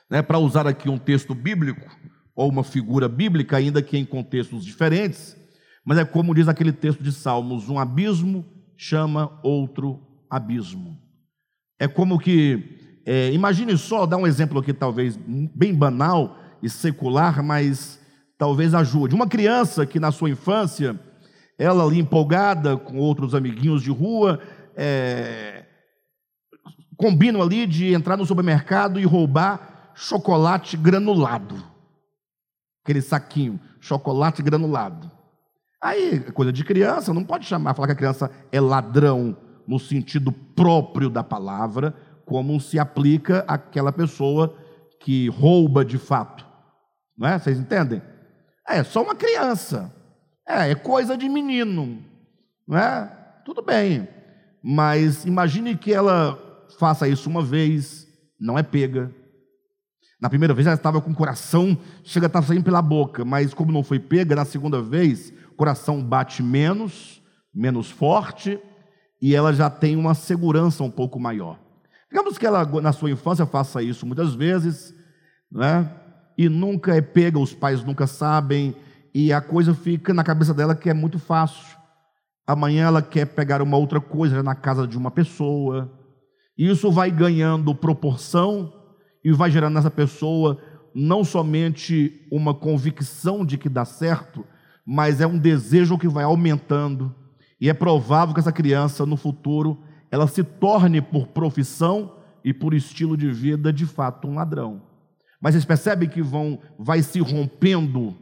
Né, 0.10 0.22
para 0.22 0.40
usar 0.40 0.68
aqui 0.68 0.90
um 0.90 0.98
texto 0.98 1.34
bíblico, 1.34 1.90
ou 2.36 2.50
uma 2.50 2.64
figura 2.64 3.08
bíblica, 3.08 3.58
ainda 3.58 3.82
que 3.82 3.98
em 3.98 4.06
contextos 4.06 4.66
diferentes, 4.66 5.38
mas 5.86 5.98
é 5.98 6.06
como 6.06 6.34
diz 6.34 6.48
aquele 6.48 6.72
texto 6.72 7.04
de 7.04 7.12
Salmos: 7.12 7.70
um 7.70 7.80
abismo 7.80 8.46
chama 8.78 9.40
outro 9.44 10.02
abismo. 10.30 10.98
É 11.80 11.88
como 11.88 12.20
que, 12.20 13.02
é, 13.06 13.32
imagine 13.32 13.78
só, 13.78 14.06
dar 14.06 14.18
um 14.18 14.28
exemplo 14.28 14.60
aqui, 14.60 14.74
talvez 14.74 15.18
bem 15.18 15.74
banal 15.74 16.38
e 16.62 16.70
secular, 16.70 17.44
mas 17.44 18.00
talvez 18.38 18.74
ajude. 18.74 19.16
Uma 19.16 19.28
criança 19.28 19.86
que 19.86 20.00
na 20.00 20.12
sua 20.12 20.30
infância, 20.30 21.00
ela 21.58 21.84
ali 21.84 22.00
empolgada 22.00 22.78
com 22.78 22.98
outros 22.98 23.36
amiguinhos 23.36 23.82
de 23.82 23.92
rua, 23.92 24.40
é, 24.82 25.66
combinam 26.98 27.42
ali 27.42 27.68
de 27.68 27.94
entrar 27.94 28.18
no 28.18 28.26
supermercado 28.26 29.00
e 29.00 29.06
roubar 29.06 29.92
chocolate 29.94 30.76
granulado 30.76 31.72
aquele 32.84 33.02
saquinho, 33.02 33.60
chocolate 33.80 34.42
granulado. 34.42 35.10
Aí, 35.82 36.20
coisa 36.32 36.52
de 36.52 36.64
criança, 36.64 37.14
não 37.14 37.24
pode 37.24 37.46
chamar, 37.46 37.74
falar 37.74 37.88
que 37.88 37.94
a 37.94 37.98
criança 37.98 38.30
é 38.52 38.60
ladrão 38.60 39.36
no 39.68 39.80
sentido 39.80 40.32
próprio 40.32 41.10
da 41.10 41.24
palavra, 41.24 41.96
como 42.26 42.60
se 42.60 42.78
aplica 42.78 43.44
àquela 43.48 43.92
pessoa 43.92 44.56
que 45.00 45.28
rouba 45.30 45.84
de 45.84 45.98
fato. 45.98 46.46
Não 47.18 47.28
é? 47.28 47.40
Vocês 47.40 47.60
entendem? 47.60 48.02
É 48.68 48.84
só 48.84 49.02
uma 49.02 49.16
criança. 49.16 49.94
É, 50.48 50.72
é 50.72 50.76
coisa 50.76 51.18
de 51.18 51.28
menino. 51.28 52.04
Não 52.68 52.78
é? 52.78 53.06
Tudo 53.44 53.62
bem. 53.62 54.08
Mas 54.64 55.26
imagine 55.26 55.76
que 55.76 55.94
ela 55.94 56.38
faça 56.78 57.08
isso 57.08 57.30
uma 57.30 57.44
vez, 57.44 58.08
não 58.40 58.58
é 58.58 58.64
pega, 58.64 59.12
na 60.22 60.30
primeira 60.30 60.54
vez 60.54 60.68
ela 60.68 60.76
estava 60.76 61.02
com 61.02 61.10
o 61.10 61.16
coração, 61.16 61.76
chega 62.04 62.28
a 62.28 62.28
estar 62.28 62.44
saindo 62.44 62.64
pela 62.64 62.82
boca, 62.82 63.26
mas 63.26 63.56
como 63.56 63.72
não 63.72 63.84
foi 63.84 64.00
pega, 64.00 64.36
na 64.36 64.46
segunda 64.46 64.80
vez, 64.80 65.34
o 65.52 65.56
coração 65.56 66.04
bate 66.04 66.44
menos, 66.44 67.20
menos 67.52 67.90
forte, 67.90 68.60
e 69.20 69.36
ela 69.36 69.52
já 69.52 69.68
tem 69.68 69.96
uma 69.96 70.14
segurança 70.14 70.84
um 70.84 70.92
pouco 70.92 71.20
maior. 71.20 71.60
Digamos 72.08 72.38
que 72.38 72.46
ela, 72.46 72.64
na 72.82 72.92
sua 72.92 73.10
infância, 73.10 73.48
faça 73.48 73.82
isso 73.82 74.06
muitas 74.06 74.36
vezes, 74.36 74.94
né? 75.52 75.90
e 76.38 76.48
nunca 76.48 76.96
é 76.96 77.02
pega, 77.02 77.40
os 77.40 77.54
pais 77.54 77.84
nunca 77.84 78.06
sabem, 78.06 78.76
e 79.14 79.34
a 79.34 79.42
coisa 79.42 79.74
fica 79.74 80.14
na 80.14 80.24
cabeça 80.24 80.54
dela 80.54 80.76
que 80.76 80.90
é 80.90 80.94
muito 80.94 81.18
fácil. 81.18 81.78
Amanhã 82.46 82.88
ela 82.88 83.02
quer 83.02 83.26
pegar 83.26 83.62
uma 83.62 83.78
outra 83.78 84.02
coisa 84.02 84.42
na 84.42 84.56
casa 84.56 84.88
de 84.88 84.98
uma 84.98 85.12
pessoa, 85.12 85.92
e 86.58 86.70
isso 86.70 86.92
vai 86.92 87.10
ganhando 87.10 87.74
proporção 87.74 88.74
e 89.24 89.32
vai 89.32 89.50
gerando 89.50 89.76
nessa 89.76 89.92
pessoa 89.92 90.62
não 90.94 91.24
somente 91.24 92.28
uma 92.32 92.54
convicção 92.54 93.46
de 93.46 93.58
que 93.58 93.70
dá 93.70 93.86
certo, 93.86 94.46
mas 94.86 95.22
é 95.22 95.28
um 95.28 95.38
desejo 95.38 95.98
que 95.98 96.08
vai 96.08 96.24
aumentando. 96.24 97.16
E 97.60 97.70
é 97.70 97.74
provável 97.74 98.34
que 98.34 98.40
essa 98.40 98.52
criança 98.52 99.06
no 99.06 99.16
futuro 99.16 99.80
ela 100.10 100.28
se 100.28 100.44
torne 100.44 101.02
por 101.02 101.28
profissão 101.28 102.18
e 102.44 102.54
por 102.54 102.74
estilo 102.74 103.16
de 103.16 103.32
vida 103.32 103.72
de 103.72 103.86
fato 103.86 104.28
um 104.28 104.36
ladrão. 104.36 104.82
Mas 105.40 105.54
vocês 105.54 105.66
percebem 105.66 106.10
que 106.10 106.22
vão 106.22 106.60
vai 106.78 107.02
se 107.02 107.20
rompendo 107.20 108.16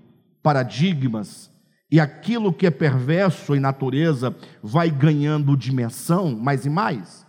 paradigmas 0.43 1.48
e 1.91 1.99
aquilo 1.99 2.53
que 2.53 2.67
é 2.67 2.71
perverso 2.71 3.55
em 3.55 3.59
natureza 3.59 4.35
vai 4.61 4.89
ganhando 4.89 5.57
dimensão 5.57 6.35
mais 6.35 6.65
e 6.65 6.69
mais, 6.69 7.25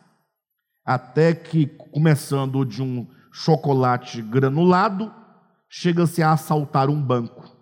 até 0.85 1.35
que 1.35 1.67
começando 1.67 2.65
de 2.65 2.83
um 2.83 3.07
chocolate 3.33 4.21
granulado, 4.21 5.13
chega-se 5.69 6.23
a 6.23 6.33
assaltar 6.33 6.91
um 6.91 7.01
banco. 7.01 7.57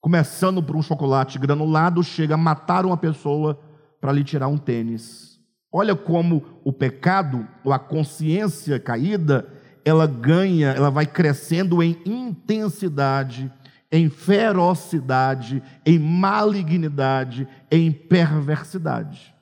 Começando 0.00 0.62
por 0.62 0.76
um 0.76 0.82
chocolate 0.82 1.38
granulado, 1.38 2.02
chega 2.02 2.34
a 2.34 2.38
matar 2.38 2.84
uma 2.84 2.96
pessoa 2.96 3.58
para 4.00 4.12
lhe 4.12 4.22
tirar 4.22 4.48
um 4.48 4.58
tênis. 4.58 5.40
Olha 5.72 5.96
como 5.96 6.60
o 6.64 6.72
pecado, 6.72 7.48
ou 7.64 7.72
a 7.72 7.78
consciência 7.78 8.78
caída, 8.78 9.48
ela 9.84 10.06
ganha, 10.06 10.68
ela 10.68 10.90
vai 10.90 11.06
crescendo 11.06 11.82
em 11.82 11.98
intensidade, 12.04 13.50
em 13.92 14.08
ferocidade, 14.08 15.62
em 15.84 15.98
malignidade, 15.98 17.46
em 17.70 17.92
perversidade. 17.92 19.34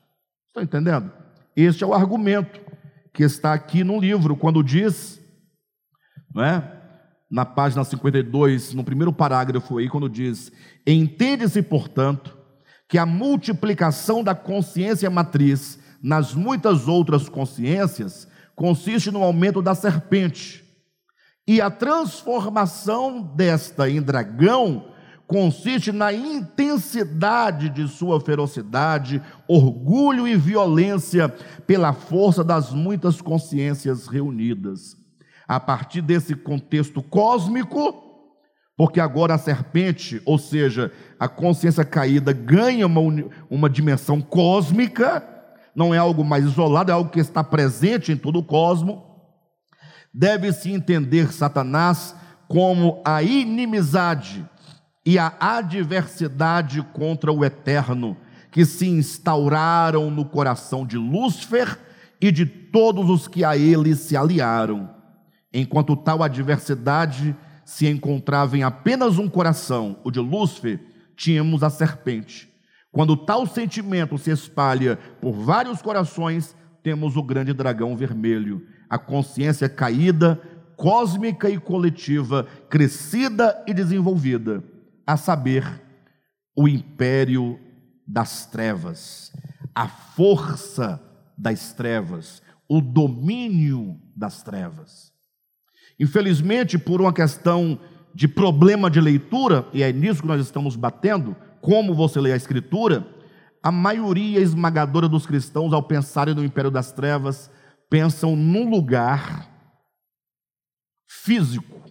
Estão 0.49 0.63
entendendo? 0.63 1.13
Este 1.55 1.85
é 1.85 1.87
o 1.87 1.95
argumento 1.95 2.61
que 3.15 3.23
está 3.23 3.53
aqui 3.53 3.85
no 3.85 4.01
livro, 4.01 4.37
quando 4.37 4.63
diz, 4.63 5.21
não 6.35 6.43
é? 6.43 6.81
na 7.31 7.45
página 7.45 7.85
52, 7.85 8.75
no 8.75 8.83
primeiro 8.83 9.13
parágrafo 9.13 9.79
aí, 9.79 9.89
quando 9.89 10.09
diz: 10.09 10.51
Entende-se, 10.85 11.63
portanto, 11.63 12.37
que 12.89 12.99
a 12.99 13.07
multiplicação 13.07 14.25
da 14.25 14.35
consciência 14.35 15.09
matriz 15.09 15.79
nas 16.03 16.35
muitas 16.35 16.89
outras 16.89 17.29
consciências 17.29 18.27
consiste 18.57 19.11
no 19.11 19.23
aumento 19.23 19.63
da 19.63 19.75
serpente, 19.75 20.65
e 21.47 21.61
a 21.61 21.71
transformação 21.71 23.23
desta 23.23 23.89
em 23.89 24.01
dragão 24.01 24.91
consiste 25.27 25.93
na 25.93 26.13
intensidade 26.13 27.69
de 27.69 27.87
sua 27.87 28.21
ferocidade, 28.21 29.23
orgulho 29.47 30.27
e 30.27 30.37
violência 30.37 31.29
pela 31.67 31.93
força 31.93 32.43
das 32.43 32.73
muitas 32.73 33.21
consciências 33.21 34.09
reunidas. 34.09 34.97
A 35.47 35.61
partir 35.61 36.03
desse 36.03 36.35
contexto 36.35 37.01
cósmico, 37.01 38.11
porque 38.77 38.99
agora 38.99 39.35
a 39.35 39.39
serpente, 39.39 40.21
ou 40.25 40.39
seja, 40.39 40.91
a 41.19 41.29
consciência 41.29 41.85
caída, 41.85 42.33
ganha 42.33 42.87
uma, 42.87 43.01
uma 43.49 43.71
dimensão 43.71 44.21
cósmica, 44.21 45.23
não 45.77 45.95
é 45.95 45.99
algo 45.99 46.25
mais 46.25 46.45
isolado, 46.45 46.91
é 46.91 46.95
algo 46.95 47.11
que 47.11 47.21
está 47.21 47.45
presente 47.45 48.11
em 48.11 48.17
todo 48.17 48.39
o 48.39 48.45
cosmo. 48.45 49.10
Deve-se 50.13 50.71
entender 50.71 51.33
Satanás 51.33 52.15
como 52.49 53.01
a 53.05 53.23
inimizade 53.23 54.45
e 55.07 55.19
a 55.19 55.33
adversidade 55.39 56.83
contra 56.93 57.33
o 57.33 57.45
eterno, 57.45 58.17
que 58.51 58.65
se 58.65 58.87
instauraram 58.89 60.11
no 60.11 60.25
coração 60.25 60.85
de 60.85 60.97
Lúcifer 60.97 61.79
e 62.21 62.33
de 62.33 62.45
todos 62.45 63.09
os 63.09 63.29
que 63.29 63.45
a 63.45 63.57
ele 63.57 63.95
se 63.95 64.17
aliaram. 64.17 64.91
Enquanto 65.53 65.97
tal 65.97 66.23
adversidade 66.23 67.35
se 67.65 67.87
encontrava 67.87 68.59
em 68.59 68.63
apenas 68.63 69.17
um 69.17 69.29
coração, 69.29 69.99
o 70.03 70.11
de 70.11 70.19
Lúcifer, 70.19 70.81
tínhamos 71.17 71.63
a 71.63 71.71
serpente. 71.71 72.49
Quando 72.91 73.17
tal 73.17 73.47
sentimento 73.47 74.19
se 74.19 74.31
espalha 74.33 74.99
por 75.21 75.33
vários 75.33 75.81
corações, 75.81 76.57
temos 76.83 77.17
o 77.17 77.23
grande 77.23 77.53
dragão 77.53 77.97
vermelho, 77.97 78.67
a 78.91 78.99
consciência 78.99 79.69
caída, 79.69 80.41
cósmica 80.77 81.49
e 81.49 81.57
coletiva, 81.57 82.49
crescida 82.69 83.63
e 83.69 83.73
desenvolvida, 83.73 84.65
a 85.07 85.17
saber, 85.17 85.65
o 86.57 86.67
império 86.67 87.59
das 88.07 88.45
trevas, 88.47 89.33
a 89.73 89.87
força 89.87 91.01
das 91.39 91.73
trevas, 91.73 92.43
o 92.69 92.81
domínio 92.81 93.97
das 94.17 94.43
trevas. 94.43 95.13
Infelizmente, 95.99 96.77
por 96.77 97.01
uma 97.01 97.13
questão 97.13 97.79
de 98.13 98.27
problema 98.27 98.91
de 98.91 99.01
leitura, 99.01 99.67
e 99.73 99.83
é 99.83 99.93
nisso 99.93 100.23
que 100.23 100.29
nós 100.29 100.41
estamos 100.41 100.75
batendo, 100.75 101.37
como 101.61 101.95
você 101.95 102.21
lê 102.21 102.33
a 102.33 102.37
Escritura, 102.37 103.07
a 103.63 103.71
maioria 103.71 104.41
esmagadora 104.41 105.09
dos 105.09 105.27
cristãos, 105.27 105.73
ao 105.73 105.83
pensarem 105.83 106.35
no 106.35 106.45
império 106.45 106.71
das 106.71 106.91
trevas, 106.91 107.51
pensam 107.91 108.37
num 108.37 108.71
lugar 108.71 109.51
físico, 111.09 111.83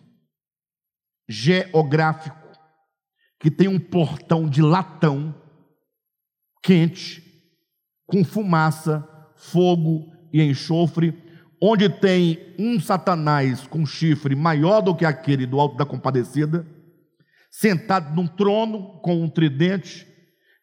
geográfico, 1.27 2.37
que 3.37 3.51
tem 3.51 3.67
um 3.67 3.79
portão 3.79 4.49
de 4.49 4.61
latão 4.61 5.35
quente, 6.63 7.23
com 8.07 8.23
fumaça, 8.23 9.07
fogo 9.35 10.11
e 10.33 10.41
enxofre, 10.41 11.13
onde 11.61 11.89
tem 11.89 12.55
um 12.57 12.79
Satanás 12.79 13.67
com 13.67 13.85
chifre 13.85 14.35
maior 14.35 14.81
do 14.81 14.95
que 14.95 15.05
aquele 15.05 15.45
do 15.45 15.59
alto 15.59 15.75
da 15.75 15.85
compadecida, 15.85 16.65
sentado 17.51 18.15
num 18.15 18.27
trono 18.27 18.99
com 19.01 19.21
um 19.21 19.29
tridente, 19.29 20.07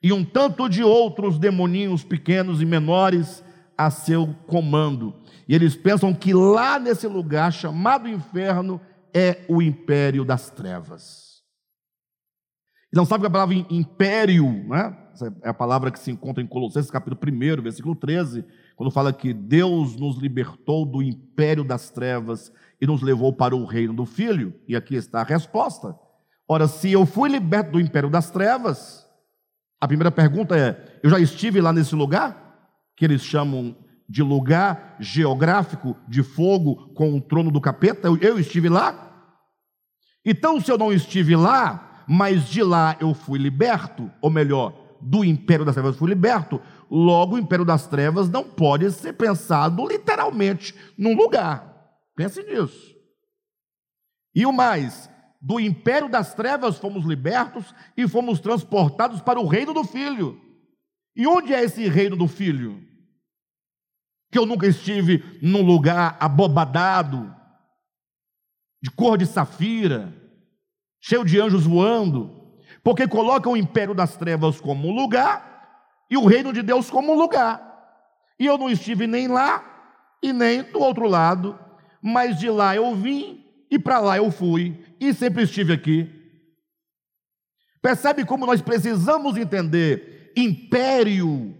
e 0.02 0.12
um 0.12 0.24
tanto 0.24 0.68
de 0.68 0.82
outros 0.82 1.38
demoninhos 1.38 2.04
pequenos 2.04 2.62
e 2.62 2.64
menores 2.64 3.42
a 3.76 3.90
seu 3.90 4.34
comando. 4.46 5.14
E 5.48 5.54
eles 5.54 5.76
pensam 5.76 6.12
que 6.12 6.32
lá 6.32 6.78
nesse 6.78 7.06
lugar 7.06 7.52
chamado 7.52 8.08
inferno 8.08 8.80
é 9.14 9.44
o 9.48 9.62
império 9.62 10.24
das 10.24 10.50
trevas. 10.50 11.42
E 12.92 12.96
não 12.96 13.04
sabe 13.04 13.22
que 13.22 13.26
a 13.26 13.30
palavra 13.30 13.54
império, 13.70 14.44
né? 14.68 14.96
Essa 15.12 15.34
é 15.42 15.48
a 15.48 15.54
palavra 15.54 15.90
que 15.90 15.98
se 15.98 16.10
encontra 16.10 16.42
em 16.42 16.46
Colossenses 16.46 16.90
capítulo 16.90 17.18
1, 17.58 17.62
versículo 17.62 17.94
13, 17.94 18.44
quando 18.76 18.90
fala 18.90 19.12
que 19.12 19.32
Deus 19.32 19.96
nos 19.96 20.18
libertou 20.18 20.84
do 20.84 21.02
império 21.02 21.64
das 21.64 21.90
trevas 21.90 22.52
e 22.80 22.86
nos 22.86 23.00
levou 23.00 23.32
para 23.32 23.56
o 23.56 23.64
reino 23.64 23.94
do 23.94 24.04
Filho. 24.04 24.54
E 24.68 24.76
aqui 24.76 24.94
está 24.94 25.20
a 25.20 25.24
resposta. 25.24 25.98
Ora, 26.46 26.68
se 26.68 26.92
eu 26.92 27.06
fui 27.06 27.30
liberto 27.30 27.72
do 27.72 27.80
império 27.80 28.10
das 28.10 28.30
trevas, 28.30 29.06
a 29.80 29.88
primeira 29.88 30.10
pergunta 30.10 30.56
é: 30.56 31.00
eu 31.02 31.10
já 31.10 31.18
estive 31.18 31.60
lá 31.60 31.72
nesse 31.72 31.94
lugar? 31.94 32.44
Que 32.94 33.04
eles 33.04 33.22
chamam 33.22 33.76
de 34.08 34.22
lugar 34.22 34.96
geográfico 35.00 35.96
de 36.08 36.22
fogo 36.22 36.92
com 36.94 37.16
o 37.16 37.20
trono 37.20 37.50
do 37.50 37.60
capeta? 37.60 38.08
Eu, 38.20 38.38
estive 38.38 38.68
lá? 38.68 39.02
Então, 40.24 40.60
se 40.60 40.70
eu 40.70 40.78
não 40.78 40.92
estive 40.92 41.36
lá, 41.36 42.04
mas 42.08 42.48
de 42.48 42.62
lá 42.62 42.96
eu 43.00 43.14
fui 43.14 43.38
liberto, 43.38 44.10
ou 44.20 44.30
melhor, 44.30 44.74
do 45.00 45.24
império 45.24 45.64
das 45.64 45.74
trevas 45.74 45.96
fui 45.96 46.08
liberto, 46.08 46.60
logo 46.90 47.36
o 47.36 47.38
império 47.38 47.64
das 47.64 47.86
trevas 47.86 48.28
não 48.28 48.44
pode 48.44 48.90
ser 48.92 49.12
pensado 49.12 49.86
literalmente 49.86 50.74
num 50.96 51.14
lugar. 51.14 51.74
Pense 52.16 52.42
nisso. 52.42 52.94
E 54.34 54.46
o 54.46 54.52
mais, 54.52 55.10
do 55.40 55.60
império 55.60 56.08
das 56.08 56.34
trevas 56.34 56.78
fomos 56.78 57.04
libertos 57.04 57.74
e 57.96 58.08
fomos 58.08 58.40
transportados 58.40 59.20
para 59.20 59.40
o 59.40 59.46
reino 59.46 59.72
do 59.72 59.84
Filho. 59.84 60.40
E 61.14 61.26
onde 61.26 61.54
é 61.54 61.62
esse 61.62 61.88
reino 61.88 62.16
do 62.16 62.28
Filho? 62.28 62.82
Que 64.36 64.40
eu 64.40 64.44
nunca 64.44 64.66
estive 64.66 65.24
num 65.40 65.62
lugar 65.62 66.14
abobadado, 66.20 67.34
de 68.82 68.90
cor 68.90 69.16
de 69.16 69.24
safira, 69.24 70.12
cheio 71.00 71.24
de 71.24 71.40
anjos 71.40 71.64
voando, 71.64 72.54
porque 72.84 73.08
colocam 73.08 73.54
o 73.54 73.56
império 73.56 73.94
das 73.94 74.14
trevas 74.14 74.60
como 74.60 74.88
um 74.88 74.94
lugar 74.94 76.04
e 76.10 76.18
o 76.18 76.26
reino 76.26 76.52
de 76.52 76.60
Deus 76.60 76.90
como 76.90 77.14
um 77.14 77.16
lugar. 77.18 77.62
E 78.38 78.44
eu 78.44 78.58
não 78.58 78.68
estive 78.68 79.06
nem 79.06 79.26
lá 79.26 79.64
e 80.22 80.34
nem 80.34 80.64
do 80.64 80.80
outro 80.80 81.08
lado, 81.08 81.58
mas 82.02 82.38
de 82.38 82.50
lá 82.50 82.76
eu 82.76 82.94
vim 82.94 83.42
e 83.70 83.78
para 83.78 84.00
lá 84.00 84.18
eu 84.18 84.30
fui 84.30 84.84
e 85.00 85.14
sempre 85.14 85.44
estive 85.44 85.72
aqui. 85.72 86.12
Percebe 87.80 88.22
como 88.22 88.44
nós 88.44 88.60
precisamos 88.60 89.38
entender 89.38 90.30
império, 90.36 91.56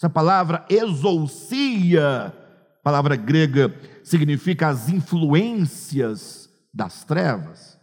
essa 0.00 0.08
palavra 0.08 0.64
exousia, 0.70 2.34
palavra 2.82 3.16
grega, 3.16 3.74
significa 4.02 4.68
as 4.68 4.88
influências 4.88 6.48
das 6.72 7.04
trevas. 7.04 7.78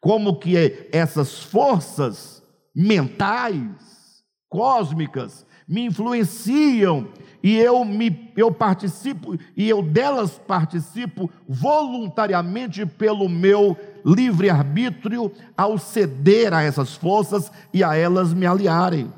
Como 0.00 0.40
que 0.40 0.88
essas 0.90 1.38
forças 1.44 2.42
mentais, 2.74 4.24
cósmicas, 4.48 5.46
me 5.68 5.84
influenciam 5.84 7.06
e 7.40 7.56
eu 7.56 7.84
me 7.84 8.32
eu 8.36 8.50
participo 8.50 9.38
e 9.56 9.68
eu 9.68 9.84
delas 9.84 10.40
participo 10.44 11.30
voluntariamente 11.46 12.84
pelo 12.84 13.28
meu 13.28 13.76
livre 14.04 14.50
arbítrio 14.50 15.30
ao 15.56 15.78
ceder 15.78 16.52
a 16.52 16.60
essas 16.60 16.96
forças 16.96 17.52
e 17.72 17.84
a 17.84 17.94
elas 17.94 18.34
me 18.34 18.46
aliarem 18.46 19.12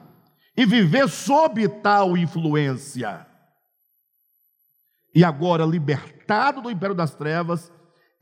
e 0.57 0.65
viver 0.65 1.09
sob 1.09 1.67
tal 1.69 2.17
influência. 2.17 3.27
E 5.15 5.25
agora 5.25 5.65
libertado 5.65 6.63
do 6.63 6.71
império 6.71 6.95
das 6.95 7.15
trevas, 7.15 7.73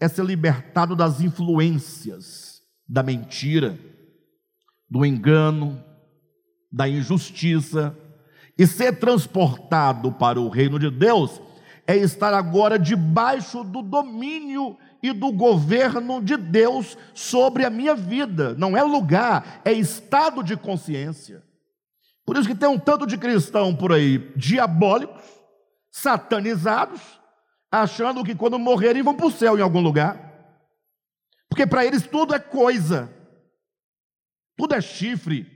é 0.01 0.09
ser 0.09 0.24
libertado 0.24 0.97
das 0.97 1.20
influências 1.20 2.61
da 2.89 3.03
mentira, 3.03 3.78
do 4.91 5.07
engano, 5.07 5.83
da 6.70 6.89
injustiça, 6.89 7.97
e 8.59 8.66
ser 8.66 8.99
transportado 8.99 10.12
para 10.12 10.41
o 10.41 10.49
reino 10.49 10.78
de 10.78 10.91
Deus 10.91 11.41
é 11.87 11.97
estar 11.97 12.35
agora 12.35 12.78
debaixo 12.78 13.64
do 13.64 13.83
domínio 13.83 14.76
e 15.03 15.12
do 15.12 15.33
governo 15.33 16.22
de 16.22 16.37
Deus 16.37 16.97
sobre 17.14 17.64
a 17.64 17.70
minha 17.70 17.95
vida. 17.95 18.55
Não 18.55 18.76
é 18.76 18.83
lugar, 18.83 19.61
é 19.64 19.72
estado 19.72 20.43
de 20.43 20.57
consciência. 20.57 21.43
Por 22.25 22.37
isso 22.37 22.49
que 22.49 22.55
tem 22.55 22.68
um 22.68 22.79
tanto 22.79 23.07
de 23.07 23.18
cristão 23.18 23.75
por 23.75 23.93
aí 23.93 24.18
diabólicos, 24.37 25.23
satanizados, 25.91 27.01
achando 27.70 28.25
que 28.25 28.35
quando 28.35 28.59
morrerem 28.59 29.03
vão 29.03 29.14
para 29.14 29.27
o 29.27 29.31
céu 29.31 29.59
em 29.59 29.62
algum 29.62 29.81
lugar. 29.81 30.31
Porque 31.49 31.66
para 31.66 31.85
eles 31.85 32.07
tudo 32.07 32.35
é 32.35 32.39
coisa, 32.39 33.12
tudo 34.57 34.75
é 34.75 34.81
chifre, 34.81 35.47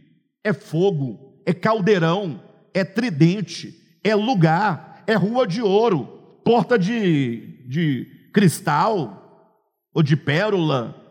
é 0.45 0.53
fogo, 0.53 1.43
é 1.47 1.55
caldeirão, 1.55 2.43
é 2.75 2.85
tridente, 2.85 3.99
é 4.05 4.15
lugar, 4.15 5.03
é 5.07 5.15
rua 5.15 5.47
de 5.47 5.63
ouro, 5.63 6.41
porta 6.45 6.79
de, 6.79 7.65
de 7.67 8.31
cristal 8.33 9.57
ou 9.95 10.03
de 10.03 10.17
pérola. 10.17 11.06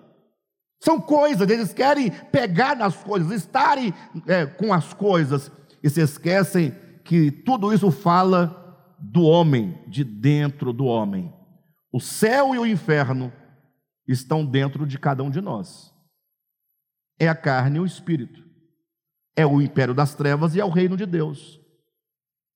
São 0.86 1.02
coisas, 1.02 1.50
eles 1.50 1.74
querem 1.74 2.12
pegar 2.32 2.76
nas 2.76 2.96
coisas, 2.96 3.32
estarem 3.32 3.92
é, 4.28 4.46
com 4.46 4.72
as 4.72 4.94
coisas 4.94 5.52
e 5.82 5.90
se 5.90 6.00
esquecem 6.00 6.76
que 7.04 7.32
tudo 7.32 7.74
isso 7.74 7.90
fala 7.90 8.96
do 9.00 9.24
homem, 9.24 9.84
de 9.88 10.04
dentro 10.04 10.72
do 10.72 10.86
homem. 10.86 11.34
O 11.92 12.00
céu 12.00 12.54
e 12.54 12.60
o 12.60 12.68
inferno 12.68 13.34
estão 14.08 14.46
dentro 14.46 14.86
de 14.86 15.00
cada 15.00 15.24
um 15.24 15.32
de 15.32 15.42
nós. 15.42 15.92
É 17.20 17.28
a 17.28 17.34
carne 17.34 17.78
e 17.78 17.80
o 17.80 17.86
espírito. 17.86 18.44
É 19.36 19.44
o 19.44 19.60
império 19.60 19.96
das 19.96 20.14
trevas 20.14 20.54
e 20.54 20.60
é 20.60 20.66
o 20.66 20.70
reino 20.70 20.96
de 20.96 21.08
Deus. 21.08 21.60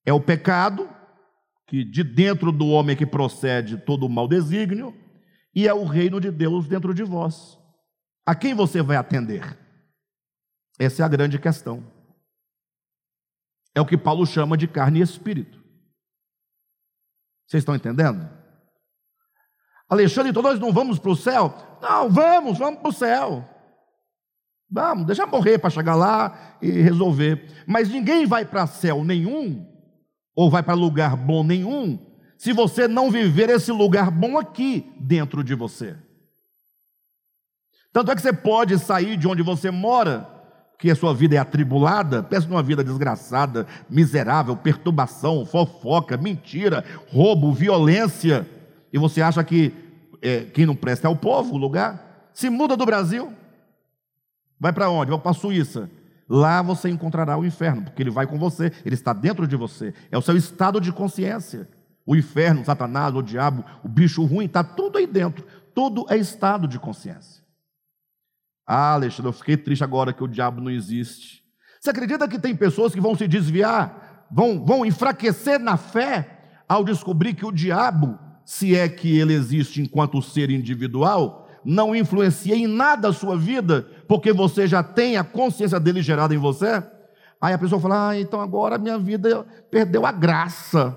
É 0.05 0.13
o 0.13 0.21
pecado, 0.21 0.88
que 1.65 1.84
de 1.84 2.03
dentro 2.03 2.51
do 2.51 2.67
homem 2.67 2.95
que 2.95 3.07
procede 3.07 3.75
todo 3.75 4.05
o 4.05 4.09
mau 4.09 4.27
desígnio, 4.27 4.93
e 5.55 5.67
é 5.67 5.73
o 5.73 5.84
reino 5.84 6.21
de 6.21 6.30
Deus 6.30 6.67
dentro 6.67 6.93
de 6.93 7.03
vós. 7.03 7.59
A 8.30 8.36
quem 8.36 8.53
você 8.53 8.80
vai 8.80 8.95
atender? 8.95 9.57
Essa 10.77 11.01
é 11.01 11.05
a 11.05 11.09
grande 11.09 11.39
questão. 11.39 11.84
É 13.73 13.82
o 13.82 13.86
que 13.88 13.97
Paulo 13.97 14.23
chama 14.23 14.55
de 14.55 14.67
carne 14.67 14.99
e 14.99 15.01
espírito. 15.01 15.59
Vocês 17.47 17.61
estão 17.61 17.73
entendendo? 17.73 18.30
Alexandre, 19.89 20.30
então 20.30 20.43
nós 20.43 20.59
não 20.59 20.71
vamos 20.71 20.99
para 20.99 21.09
o 21.09 21.15
céu? 21.15 21.55
Não, 21.82 22.07
vamos, 22.07 22.59
vamos 22.59 22.80
para 22.82 22.89
o 22.89 22.93
céu. 22.93 23.49
Vamos, 24.69 25.07
deixa 25.07 25.25
morrer 25.25 25.57
para 25.57 25.71
chegar 25.71 25.95
lá 25.95 26.55
e 26.61 26.69
resolver. 26.69 27.65
Mas 27.65 27.89
ninguém 27.89 28.27
vai 28.27 28.45
para 28.45 28.67
céu 28.67 29.03
nenhum, 29.03 29.67
ou 30.36 30.51
vai 30.51 30.61
para 30.61 30.75
lugar 30.75 31.17
bom 31.17 31.43
nenhum, 31.43 31.97
se 32.38 32.53
você 32.53 32.88
não 32.88 33.09
viver 33.09 33.49
esse 33.49 33.71
lugar 33.71 34.11
bom 34.11 34.38
aqui 34.38 34.93
dentro 34.99 35.43
de 35.43 35.55
você. 35.55 35.97
Tanto 37.92 38.12
é 38.12 38.16
que 38.16 38.22
você 38.22 38.34
pode 38.34 38.78
sair 38.80 39.18
de 39.18 39.28
onde 39.28 39.42
você 39.42 39.72
mora, 39.72 40.28
que 40.78 40.90
a 40.90 40.96
sua 40.96 41.14
vida 41.14 41.36
é 41.36 41.38
atribulada, 41.40 42.24
pensa 42.24 42.48
numa 42.48 42.64
vida 42.64 42.84
desgraçada, 42.84 43.68
miserável, 43.90 44.56
perturbação, 44.56 45.46
fofoca, 45.46 46.16
mentira, 46.16 46.86
roubo, 47.12 47.52
violência, 47.52 48.48
e 48.94 48.98
você 48.98 49.22
acha 49.22 49.44
que 49.44 49.74
é, 50.22 50.42
quem 50.42 50.66
não 50.66 50.76
presta 50.76 51.08
é 51.08 51.12
o 51.12 51.16
povo, 51.16 51.56
o 51.56 51.58
lugar? 51.58 52.30
Se 52.34 52.50
muda 52.50 52.78
do 52.78 52.86
Brasil, 52.86 53.34
Vai 54.60 54.74
para 54.74 54.90
onde? 54.90 55.10
Vai 55.10 55.20
para 55.20 55.32
a 55.32 55.34
Suíça. 55.34 55.90
Lá 56.28 56.62
você 56.62 56.90
encontrará 56.90 57.38
o 57.38 57.46
inferno, 57.46 57.84
porque 57.84 58.04
ele 58.04 58.12
vai 58.12 58.28
com 58.28 58.38
você, 58.38 58.72
ele 58.86 58.94
está 58.94 59.14
dentro 59.14 59.48
de 59.48 59.56
você. 59.56 59.94
É 60.12 60.18
o 60.18 60.22
seu 60.22 60.36
estado 60.36 60.82
de 60.82 60.92
consciência. 60.92 61.68
O 62.06 62.16
inferno, 62.16 62.66
Satanás, 62.66 63.16
o 63.16 63.22
diabo, 63.22 63.64
o 63.84 63.88
bicho 63.88 64.24
ruim, 64.26 64.46
está 64.46 64.64
tudo 64.64 64.98
aí 64.98 65.08
dentro. 65.08 65.46
Tudo 65.74 66.06
é 66.10 66.18
estado 66.18 66.68
de 66.68 66.78
consciência. 66.78 67.39
Ah, 68.72 68.93
Alexandre, 68.93 69.30
eu 69.30 69.34
fiquei 69.34 69.57
triste 69.57 69.84
agora 69.84 70.13
que 70.13 70.24
o 70.24 70.28
diabo 70.28 70.61
não 70.61 70.70
existe. 70.70 71.41
Você 71.82 71.89
acredita 71.89 72.28
que 72.28 72.38
tem 72.38 72.55
pessoas 72.55 72.93
que 72.93 73.01
vão 73.01 73.15
se 73.15 73.28
desviar, 73.28 74.28
vão, 74.32 74.63
vão 74.63 74.86
enfraquecer 74.86 75.59
na 75.59 75.76
fé 75.76 76.61
ao 76.67 76.84
descobrir 76.84 77.34
que 77.34 77.43
o 77.43 77.51
diabo, 77.51 78.20
se 78.45 78.76
é 78.76 78.88
que 78.88 79.17
ele 79.17 79.34
existe 79.34 79.82
enquanto 79.82 80.22
ser 80.22 80.51
individual, 80.51 81.49
não 81.65 81.95
influencia 81.95 82.55
em 82.55 82.67
nada 82.67 83.07
a 83.07 83.13
sua 83.13 83.36
vida, 83.36 83.88
porque 84.07 84.32
você 84.32 84.67
já 84.67 84.84
tem 84.84 85.17
a 85.17 85.24
consciência 85.24 85.80
dele 85.80 86.03
gerada 86.03 86.36
em 86.36 86.38
você? 86.38 86.84
Aí 87.41 87.55
a 87.55 87.57
pessoa 87.57 87.82
fala: 87.82 88.09
Ah, 88.09 88.20
então 88.20 88.39
agora 88.39 88.78
minha 88.78 88.99
vida 88.99 89.47
perdeu 89.72 90.05
a 90.05 90.11
graça. 90.11 90.95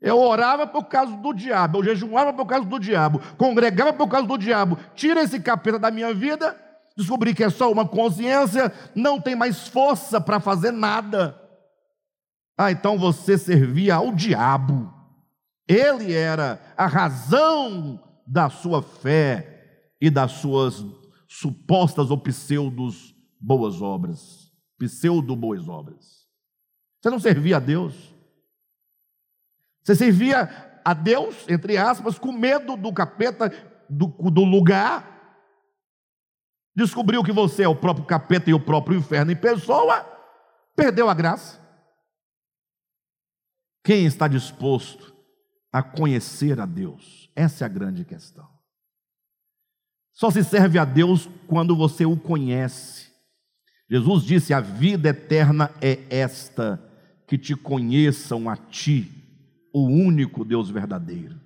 Eu 0.00 0.18
orava 0.18 0.66
por 0.66 0.84
causa 0.84 1.16
do 1.16 1.32
diabo, 1.32 1.78
eu 1.78 1.84
jejuava 1.84 2.32
por 2.32 2.46
causa 2.46 2.64
do 2.64 2.78
diabo, 2.78 3.20
congregava 3.36 3.92
por 3.92 4.08
causa 4.08 4.26
do 4.26 4.38
diabo. 4.38 4.78
Tira 4.94 5.22
esse 5.22 5.40
capeta 5.40 5.78
da 5.78 5.90
minha 5.90 6.14
vida, 6.14 6.56
descobri 6.96 7.34
que 7.34 7.42
é 7.42 7.50
só 7.50 7.70
uma 7.70 7.86
consciência, 7.86 8.72
não 8.94 9.20
tem 9.20 9.34
mais 9.34 9.66
força 9.66 10.20
para 10.20 10.38
fazer 10.38 10.70
nada. 10.70 11.40
Ah, 12.56 12.70
então 12.70 12.98
você 12.98 13.36
servia 13.36 13.96
ao 13.96 14.12
diabo. 14.12 14.92
Ele 15.66 16.12
era 16.12 16.60
a 16.76 16.86
razão 16.86 18.02
da 18.26 18.48
sua 18.48 18.82
fé 18.82 19.90
e 20.00 20.10
das 20.10 20.32
suas 20.32 20.84
supostas 21.28 22.10
ou 22.10 22.18
pseudos 22.18 23.14
boas 23.40 23.82
obras, 23.82 24.50
pseudo 24.78 25.36
boas 25.36 25.68
obras. 25.68 26.26
Você 27.00 27.10
não 27.10 27.20
servia 27.20 27.58
a 27.58 27.60
Deus. 27.60 28.17
Você 29.88 29.94
servia 29.94 30.80
a 30.84 30.92
Deus, 30.92 31.48
entre 31.48 31.78
aspas, 31.78 32.18
com 32.18 32.30
medo 32.30 32.76
do 32.76 32.92
capeta, 32.92 33.48
do, 33.88 34.08
do 34.08 34.44
lugar. 34.44 35.48
Descobriu 36.76 37.24
que 37.24 37.32
você 37.32 37.62
é 37.62 37.68
o 37.68 37.74
próprio 37.74 38.04
capeta 38.04 38.50
e 38.50 38.52
o 38.52 38.60
próprio 38.60 38.98
inferno 38.98 39.32
em 39.32 39.36
pessoa, 39.36 40.04
perdeu 40.76 41.08
a 41.08 41.14
graça. 41.14 41.58
Quem 43.82 44.04
está 44.04 44.28
disposto 44.28 45.16
a 45.72 45.82
conhecer 45.82 46.60
a 46.60 46.66
Deus? 46.66 47.32
Essa 47.34 47.64
é 47.64 47.66
a 47.66 47.70
grande 47.70 48.04
questão. 48.04 48.46
Só 50.12 50.30
se 50.30 50.44
serve 50.44 50.78
a 50.78 50.84
Deus 50.84 51.30
quando 51.46 51.74
você 51.74 52.04
o 52.04 52.14
conhece. 52.14 53.10
Jesus 53.88 54.22
disse: 54.22 54.52
A 54.52 54.60
vida 54.60 55.08
eterna 55.08 55.70
é 55.80 55.98
esta, 56.10 56.78
que 57.26 57.38
te 57.38 57.56
conheçam 57.56 58.50
a 58.50 58.56
ti, 58.56 59.17
o 59.72 59.86
único 59.86 60.44
Deus 60.44 60.70
verdadeiro, 60.70 61.40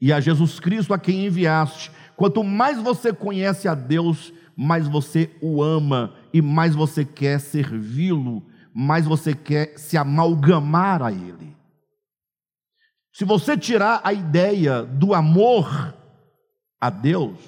e 0.00 0.12
a 0.12 0.20
Jesus 0.20 0.58
Cristo 0.58 0.94
a 0.94 0.98
quem 0.98 1.26
enviaste. 1.26 1.90
Quanto 2.16 2.42
mais 2.42 2.80
você 2.80 3.12
conhece 3.12 3.68
a 3.68 3.74
Deus, 3.74 4.32
mais 4.56 4.88
você 4.88 5.30
o 5.40 5.62
ama 5.62 6.14
e 6.32 6.40
mais 6.42 6.74
você 6.74 7.04
quer 7.04 7.38
servi-lo, 7.38 8.46
mais 8.74 9.06
você 9.06 9.34
quer 9.34 9.78
se 9.78 9.96
amalgamar 9.96 11.02
a 11.02 11.12
Ele. 11.12 11.56
Se 13.12 13.24
você 13.24 13.56
tirar 13.56 14.00
a 14.04 14.12
ideia 14.12 14.82
do 14.82 15.12
amor 15.12 15.94
a 16.80 16.88
Deus, 16.88 17.38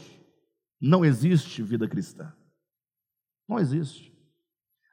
não 0.80 1.04
existe 1.04 1.62
vida 1.62 1.88
cristã. 1.88 2.32
Não 3.48 3.58
existe. 3.58 4.12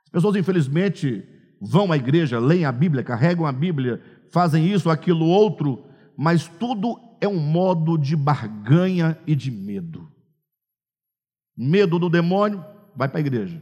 As 0.05 0.09
pessoas, 0.09 0.35
infelizmente, 0.35 1.27
vão 1.61 1.91
à 1.91 1.97
igreja, 1.97 2.39
leem 2.39 2.65
a 2.65 2.71
Bíblia, 2.71 3.03
carregam 3.03 3.45
a 3.45 3.51
Bíblia, 3.51 4.01
fazem 4.31 4.65
isso, 4.65 4.89
aquilo, 4.89 5.25
outro, 5.25 5.85
mas 6.17 6.47
tudo 6.47 6.99
é 7.21 7.27
um 7.27 7.39
modo 7.39 7.97
de 7.97 8.15
barganha 8.15 9.17
e 9.25 9.35
de 9.35 9.51
medo. 9.51 10.09
Medo 11.57 11.99
do 11.99 12.09
demônio, 12.09 12.63
vai 12.95 13.07
para 13.07 13.19
a 13.19 13.21
igreja. 13.21 13.61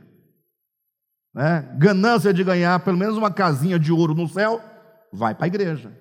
Né? 1.34 1.62
Ganância 1.78 2.34
de 2.34 2.44
ganhar 2.44 2.80
pelo 2.80 2.98
menos 2.98 3.18
uma 3.18 3.32
casinha 3.32 3.80
de 3.80 3.92
ouro 3.92 4.14
no 4.14 4.28
céu, 4.28 4.62
vai 5.12 5.34
para 5.36 5.46
a 5.46 5.48
igreja. 5.48 5.96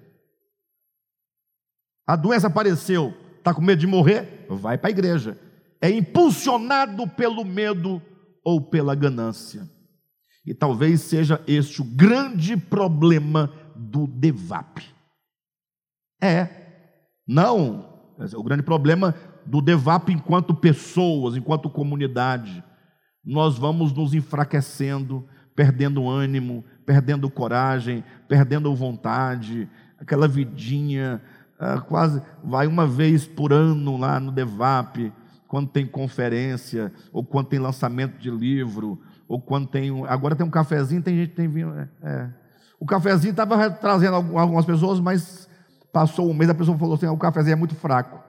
A 2.06 2.16
doença 2.16 2.46
apareceu, 2.46 3.14
está 3.38 3.52
com 3.52 3.60
medo 3.60 3.80
de 3.80 3.86
morrer? 3.86 4.46
Vai 4.48 4.78
para 4.78 4.88
a 4.88 4.90
igreja. 4.90 5.38
É 5.80 5.90
impulsionado 5.90 7.06
pelo 7.08 7.44
medo 7.44 8.00
ou 8.44 8.60
pela 8.60 8.94
ganância. 8.94 9.68
E 10.46 10.54
talvez 10.54 11.00
seja 11.00 11.42
este 11.46 11.82
o 11.82 11.84
grande 11.84 12.56
problema 12.56 13.52
do 13.76 14.06
DEVAP. 14.06 14.82
É, 16.22 16.48
não, 17.26 17.88
o 18.34 18.42
grande 18.42 18.62
problema 18.62 19.14
do 19.44 19.60
DEVAP 19.60 20.10
enquanto 20.10 20.54
pessoas, 20.54 21.36
enquanto 21.36 21.70
comunidade. 21.70 22.64
Nós 23.24 23.58
vamos 23.58 23.92
nos 23.92 24.14
enfraquecendo, 24.14 25.26
perdendo 25.54 26.08
ânimo, 26.08 26.64
perdendo 26.84 27.30
coragem, 27.30 28.04
perdendo 28.28 28.74
vontade, 28.74 29.68
aquela 29.98 30.28
vidinha 30.28 31.20
ah, 31.58 31.80
quase 31.80 32.22
vai 32.44 32.66
uma 32.66 32.86
vez 32.86 33.26
por 33.26 33.52
ano 33.52 33.96
lá 33.96 34.20
no 34.20 34.30
Devap, 34.30 35.12
quando 35.48 35.70
tem 35.70 35.86
conferência, 35.86 36.92
ou 37.12 37.24
quando 37.24 37.46
tem 37.46 37.58
lançamento 37.58 38.18
de 38.18 38.30
livro, 38.30 39.00
ou 39.26 39.40
quando 39.40 39.66
tem. 39.66 40.04
Agora 40.06 40.36
tem 40.36 40.46
um 40.46 40.50
cafezinho, 40.50 41.02
tem 41.02 41.16
gente 41.16 41.30
que 41.30 41.36
tem 41.36 41.48
vinho. 41.48 41.72
É, 41.72 41.88
é. 42.02 42.30
O 42.78 42.86
cafezinho 42.86 43.30
estava 43.30 43.70
trazendo 43.70 44.14
algumas 44.14 44.64
pessoas, 44.64 45.00
mas 45.00 45.48
passou 45.92 46.30
um 46.30 46.34
mês, 46.34 46.50
a 46.50 46.54
pessoa 46.54 46.76
falou 46.76 46.94
assim: 46.94 47.06
ah, 47.06 47.12
o 47.12 47.18
cafezinho 47.18 47.54
é 47.54 47.56
muito 47.56 47.74
fraco. 47.74 48.22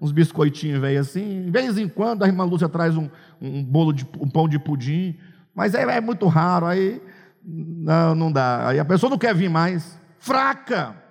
Uns 0.00 0.10
biscoitinhos, 0.10 0.80
velho, 0.80 1.00
assim. 1.00 1.44
De 1.44 1.50
vez 1.50 1.78
em 1.78 1.88
quando 1.88 2.24
a 2.24 2.26
irmã 2.26 2.44
Lúcia 2.44 2.68
traz 2.68 2.96
um, 2.96 3.08
um 3.40 3.62
bolo 3.62 3.92
de 3.92 4.06
um 4.18 4.28
pão 4.28 4.48
de 4.48 4.58
pudim, 4.58 5.16
mas 5.54 5.74
é, 5.74 5.82
é 5.82 6.00
muito 6.00 6.26
raro, 6.26 6.66
aí 6.66 7.00
não, 7.44 8.14
não 8.14 8.32
dá. 8.32 8.68
Aí 8.68 8.80
a 8.80 8.84
pessoa 8.84 9.08
não 9.08 9.18
quer 9.18 9.34
vir 9.34 9.48
mais. 9.48 10.00
Fraca 10.18 11.02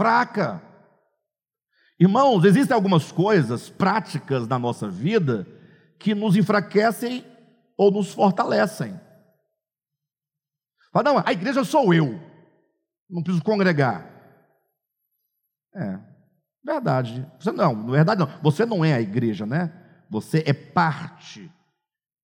fraca. 0.00 0.62
Irmãos, 1.98 2.44
existem 2.44 2.74
algumas 2.74 3.12
coisas 3.12 3.68
práticas 3.68 4.48
na 4.48 4.58
nossa 4.58 4.88
vida 4.88 5.46
que 5.98 6.14
nos 6.14 6.36
enfraquecem 6.36 7.22
ou 7.76 7.90
nos 7.90 8.14
fortalecem. 8.14 8.98
Fala, 10.92 11.04
não, 11.04 11.22
a 11.24 11.32
igreja 11.32 11.62
sou 11.64 11.94
eu, 11.94 12.20
não 13.08 13.22
preciso 13.22 13.44
congregar. 13.44 14.08
É, 15.74 15.98
verdade. 16.64 17.26
Você 17.38 17.52
não, 17.52 17.74
na 17.74 17.92
verdade 17.92 18.20
não. 18.20 18.42
Você 18.42 18.66
não 18.66 18.84
é 18.84 18.94
a 18.94 19.00
igreja, 19.00 19.46
né? 19.46 19.72
Você 20.10 20.42
é 20.46 20.52
parte 20.52 21.50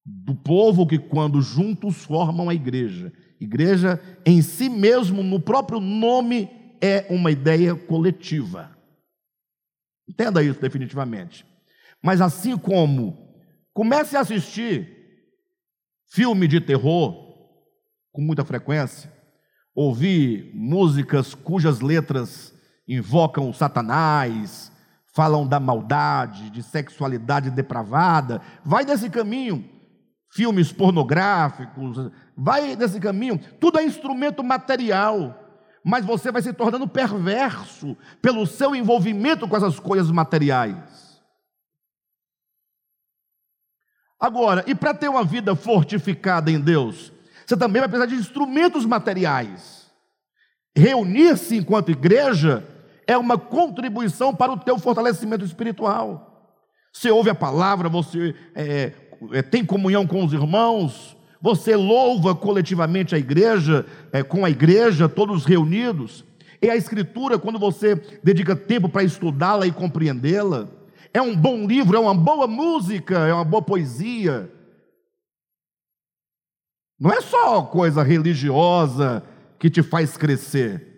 do 0.05 0.35
povo 0.35 0.85
que, 0.85 0.97
quando 0.97 1.41
juntos, 1.41 2.03
formam 2.03 2.49
a 2.49 2.53
igreja. 2.53 3.11
Igreja 3.39 4.01
em 4.25 4.41
si 4.41 4.69
mesmo, 4.69 5.23
no 5.23 5.39
próprio 5.39 5.79
nome, 5.79 6.49
é 6.81 7.05
uma 7.09 7.31
ideia 7.31 7.75
coletiva. 7.75 8.75
Entenda 10.07 10.43
isso 10.43 10.59
definitivamente. 10.59 11.45
Mas 12.03 12.21
assim 12.21 12.57
como 12.57 13.17
comece 13.73 14.15
a 14.15 14.21
assistir 14.21 14.95
filme 16.09 16.47
de 16.47 16.61
terror 16.61 17.26
com 18.17 18.21
muita 18.23 18.43
frequência, 18.43 19.13
ouvir 19.75 20.49
músicas 20.55 21.35
cujas 21.35 21.81
letras 21.81 22.51
invocam 22.87 23.47
o 23.47 23.53
Satanás, 23.53 24.71
falam 25.13 25.47
da 25.47 25.59
maldade, 25.59 26.49
de 26.49 26.63
sexualidade 26.63 27.51
depravada, 27.51 28.41
vai 28.65 28.83
desse 28.83 29.07
caminho. 29.07 29.63
Filmes 30.31 30.73
pornográficos, 30.73 32.11
vai 32.35 32.75
desse 32.75 32.99
caminho. 32.99 33.39
Tudo 33.59 33.77
é 33.77 33.83
instrumento 33.83 34.43
material 34.43 35.43
mas 35.83 36.03
você 36.03 36.33
vai 36.33 36.41
se 36.41 36.51
tornando 36.51 36.85
perverso 36.85 37.95
pelo 38.21 38.45
seu 38.45 38.75
envolvimento 38.75 39.47
com 39.47 39.55
essas 39.55 39.79
coisas 39.79 40.11
materiais. 40.11 41.23
Agora, 44.19 44.65
e 44.67 44.75
para 44.75 44.93
ter 44.93 45.07
uma 45.07 45.23
vida 45.23 45.55
fortificada 45.55 46.51
em 46.51 46.59
Deus, 46.59 47.13
você 47.47 47.55
também 47.55 47.79
vai 47.79 47.87
precisar 47.87 48.07
de 48.07 48.15
instrumentos 48.15 48.85
materiais. 48.85 49.87
Reunir-se 50.75 51.55
enquanto 51.55 51.91
igreja 51.91 52.67
é 53.07 53.17
uma 53.17 53.37
contribuição 53.37 54.35
para 54.35 54.51
o 54.51 54.57
teu 54.57 54.77
fortalecimento 54.77 55.45
espiritual. 55.45 56.51
Você 56.91 57.09
ouve 57.09 57.29
a 57.29 57.35
palavra, 57.35 57.87
você 57.87 58.35
é, 58.53 58.91
é, 59.31 59.41
tem 59.41 59.63
comunhão 59.63 60.05
com 60.05 60.25
os 60.25 60.33
irmãos, 60.33 61.15
você 61.41 61.73
louva 61.73 62.35
coletivamente 62.35 63.15
a 63.15 63.17
igreja, 63.17 63.85
é, 64.11 64.21
com 64.23 64.43
a 64.43 64.49
igreja, 64.49 65.07
todos 65.07 65.45
reunidos. 65.45 66.25
É 66.61 66.71
a 66.71 66.75
Escritura, 66.75 67.39
quando 67.39 67.57
você 67.57 67.95
dedica 68.21 68.57
tempo 68.57 68.89
para 68.89 69.03
estudá-la 69.03 69.65
e 69.65 69.71
compreendê-la. 69.71 70.67
É 71.13 71.21
um 71.21 71.33
bom 71.33 71.65
livro, 71.65 71.95
é 71.95 71.99
uma 71.99 72.15
boa 72.15 72.45
música, 72.45 73.19
é 73.19 73.33
uma 73.33 73.45
boa 73.45 73.61
poesia. 73.61 74.51
Não 76.99 77.11
é 77.11 77.21
só 77.21 77.61
coisa 77.63 78.03
religiosa 78.03 79.23
que 79.59 79.69
te 79.69 79.83
faz 79.83 80.17
crescer. 80.17 80.95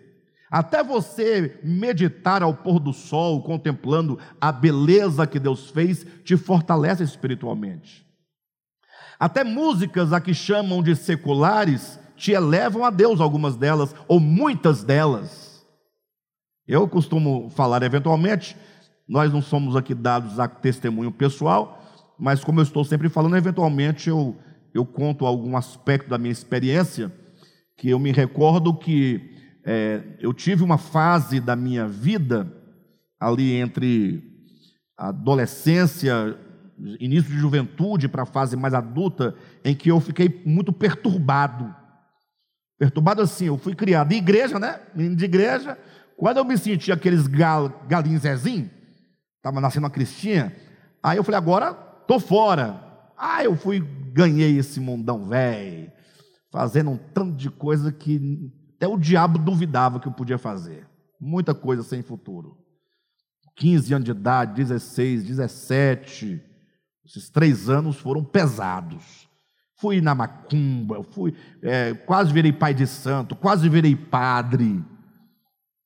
Até 0.50 0.82
você 0.82 1.60
meditar 1.62 2.42
ao 2.42 2.52
pôr 2.52 2.80
do 2.80 2.92
sol, 2.92 3.42
contemplando 3.42 4.18
a 4.40 4.50
beleza 4.50 5.26
que 5.26 5.38
Deus 5.38 5.70
fez, 5.70 6.04
te 6.24 6.36
fortalece 6.36 7.04
espiritualmente. 7.04 8.04
Até 9.18 9.44
músicas 9.44 10.12
a 10.12 10.20
que 10.20 10.34
chamam 10.34 10.82
de 10.82 10.96
seculares 10.96 12.00
te 12.16 12.32
elevam 12.32 12.84
a 12.84 12.90
Deus, 12.90 13.20
algumas 13.20 13.56
delas, 13.56 13.94
ou 14.08 14.18
muitas 14.18 14.82
delas. 14.82 15.64
Eu 16.66 16.88
costumo 16.88 17.48
falar, 17.50 17.82
eventualmente, 17.82 18.56
nós 19.08 19.32
não 19.32 19.42
somos 19.42 19.76
aqui 19.76 19.94
dados 19.94 20.38
a 20.38 20.46
testemunho 20.46 21.10
pessoal, 21.10 21.82
mas 22.18 22.44
como 22.44 22.60
eu 22.60 22.64
estou 22.64 22.84
sempre 22.84 23.08
falando, 23.08 23.36
eventualmente 23.36 24.08
eu, 24.08 24.36
eu 24.72 24.84
conto 24.84 25.26
algum 25.26 25.56
aspecto 25.56 26.08
da 26.08 26.18
minha 26.18 26.32
experiência, 26.32 27.12
que 27.76 27.90
eu 27.90 27.98
me 27.98 28.12
recordo 28.12 28.74
que 28.74 29.34
é, 29.64 30.02
eu 30.20 30.32
tive 30.32 30.62
uma 30.62 30.78
fase 30.78 31.40
da 31.40 31.56
minha 31.56 31.86
vida, 31.86 32.50
ali 33.18 33.52
entre 33.52 34.22
adolescência, 34.96 36.38
início 36.98 37.30
de 37.30 37.38
juventude 37.38 38.08
para 38.08 38.22
a 38.22 38.26
fase 38.26 38.56
mais 38.56 38.74
adulta, 38.74 39.34
em 39.64 39.74
que 39.74 39.90
eu 39.90 40.00
fiquei 40.00 40.42
muito 40.44 40.72
perturbado. 40.72 41.74
Perturbado 42.78 43.22
assim, 43.22 43.46
eu 43.46 43.58
fui 43.58 43.74
criado 43.74 44.12
em 44.12 44.16
igreja, 44.16 44.58
né? 44.58 44.80
Menino 44.94 45.16
de 45.16 45.24
igreja. 45.24 45.76
Quando 46.16 46.38
eu 46.38 46.44
me 46.44 46.56
senti 46.56 46.92
aqueles 46.92 47.26
gal, 47.26 47.84
galinhos 47.88 48.22
Zezinho, 48.22 48.70
estava 49.36 49.60
nascendo 49.60 49.84
uma 49.84 49.90
cristinha, 49.90 50.54
aí 51.02 51.16
eu 51.16 51.24
falei, 51.24 51.38
agora 51.38 51.72
tô 51.74 52.18
fora. 52.18 52.89
Ah, 53.22 53.44
eu 53.44 53.54
fui, 53.54 53.80
ganhei 54.14 54.56
esse 54.56 54.80
mundão 54.80 55.28
velho, 55.28 55.92
fazendo 56.50 56.90
um 56.90 56.96
tanto 56.96 57.36
de 57.36 57.50
coisa 57.50 57.92
que 57.92 58.50
até 58.76 58.88
o 58.88 58.96
diabo 58.96 59.38
duvidava 59.38 60.00
que 60.00 60.08
eu 60.08 60.12
podia 60.12 60.38
fazer. 60.38 60.88
Muita 61.20 61.54
coisa 61.54 61.82
sem 61.82 62.00
futuro. 62.00 62.56
15 63.56 63.92
anos 63.92 64.04
de 64.06 64.10
idade, 64.12 64.54
16, 64.54 65.24
17. 65.24 66.42
Esses 67.04 67.28
três 67.28 67.68
anos 67.68 67.96
foram 67.96 68.24
pesados. 68.24 69.28
Fui 69.76 70.00
na 70.00 70.14
macumba, 70.14 71.02
fui, 71.10 71.34
é, 71.62 71.92
quase 71.92 72.32
virei 72.32 72.54
pai 72.54 72.72
de 72.72 72.86
santo, 72.86 73.36
quase 73.36 73.68
virei 73.68 73.94
padre. 73.94 74.82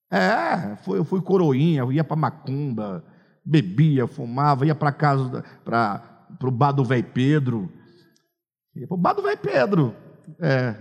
É, 0.08 0.76
fui, 0.84 0.98
eu 0.98 1.04
fui 1.04 1.20
coroinha, 1.20 1.80
eu 1.80 1.92
ia 1.92 2.04
para 2.04 2.14
macumba, 2.16 3.04
bebia, 3.44 4.06
fumava, 4.06 4.64
ia 4.64 4.74
para 4.74 4.92
casa, 4.92 5.42
para 5.64 6.13
o 6.40 6.50
bar 6.50 6.72
do 6.72 6.84
velho 6.84 7.06
Pedro. 7.12 7.72
Ia 8.76 8.86
para 8.86 8.94
o 8.94 8.98
bar 8.98 9.14
do 9.14 9.22
velho 9.22 9.38
Pedro. 9.38 9.94
É, 10.40 10.74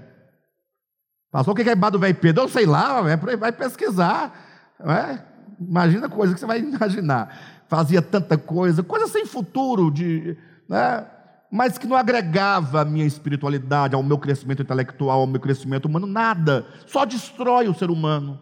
Passou 1.34 1.51
o 1.51 1.56
que 1.56 1.68
é 1.68 1.74
bar 1.74 1.89
do 1.89 1.97
velho 1.97 2.14
Pedro? 2.14 2.43
Eu 2.43 2.47
sei 2.47 2.64
lá, 2.64 3.01
vai 3.01 3.51
pesquisar. 3.51 4.32
É? 4.80 5.18
Imagina 5.60 6.08
coisa 6.08 6.32
que 6.32 6.39
você 6.39 6.45
vai 6.45 6.60
imaginar. 6.62 7.64
Fazia 7.68 8.04
tanta 8.04 8.38
coisa, 8.38 8.84
coisa 8.84 9.08
sem 9.08 9.26
futuro, 9.26 9.89
de, 9.89 10.38
né? 10.70 11.08
mas 11.51 11.80
que 11.80 11.88
não 11.88 11.97
agregava 11.97 12.82
a 12.82 12.86
minha 12.86 13.04
espiritualidade, 13.04 13.95
ao 13.95 14.04
meu 14.04 14.20
crescimento 14.20 14.62
intelectual, 14.62 15.22
ao 15.22 15.28
meu 15.28 15.41
crescimento 15.41 15.86
humano, 15.86 16.06
nada. 16.06 16.68
Só 16.86 17.04
destrói 17.04 17.68
o 17.68 17.74
ser 17.74 17.89
humano. 17.89 18.39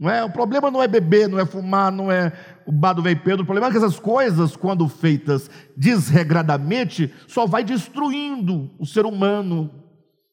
Não 0.00 0.08
é? 0.08 0.24
O 0.24 0.30
problema 0.30 0.70
não 0.70 0.82
é 0.82 0.88
beber, 0.88 1.28
não 1.28 1.38
é 1.38 1.44
fumar, 1.44 1.92
não 1.92 2.10
é 2.10 2.32
o 2.64 2.72
bar 2.72 2.94
do 2.94 3.02
Pedro. 3.02 3.42
O 3.42 3.44
problema 3.44 3.66
é 3.66 3.70
que 3.70 3.76
essas 3.76 3.98
coisas, 3.98 4.56
quando 4.56 4.88
feitas 4.88 5.50
desregradamente, 5.76 7.12
só 7.28 7.46
vai 7.46 7.62
destruindo 7.62 8.70
o 8.78 8.86
ser 8.86 9.04
humano. 9.04 9.70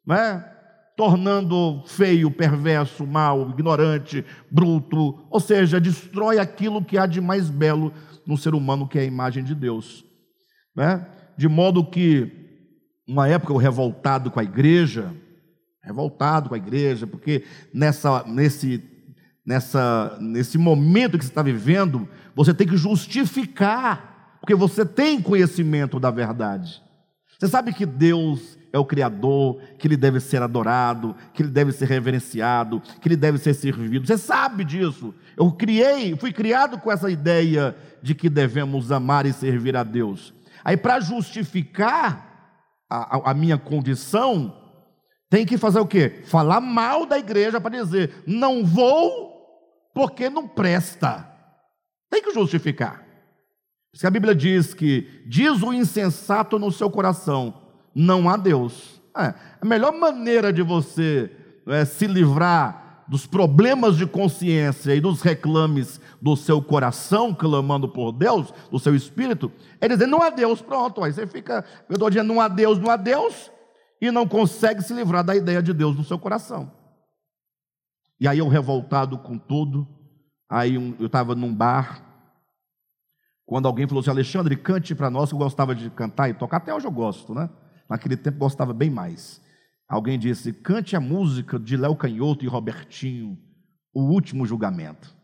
Não 0.05 0.15
é? 0.15 0.53
tornando 0.95 1.83
feio, 1.85 2.31
perverso, 2.31 3.05
mau, 3.05 3.51
ignorante, 3.51 4.25
bruto, 4.49 5.27
ou 5.29 5.39
seja, 5.39 5.79
destrói 5.79 6.39
aquilo 6.39 6.83
que 6.83 6.97
há 6.97 7.05
de 7.05 7.21
mais 7.21 7.51
belo 7.51 7.93
no 8.25 8.35
ser 8.35 8.55
humano, 8.55 8.87
que 8.87 8.97
é 8.97 9.03
a 9.03 9.05
imagem 9.05 9.43
de 9.43 9.53
Deus. 9.53 10.03
Né? 10.75 11.05
De 11.37 11.47
modo 11.47 11.85
que, 11.85 12.31
uma 13.07 13.27
época, 13.27 13.53
eu 13.53 13.57
revoltado 13.57 14.31
com 14.31 14.39
a 14.39 14.43
igreja, 14.43 15.13
revoltado 15.83 16.49
com 16.49 16.55
a 16.55 16.57
igreja, 16.57 17.05
porque 17.05 17.43
nessa, 17.71 18.23
nesse, 18.23 18.83
nessa, 19.47 20.17
nesse 20.19 20.57
momento 20.57 21.17
que 21.17 21.23
você 21.23 21.31
está 21.31 21.41
vivendo, 21.41 22.05
você 22.35 22.53
tem 22.53 22.67
que 22.67 22.75
justificar, 22.75 24.37
porque 24.41 24.53
você 24.53 24.85
tem 24.85 25.21
conhecimento 25.21 26.01
da 26.01 26.11
verdade. 26.11 26.83
Você 27.39 27.47
sabe 27.47 27.71
que 27.71 27.85
Deus 27.85 28.57
é 28.73 28.77
o 28.77 28.83
Criador, 28.83 29.61
que 29.79 29.87
ele 29.87 29.95
deve 29.95 30.19
ser 30.19 30.41
adorado, 30.41 31.15
que 31.33 31.41
ele 31.41 31.49
deve 31.49 31.71
ser 31.71 31.87
reverenciado, 31.87 32.81
que 32.99 33.07
ele 33.07 33.15
deve 33.15 33.37
ser 33.37 33.53
servido. 33.53 34.05
Você 34.05 34.17
sabe 34.17 34.65
disso. 34.65 35.15
Eu 35.37 35.49
criei, 35.53 36.17
fui 36.17 36.33
criado 36.33 36.77
com 36.77 36.91
essa 36.91 37.09
ideia 37.09 37.73
de 38.03 38.13
que 38.13 38.29
devemos 38.29 38.91
amar 38.91 39.25
e 39.25 39.31
servir 39.31 39.77
a 39.77 39.83
Deus. 39.83 40.33
Aí, 40.61 40.75
para 40.75 40.99
justificar 40.99 42.51
a, 42.89 43.17
a, 43.17 43.31
a 43.31 43.33
minha 43.33 43.57
condição, 43.57 44.53
tem 45.29 45.45
que 45.45 45.57
fazer 45.57 45.79
o 45.79 45.87
quê? 45.87 46.21
Falar 46.25 46.59
mal 46.59 47.05
da 47.05 47.17
igreja 47.17 47.61
para 47.61 47.77
dizer, 47.81 48.23
não 48.27 48.65
vou 48.65 49.26
porque 49.97 50.29
não 50.29 50.47
presta. 50.47 51.27
Tem 52.07 52.21
que 52.21 52.31
justificar. 52.31 53.03
Se 53.95 54.05
a 54.05 54.11
Bíblia 54.11 54.35
diz 54.35 54.71
que 54.71 55.23
diz 55.25 55.63
o 55.63 55.73
insensato 55.73 56.59
no 56.59 56.71
seu 56.71 56.87
coração, 56.87 57.63
não 57.95 58.29
há 58.29 58.37
Deus. 58.37 59.01
É, 59.17 59.33
a 59.59 59.65
melhor 59.65 59.91
maneira 59.91 60.53
de 60.53 60.61
você 60.61 61.31
é, 61.65 61.83
se 61.83 62.05
livrar 62.05 63.05
dos 63.07 63.25
problemas 63.25 63.97
de 63.97 64.05
consciência 64.05 64.93
e 64.93 65.01
dos 65.01 65.23
reclames 65.23 65.99
do 66.21 66.35
seu 66.35 66.61
coração, 66.61 67.33
clamando 67.33 67.89
por 67.89 68.11
Deus, 68.11 68.53
do 68.69 68.77
seu 68.77 68.95
espírito, 68.95 69.51
é 69.81 69.87
dizer: 69.87 70.05
não 70.05 70.21
há 70.21 70.29
Deus. 70.29 70.61
Pronto, 70.61 71.03
aí 71.03 71.11
você 71.11 71.25
fica, 71.25 71.65
eu 71.89 71.95
estou 71.95 72.07
dizendo, 72.11 72.31
não 72.31 72.39
há 72.39 72.47
Deus, 72.47 72.77
não 72.77 72.91
há 72.91 72.97
Deus, 72.97 73.49
e 73.99 74.11
não 74.11 74.27
consegue 74.27 74.83
se 74.83 74.93
livrar 74.93 75.23
da 75.23 75.35
ideia 75.35 75.59
de 75.59 75.73
Deus 75.73 75.97
no 75.97 76.03
seu 76.03 76.19
coração. 76.19 76.71
E 78.19 78.27
aí 78.27 78.39
eu 78.39 78.47
revoltado 78.47 79.17
com 79.17 79.37
tudo, 79.37 79.87
aí 80.49 80.75
eu 80.75 81.05
estava 81.05 81.35
num 81.35 81.53
bar, 81.53 82.07
quando 83.47 83.65
alguém 83.65 83.87
falou 83.87 84.01
assim, 84.01 84.09
Alexandre, 84.09 84.57
cante 84.57 84.93
para 84.93 85.09
nós, 85.09 85.31
eu 85.31 85.37
gostava 85.37 85.73
de 85.73 85.89
cantar 85.89 86.29
e 86.29 86.33
tocar, 86.33 86.57
até 86.57 86.73
hoje 86.73 86.85
eu 86.85 86.91
gosto, 86.91 87.33
né? 87.33 87.49
Naquele 87.89 88.17
tempo 88.17 88.39
gostava 88.39 88.73
bem 88.73 88.89
mais. 88.89 89.41
Alguém 89.87 90.19
disse: 90.19 90.51
cante 90.51 90.97
a 90.97 90.99
música 90.99 91.57
de 91.57 91.77
Léo 91.77 91.95
Canhoto 91.95 92.43
e 92.43 92.47
Robertinho, 92.47 93.37
O 93.93 94.01
Último 94.01 94.45
Julgamento. 94.45 95.15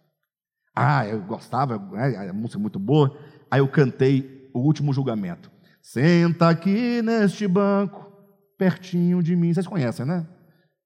Ah, 0.74 1.06
eu 1.06 1.22
gostava, 1.22 1.76
é, 1.96 2.30
a 2.30 2.34
música 2.34 2.58
é 2.58 2.62
muito 2.62 2.80
boa. 2.80 3.16
Aí 3.52 3.60
eu 3.60 3.68
cantei 3.68 4.50
O 4.54 4.60
Último 4.60 4.94
Julgamento. 4.94 5.52
Senta 5.82 6.48
aqui 6.48 7.02
neste 7.02 7.46
banco, 7.46 8.10
pertinho 8.58 9.22
de 9.22 9.36
mim. 9.36 9.54
Vocês 9.54 9.68
conhecem, 9.68 10.06
né? 10.06 10.26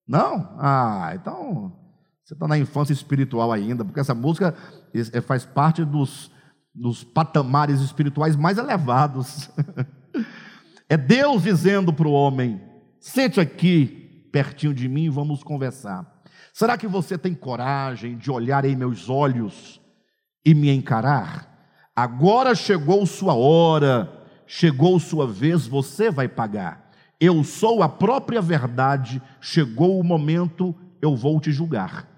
Não? 0.08 0.56
Ah, 0.58 1.12
então 1.14 1.87
você 2.28 2.34
está 2.34 2.46
na 2.46 2.58
infância 2.58 2.92
espiritual 2.92 3.54
ainda, 3.54 3.86
porque 3.86 4.02
essa 4.02 4.14
música 4.14 4.54
é, 5.14 5.22
faz 5.22 5.46
parte 5.46 5.86
dos, 5.86 6.30
dos 6.76 7.02
patamares 7.02 7.80
espirituais 7.80 8.36
mais 8.36 8.58
elevados. 8.58 9.50
É 10.90 10.96
Deus 10.96 11.44
dizendo 11.44 11.92
para 11.92 12.08
o 12.08 12.14
homem: 12.14 12.62
sente 12.98 13.42
aqui, 13.42 14.30
pertinho 14.32 14.74
de 14.74 14.88
mim, 14.88 15.10
vamos 15.10 15.44
conversar. 15.44 16.24
Será 16.54 16.78
que 16.78 16.88
você 16.88 17.18
tem 17.18 17.36
coragem 17.36 18.18
de 18.18 18.32
olhar 18.32 18.64
em 18.64 18.74
meus 18.74 19.10
olhos 19.10 19.82
e 20.46 20.54
me 20.54 20.70
encarar? 20.72 21.84
Agora 21.94 22.56
chegou 22.56 23.06
sua 23.06 23.34
hora, 23.34 24.26
chegou 24.46 24.98
sua 24.98 25.28
vez, 25.28 25.68
você 25.68 26.10
vai 26.10 26.30
pagar. 26.30 26.90
Eu 27.20 27.44
sou 27.44 27.84
a 27.84 27.90
própria 27.90 28.42
verdade, 28.42 29.22
chegou 29.42 30.00
o 30.00 30.04
momento, 30.06 30.74
eu 31.02 31.18
vou 31.18 31.38
te 31.42 31.52
julgar. 31.52 32.17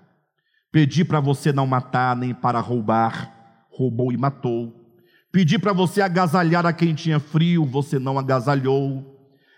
Pedi 0.71 1.03
para 1.03 1.19
você 1.19 1.51
não 1.51 1.65
matar 1.65 2.15
nem 2.15 2.33
para 2.33 2.59
roubar, 2.59 3.65
roubou 3.71 4.11
e 4.11 4.17
matou. 4.17 4.75
Pedi 5.31 5.57
para 5.57 5.73
você 5.73 6.01
agasalhar 6.01 6.65
a 6.65 6.73
quem 6.73 6.93
tinha 6.93 7.19
frio, 7.19 7.65
você 7.65 7.97
não 7.97 8.19
agasalhou. 8.19 9.17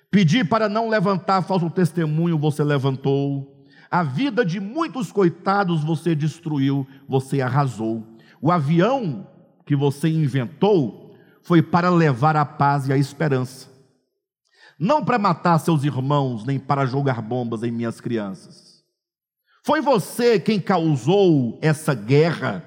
Pedi 0.09 0.43
para 0.43 0.69
não 0.69 0.89
levantar 0.89 1.41
falso 1.41 1.69
testemunho, 1.69 2.37
você 2.37 2.63
levantou. 2.63 3.65
A 3.89 4.03
vida 4.03 4.45
de 4.45 4.59
muitos 4.59 5.11
coitados 5.11 5.83
você 5.83 6.15
destruiu, 6.15 6.87
você 7.07 7.41
arrasou. 7.41 8.07
O 8.41 8.51
avião 8.51 9.27
que 9.65 9.75
você 9.75 10.07
inventou 10.09 11.13
foi 11.41 11.61
para 11.61 11.89
levar 11.89 12.37
a 12.37 12.45
paz 12.45 12.87
e 12.87 12.93
a 12.93 12.97
esperança. 12.97 13.69
Não 14.79 15.03
para 15.03 15.19
matar 15.19 15.59
seus 15.59 15.83
irmãos, 15.83 16.45
nem 16.45 16.57
para 16.57 16.85
jogar 16.85 17.21
bombas 17.21 17.63
em 17.63 17.71
minhas 17.71 17.99
crianças. 17.99 18.70
Foi 19.63 19.79
você 19.79 20.39
quem 20.39 20.59
causou 20.59 21.59
essa 21.61 21.93
guerra 21.93 22.65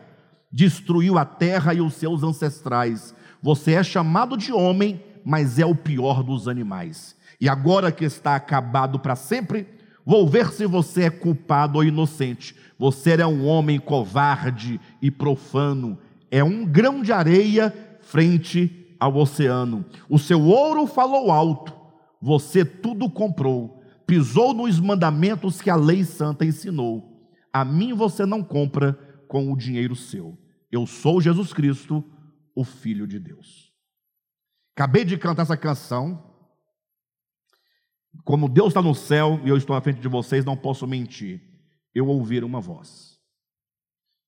destruiu 0.51 1.18
a 1.18 1.24
terra 1.24 1.74
e 1.74 1.80
os 1.80 1.95
seus 1.95 2.22
ancestrais. 2.22 3.12
Você 3.42 3.72
é 3.72 3.82
chamado 3.82 4.36
de 4.36 4.53
homem, 4.53 5.03
mas 5.24 5.59
é 5.59 5.66
o 5.66 5.74
pior 5.74 6.22
dos 6.22 6.47
animais. 6.47 7.16
E 7.40 7.49
agora 7.49 7.90
que 7.90 8.05
está 8.05 8.36
acabado 8.36 9.01
para 9.01 9.16
sempre, 9.16 9.66
vou 10.07 10.28
ver 10.28 10.53
se 10.53 10.64
você 10.64 11.03
é 11.03 11.11
culpado 11.11 11.78
ou 11.78 11.84
inocente. 11.84 12.55
Você 12.78 13.20
é 13.20 13.26
um 13.26 13.45
homem 13.45 13.80
covarde 13.80 14.80
e 15.03 15.11
profano, 15.11 15.99
é 16.30 16.45
um 16.45 16.64
grão 16.64 17.03
de 17.03 17.12
areia 17.12 17.74
frente 18.01 18.95
ao 19.01 19.16
oceano. 19.16 19.84
O 20.09 20.18
seu 20.18 20.40
ouro 20.40 20.86
falou 20.86 21.32
alto, 21.32 21.72
você 22.22 22.64
tudo 22.64 23.11
comprou, 23.11 23.82
pisou 24.07 24.55
nos 24.55 24.79
mandamentos 24.79 25.61
que 25.61 25.71
a 25.71 25.77
lei 25.77 26.05
santa 26.05 26.45
ensinou. 26.45 27.31
A 27.53 27.65
mim 27.65 27.93
você 27.93 28.27
não 28.27 28.43
compra 28.43 28.95
com 29.29 29.53
o 29.53 29.57
dinheiro 29.57 29.95
seu. 29.95 30.39
Eu 30.71 30.87
sou 30.87 31.21
Jesus 31.21 31.53
Cristo, 31.53 32.05
o 32.55 32.65
Filho 32.65 33.07
de 33.07 33.19
Deus. 33.19 33.73
Acabei 34.77 35.05
de 35.05 35.17
cantar 35.17 35.43
essa 35.43 35.57
canção. 35.57 36.33
Como 38.25 38.49
Deus 38.49 38.69
está 38.69 38.83
no 38.83 38.95
céu 38.95 39.41
e 39.45 39.49
eu 39.49 39.57
estou 39.57 39.75
na 39.75 39.83
frente 39.83 40.01
de 40.01 40.09
vocês, 40.09 40.45
não 40.45 40.57
posso 40.57 40.87
mentir. 40.87 41.43
Eu 41.95 42.09
ouvir 42.09 42.43
uma 42.45 42.61
voz. 42.61 43.21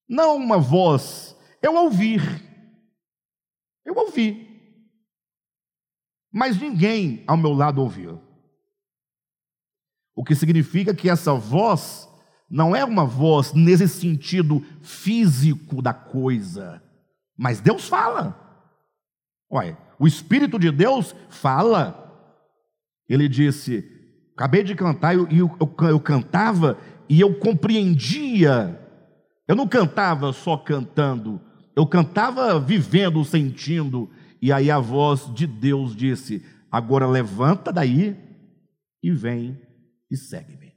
Não 0.09 0.37
uma 0.37 0.59
voz, 0.59 1.37
eu 1.61 1.75
ouvir. 1.75 2.21
Eu 3.85 3.95
ouvi. 3.95 4.47
Mas 6.33 6.61
ninguém 6.61 7.25
ao 7.27 7.37
meu 7.37 7.53
lado 7.53 7.81
ouviu. 7.81 8.26
O 10.17 10.25
que 10.25 10.35
significa 10.35 10.95
que 10.95 11.11
essa 11.11 11.35
voz 11.35 12.09
não 12.49 12.75
é 12.75 12.83
uma 12.83 13.05
voz 13.05 13.53
nesse 13.53 13.87
sentido 13.87 14.65
físico 14.81 15.83
da 15.83 15.93
coisa, 15.93 16.83
mas 17.37 17.61
Deus 17.61 17.87
fala. 17.87 18.35
Olha, 19.51 19.77
o 19.99 20.07
Espírito 20.07 20.59
de 20.59 20.71
Deus 20.71 21.15
fala. 21.29 22.03
Ele 23.07 23.29
disse: 23.29 23.85
acabei 24.35 24.65
de 24.65 24.75
cantar 24.75 25.15
e 25.15 25.19
eu, 25.19 25.29
eu, 25.31 25.51
eu, 25.61 25.89
eu 25.89 26.01
cantava 26.01 26.79
e 27.11 27.21
eu 27.21 27.35
compreendia. 27.39 28.81
Eu 29.47 29.55
não 29.55 29.69
cantava 29.69 30.33
só 30.33 30.57
cantando, 30.57 31.41
eu 31.77 31.87
cantava 31.87 32.59
vivendo, 32.59 33.23
sentindo. 33.23 34.11
E 34.41 34.51
aí 34.51 34.71
a 34.71 34.79
voz 34.79 35.33
de 35.35 35.47
Deus 35.47 35.95
disse: 35.95 36.43
agora 36.73 37.07
levanta 37.07 37.71
daí 37.71 38.17
e 39.03 39.13
vem 39.13 39.67
e 40.11 40.17
segue-me. 40.17 40.75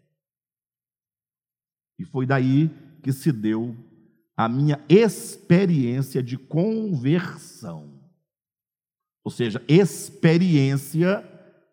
E 1.99 2.05
foi 2.05 2.25
daí 2.25 2.69
que 3.03 3.11
se 3.11 3.31
deu 3.31 3.75
a 4.35 4.47
minha 4.47 4.79
experiência 4.87 6.23
de 6.23 6.37
conversão. 6.37 7.99
Ou 9.23 9.31
seja, 9.31 9.61
experiência 9.67 11.23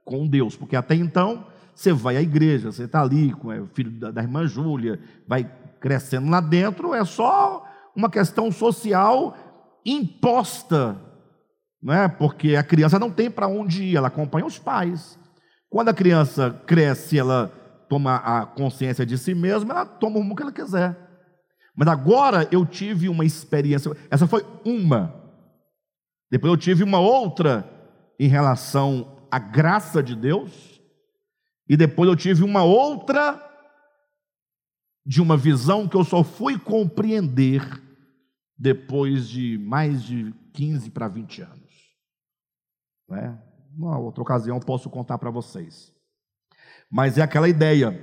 com 0.04 0.26
Deus, 0.26 0.56
porque 0.56 0.74
até 0.74 0.94
então 0.94 1.46
você 1.74 1.92
vai 1.92 2.16
à 2.16 2.22
igreja, 2.22 2.72
você 2.72 2.84
está 2.84 3.02
ali 3.02 3.32
com 3.34 3.48
o 3.48 3.66
filho 3.66 3.90
da, 3.90 4.22
irmã 4.22 4.46
Júlia, 4.46 4.98
vai 5.28 5.44
crescendo 5.78 6.30
lá 6.30 6.40
dentro, 6.40 6.94
é 6.94 7.04
só 7.04 7.64
uma 7.94 8.10
questão 8.10 8.50
social 8.50 9.36
imposta, 9.84 11.00
não 11.80 11.94
é? 11.94 12.08
Porque 12.08 12.56
a 12.56 12.64
criança 12.64 12.98
não 12.98 13.10
tem 13.10 13.30
para 13.30 13.46
onde 13.46 13.84
ir, 13.84 13.96
ela 13.96 14.08
acompanha 14.08 14.46
os 14.46 14.58
pais. 14.58 15.18
Quando 15.68 15.88
a 15.88 15.94
criança 15.94 16.50
cresce, 16.66 17.18
ela 17.18 17.48
toma 17.88 18.16
a 18.16 18.46
consciência 18.46 19.04
de 19.04 19.16
si 19.18 19.34
mesma, 19.34 19.74
ela 19.74 19.86
toma 19.86 20.16
o 20.16 20.20
rumo 20.20 20.34
que 20.34 20.42
ela 20.42 20.52
quiser. 20.52 20.96
Mas 21.74 21.88
agora 21.88 22.48
eu 22.50 22.64
tive 22.64 23.08
uma 23.08 23.24
experiência, 23.24 23.94
essa 24.10 24.26
foi 24.26 24.44
uma. 24.64 25.14
Depois 26.30 26.50
eu 26.50 26.56
tive 26.56 26.82
uma 26.82 26.98
outra 26.98 27.68
em 28.18 28.28
relação 28.28 29.26
à 29.30 29.38
graça 29.38 30.02
de 30.02 30.16
Deus. 30.16 30.80
E 31.68 31.76
depois 31.76 32.08
eu 32.08 32.16
tive 32.16 32.42
uma 32.42 32.62
outra 32.62 33.42
de 35.04 35.20
uma 35.20 35.36
visão 35.36 35.86
que 35.86 35.96
eu 35.96 36.04
só 36.04 36.24
fui 36.24 36.58
compreender 36.58 37.62
depois 38.58 39.28
de 39.28 39.58
mais 39.58 40.02
de 40.02 40.32
15 40.54 40.90
para 40.90 41.08
20 41.08 41.42
anos. 41.42 41.72
Né? 43.08 43.45
Uma 43.76 43.98
outra 43.98 44.22
ocasião 44.22 44.58
posso 44.58 44.88
contar 44.88 45.18
para 45.18 45.30
vocês 45.30 45.94
mas 46.90 47.18
é 47.18 47.22
aquela 47.22 47.48
ideia, 47.48 47.98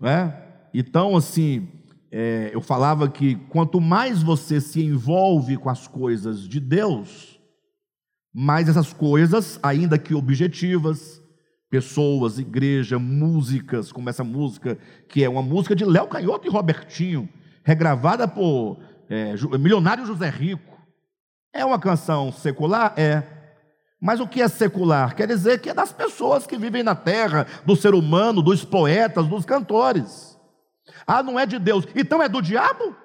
né? 0.00 0.34
Então, 0.72 1.16
assim, 1.16 1.68
é, 2.10 2.50
eu 2.52 2.60
falava 2.60 3.08
que 3.08 3.34
quanto 3.48 3.80
mais 3.80 4.22
você 4.22 4.60
se 4.60 4.82
envolve 4.82 5.56
com 5.56 5.68
as 5.68 5.86
coisas 5.86 6.46
de 6.46 6.60
Deus, 6.60 7.40
mais 8.32 8.68
essas 8.68 8.92
coisas, 8.92 9.58
ainda 9.62 9.98
que 9.98 10.14
objetivas, 10.14 11.22
pessoas, 11.70 12.38
igreja, 12.38 12.98
músicas, 12.98 13.90
como 13.90 14.08
essa 14.08 14.24
música, 14.24 14.78
que 15.08 15.24
é 15.24 15.28
uma 15.28 15.42
música 15.42 15.74
de 15.74 15.84
Léo 15.84 16.06
Canhoto 16.06 16.46
e 16.46 16.50
Robertinho, 16.50 17.28
regravada 17.64 18.28
por 18.28 18.78
é, 19.08 19.34
Milionário 19.58 20.06
José 20.06 20.30
Rico. 20.30 20.78
É 21.52 21.64
uma 21.64 21.78
canção 21.78 22.30
secular? 22.30 22.94
É. 22.96 23.37
Mas 24.00 24.20
o 24.20 24.28
que 24.28 24.40
é 24.40 24.48
secular? 24.48 25.14
Quer 25.14 25.26
dizer 25.26 25.60
que 25.60 25.70
é 25.70 25.74
das 25.74 25.92
pessoas 25.92 26.46
que 26.46 26.56
vivem 26.56 26.82
na 26.82 26.94
terra, 26.94 27.46
do 27.64 27.74
ser 27.74 27.94
humano, 27.94 28.42
dos 28.42 28.64
poetas, 28.64 29.26
dos 29.26 29.44
cantores. 29.44 30.38
Ah, 31.06 31.22
não 31.22 31.38
é 31.38 31.44
de 31.44 31.58
Deus. 31.58 31.86
Então 31.96 32.22
é 32.22 32.28
do 32.28 32.40
diabo? 32.40 32.96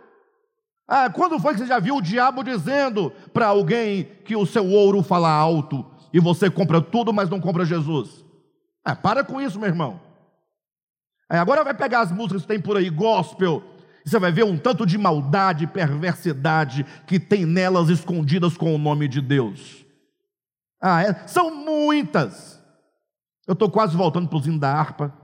Ah, 0.87 1.09
quando 1.09 1.39
foi 1.39 1.53
que 1.53 1.59
você 1.59 1.65
já 1.65 1.79
viu 1.79 1.95
o 1.95 2.01
diabo 2.01 2.43
dizendo 2.43 3.11
para 3.33 3.47
alguém 3.47 4.03
que 4.25 4.35
o 4.35 4.45
seu 4.45 4.67
ouro 4.67 5.01
fala 5.01 5.29
alto 5.29 5.85
e 6.13 6.19
você 6.19 6.49
compra 6.49 6.79
tudo, 6.81 7.11
mas 7.11 7.29
não 7.29 7.39
compra 7.39 7.65
Jesus? 7.65 8.23
Ah, 8.85 8.95
para 8.95 9.23
com 9.23 9.41
isso, 9.41 9.59
meu 9.59 9.69
irmão. 9.69 9.99
É, 11.31 11.37
agora 11.37 11.63
vai 11.63 11.73
pegar 11.73 12.01
as 12.01 12.11
músicas 12.11 12.43
que 12.43 12.47
tem 12.47 12.59
por 12.59 12.77
aí, 12.77 12.89
gospel, 12.89 13.63
você 14.05 14.19
vai 14.19 14.31
ver 14.31 14.43
um 14.43 14.57
tanto 14.57 14.85
de 14.85 14.97
maldade, 14.97 15.65
perversidade 15.65 16.85
que 17.07 17.19
tem 17.19 17.45
nelas 17.45 17.89
escondidas 17.89 18.57
com 18.57 18.75
o 18.75 18.77
nome 18.77 19.07
de 19.07 19.21
Deus. 19.21 19.82
Ah, 20.85 21.01
é? 21.01 21.25
São 21.27 21.55
muitas. 21.55 22.61
Eu 23.47 23.53
estou 23.53 23.71
quase 23.71 23.95
voltando 23.95 24.27
para 24.27 24.37
o 24.37 24.41
zinho 24.41 24.59
da 24.59 24.69
harpa 24.69 25.17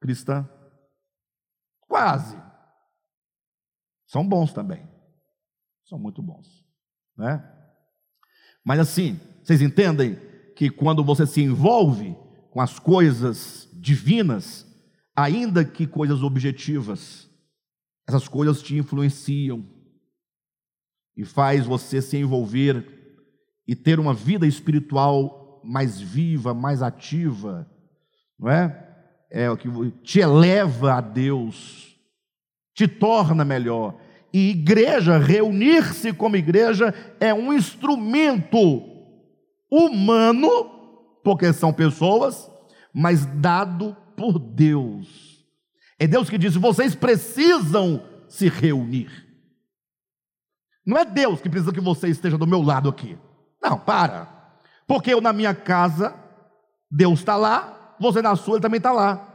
cristã. 0.00 0.48
Quase. 1.86 2.34
São 4.06 4.26
bons 4.26 4.54
também. 4.54 4.88
São 5.84 5.98
muito 5.98 6.22
bons. 6.22 6.64
Né? 7.14 7.46
Mas 8.64 8.80
assim, 8.80 9.20
vocês 9.44 9.60
entendem 9.60 10.16
que 10.56 10.70
quando 10.70 11.04
você 11.04 11.26
se 11.26 11.42
envolve 11.42 12.16
com 12.50 12.62
as 12.62 12.78
coisas 12.78 13.68
divinas, 13.74 14.66
ainda 15.14 15.62
que 15.62 15.86
coisas 15.86 16.22
objetivas, 16.22 17.28
essas 18.08 18.26
coisas 18.26 18.62
te 18.62 18.76
influenciam 18.76 19.62
e 21.14 21.22
faz 21.26 21.66
você 21.66 22.00
se 22.00 22.16
envolver 22.16 23.01
e 23.66 23.74
ter 23.74 24.00
uma 24.00 24.14
vida 24.14 24.46
espiritual 24.46 25.60
mais 25.64 26.00
viva, 26.00 26.52
mais 26.52 26.82
ativa, 26.82 27.68
não 28.38 28.50
é? 28.50 28.88
É 29.30 29.50
o 29.50 29.56
que 29.56 29.68
te 30.02 30.20
eleva 30.20 30.94
a 30.94 31.00
Deus, 31.00 31.96
te 32.74 32.86
torna 32.86 33.44
melhor. 33.44 33.96
E 34.32 34.50
igreja, 34.50 35.18
reunir-se 35.18 36.12
como 36.12 36.36
igreja 36.36 36.94
é 37.20 37.32
um 37.32 37.52
instrumento 37.52 38.82
humano, 39.70 40.48
porque 41.22 41.52
são 41.52 41.72
pessoas, 41.72 42.50
mas 42.92 43.24
dado 43.24 43.96
por 44.16 44.38
Deus. 44.38 45.46
É 45.98 46.06
Deus 46.06 46.28
que 46.28 46.36
diz: 46.38 46.54
vocês 46.56 46.94
precisam 46.94 48.02
se 48.28 48.48
reunir. 48.48 49.10
Não 50.84 50.98
é 50.98 51.04
Deus 51.04 51.40
que 51.40 51.48
precisa 51.48 51.72
que 51.72 51.80
você 51.80 52.08
esteja 52.08 52.36
do 52.36 52.46
meu 52.46 52.60
lado 52.60 52.88
aqui. 52.88 53.16
Não, 53.62 53.78
para. 53.78 54.28
Porque 54.86 55.12
eu 55.12 55.20
na 55.20 55.32
minha 55.32 55.54
casa, 55.54 56.14
Deus 56.90 57.20
está 57.20 57.36
lá, 57.36 57.94
você 57.98 58.20
na 58.20 58.34
sua, 58.34 58.54
ele 58.54 58.62
também 58.62 58.78
está 58.78 58.92
lá. 58.92 59.28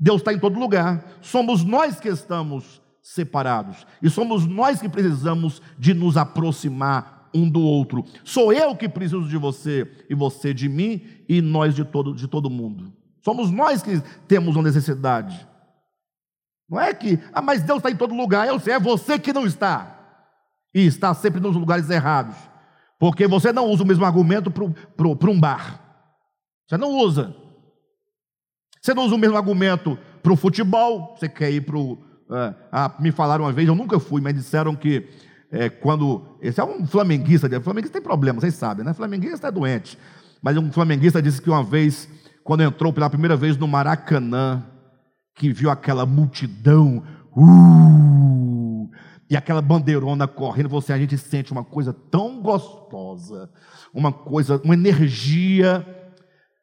Deus 0.00 0.20
está 0.20 0.32
em 0.32 0.38
todo 0.38 0.58
lugar. 0.58 1.04
Somos 1.20 1.64
nós 1.64 2.00
que 2.00 2.08
estamos 2.08 2.80
separados. 3.02 3.86
E 4.02 4.08
somos 4.08 4.46
nós 4.46 4.80
que 4.80 4.88
precisamos 4.88 5.60
de 5.78 5.92
nos 5.92 6.16
aproximar 6.16 7.28
um 7.34 7.48
do 7.48 7.60
outro. 7.60 8.04
Sou 8.24 8.52
eu 8.52 8.74
que 8.76 8.88
preciso 8.88 9.28
de 9.28 9.36
você 9.36 9.90
e 10.08 10.14
você 10.14 10.54
de 10.54 10.68
mim 10.68 11.02
e 11.28 11.42
nós 11.42 11.74
de 11.74 11.84
todo, 11.84 12.14
de 12.14 12.26
todo 12.26 12.48
mundo. 12.48 12.92
Somos 13.22 13.50
nós 13.50 13.82
que 13.82 14.00
temos 14.26 14.56
uma 14.56 14.62
necessidade. 14.62 15.46
Não 16.68 16.80
é 16.80 16.94
que, 16.94 17.18
ah, 17.32 17.42
mas 17.42 17.62
Deus 17.62 17.78
está 17.78 17.90
em 17.90 17.96
todo 17.96 18.14
lugar. 18.14 18.46
Eu 18.46 18.58
sei, 18.60 18.74
é 18.74 18.80
você 18.80 19.18
que 19.18 19.32
não 19.32 19.46
está. 19.46 19.96
E 20.74 20.86
está 20.86 21.12
sempre 21.14 21.40
nos 21.40 21.56
lugares 21.56 21.88
errados. 21.90 22.36
Porque 22.98 23.26
você 23.26 23.52
não 23.52 23.66
usa 23.66 23.84
o 23.84 23.86
mesmo 23.86 24.04
argumento 24.04 24.50
para 24.50 25.30
um 25.30 25.40
bar. 25.40 25.80
Você 26.66 26.76
não 26.76 26.90
usa. 26.90 27.34
Você 28.80 28.92
não 28.92 29.04
usa 29.04 29.14
o 29.14 29.18
mesmo 29.18 29.36
argumento 29.36 29.98
para 30.22 30.32
o 30.32 30.36
futebol. 30.36 31.14
Você 31.16 31.28
quer 31.28 31.50
ir 31.50 31.60
para 31.62 31.76
o. 31.76 31.98
É, 32.30 32.54
ah, 32.70 32.94
me 32.98 33.10
falaram 33.10 33.44
uma 33.44 33.52
vez, 33.52 33.66
eu 33.66 33.74
nunca 33.74 33.98
fui, 33.98 34.20
mas 34.20 34.34
disseram 34.34 34.74
que 34.74 35.08
é, 35.50 35.68
quando. 35.68 36.36
Esse 36.42 36.60
é 36.60 36.64
um 36.64 36.86
flamenguista, 36.86 37.48
flamenguista 37.60 37.98
tem 37.98 38.02
problema, 38.02 38.40
vocês 38.40 38.54
sabem, 38.54 38.84
né? 38.84 38.92
Flamenguista 38.92 39.48
é 39.48 39.50
doente. 39.50 39.98
Mas 40.42 40.56
um 40.56 40.70
flamenguista 40.70 41.22
disse 41.22 41.40
que 41.40 41.50
uma 41.50 41.62
vez, 41.62 42.08
quando 42.44 42.62
entrou 42.62 42.92
pela 42.92 43.08
primeira 43.08 43.36
vez 43.36 43.56
no 43.56 43.66
Maracanã, 43.66 44.64
que 45.34 45.52
viu 45.52 45.70
aquela 45.70 46.04
multidão, 46.04 47.02
uh, 47.36 48.07
e 49.30 49.36
aquela 49.36 49.60
bandeirona 49.60 50.26
correndo, 50.26 50.68
você 50.68 50.92
a 50.92 50.98
gente 50.98 51.18
sente 51.18 51.52
uma 51.52 51.64
coisa 51.64 51.92
tão 51.92 52.40
gostosa, 52.40 53.50
uma 53.92 54.12
coisa, 54.12 54.60
uma 54.64 54.74
energia, 54.74 55.86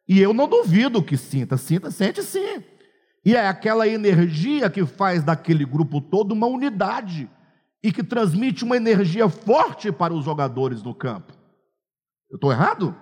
e 0.08 0.20
eu 0.20 0.32
não 0.32 0.48
duvido 0.48 1.02
que 1.02 1.16
sinta, 1.16 1.56
sinta, 1.56 1.90
sente 1.90 2.22
sim. 2.22 2.62
E 3.24 3.34
é 3.34 3.48
aquela 3.48 3.88
energia 3.88 4.70
que 4.70 4.86
faz 4.86 5.24
daquele 5.24 5.64
grupo 5.64 6.00
todo 6.00 6.32
uma 6.32 6.46
unidade 6.46 7.28
e 7.82 7.92
que 7.92 8.02
transmite 8.02 8.64
uma 8.64 8.76
energia 8.76 9.28
forte 9.28 9.90
para 9.90 10.14
os 10.14 10.24
jogadores 10.24 10.82
no 10.82 10.94
campo. 10.94 11.32
Eu 12.30 12.36
estou 12.36 12.52
errado? 12.52 12.96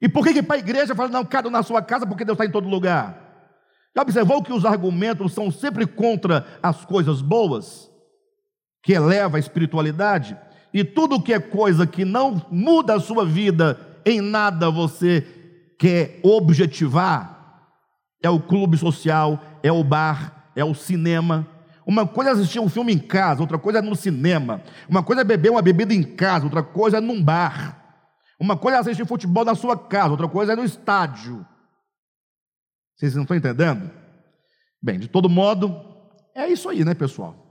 E 0.00 0.08
por 0.08 0.24
que, 0.24 0.34
que 0.34 0.42
para 0.42 0.56
a 0.56 0.58
igreja 0.58 0.94
fala, 0.94 1.08
não, 1.08 1.24
cada 1.24 1.48
na 1.48 1.62
sua 1.62 1.80
casa, 1.80 2.06
porque 2.06 2.24
Deus 2.24 2.34
está 2.34 2.44
em 2.44 2.50
todo 2.50 2.68
lugar? 2.68 3.22
Já 3.94 4.02
observou 4.02 4.42
que 4.42 4.52
os 4.52 4.64
argumentos 4.64 5.32
são 5.32 5.50
sempre 5.50 5.86
contra 5.86 6.46
as 6.62 6.84
coisas 6.84 7.20
boas, 7.20 7.91
que 8.82 8.92
eleva 8.92 9.36
a 9.36 9.40
espiritualidade? 9.40 10.36
E 10.72 10.82
tudo 10.82 11.22
que 11.22 11.32
é 11.32 11.38
coisa 11.38 11.86
que 11.86 12.04
não 12.04 12.44
muda 12.50 12.94
a 12.94 13.00
sua 13.00 13.24
vida, 13.24 13.78
em 14.04 14.20
nada 14.20 14.70
você 14.70 15.26
quer 15.78 16.20
objetivar, 16.22 17.32
é 18.22 18.30
o 18.30 18.40
clube 18.40 18.76
social, 18.76 19.40
é 19.62 19.70
o 19.70 19.82
bar, 19.82 20.50
é 20.56 20.64
o 20.64 20.74
cinema. 20.74 21.46
Uma 21.84 22.06
coisa 22.06 22.30
é 22.30 22.32
assistir 22.34 22.60
um 22.60 22.68
filme 22.68 22.92
em 22.92 22.98
casa, 22.98 23.40
outra 23.40 23.58
coisa 23.58 23.80
é 23.80 23.82
no 23.82 23.96
cinema. 23.96 24.62
Uma 24.88 25.02
coisa 25.02 25.22
é 25.22 25.24
beber 25.24 25.50
uma 25.50 25.60
bebida 25.60 25.92
em 25.92 26.02
casa, 26.02 26.44
outra 26.44 26.62
coisa 26.62 26.98
é 26.98 27.00
num 27.00 27.22
bar. 27.22 27.78
Uma 28.38 28.56
coisa 28.56 28.78
é 28.78 28.80
assistir 28.80 29.06
futebol 29.06 29.44
na 29.44 29.54
sua 29.54 29.76
casa, 29.76 30.10
outra 30.10 30.28
coisa 30.28 30.52
é 30.52 30.56
no 30.56 30.64
estádio. 30.64 31.44
Vocês 32.96 33.14
não 33.14 33.22
estão 33.22 33.36
entendendo? 33.36 33.90
Bem, 34.80 34.98
de 34.98 35.08
todo 35.08 35.28
modo, 35.28 35.74
é 36.34 36.46
isso 36.46 36.68
aí, 36.68 36.84
né, 36.84 36.94
pessoal? 36.94 37.41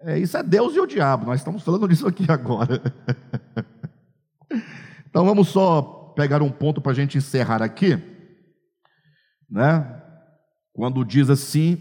É, 0.00 0.18
isso 0.18 0.36
é 0.36 0.42
Deus 0.42 0.76
e 0.76 0.80
o 0.80 0.86
diabo, 0.86 1.26
nós 1.26 1.40
estamos 1.40 1.62
falando 1.62 1.88
disso 1.88 2.06
aqui 2.06 2.24
agora. 2.30 2.80
então 5.08 5.24
vamos 5.24 5.48
só 5.48 6.12
pegar 6.16 6.40
um 6.40 6.50
ponto 6.50 6.80
para 6.80 6.92
a 6.92 6.94
gente 6.94 7.18
encerrar 7.18 7.62
aqui, 7.62 7.98
né? 9.50 10.00
Quando 10.72 11.04
diz 11.04 11.28
assim, 11.28 11.76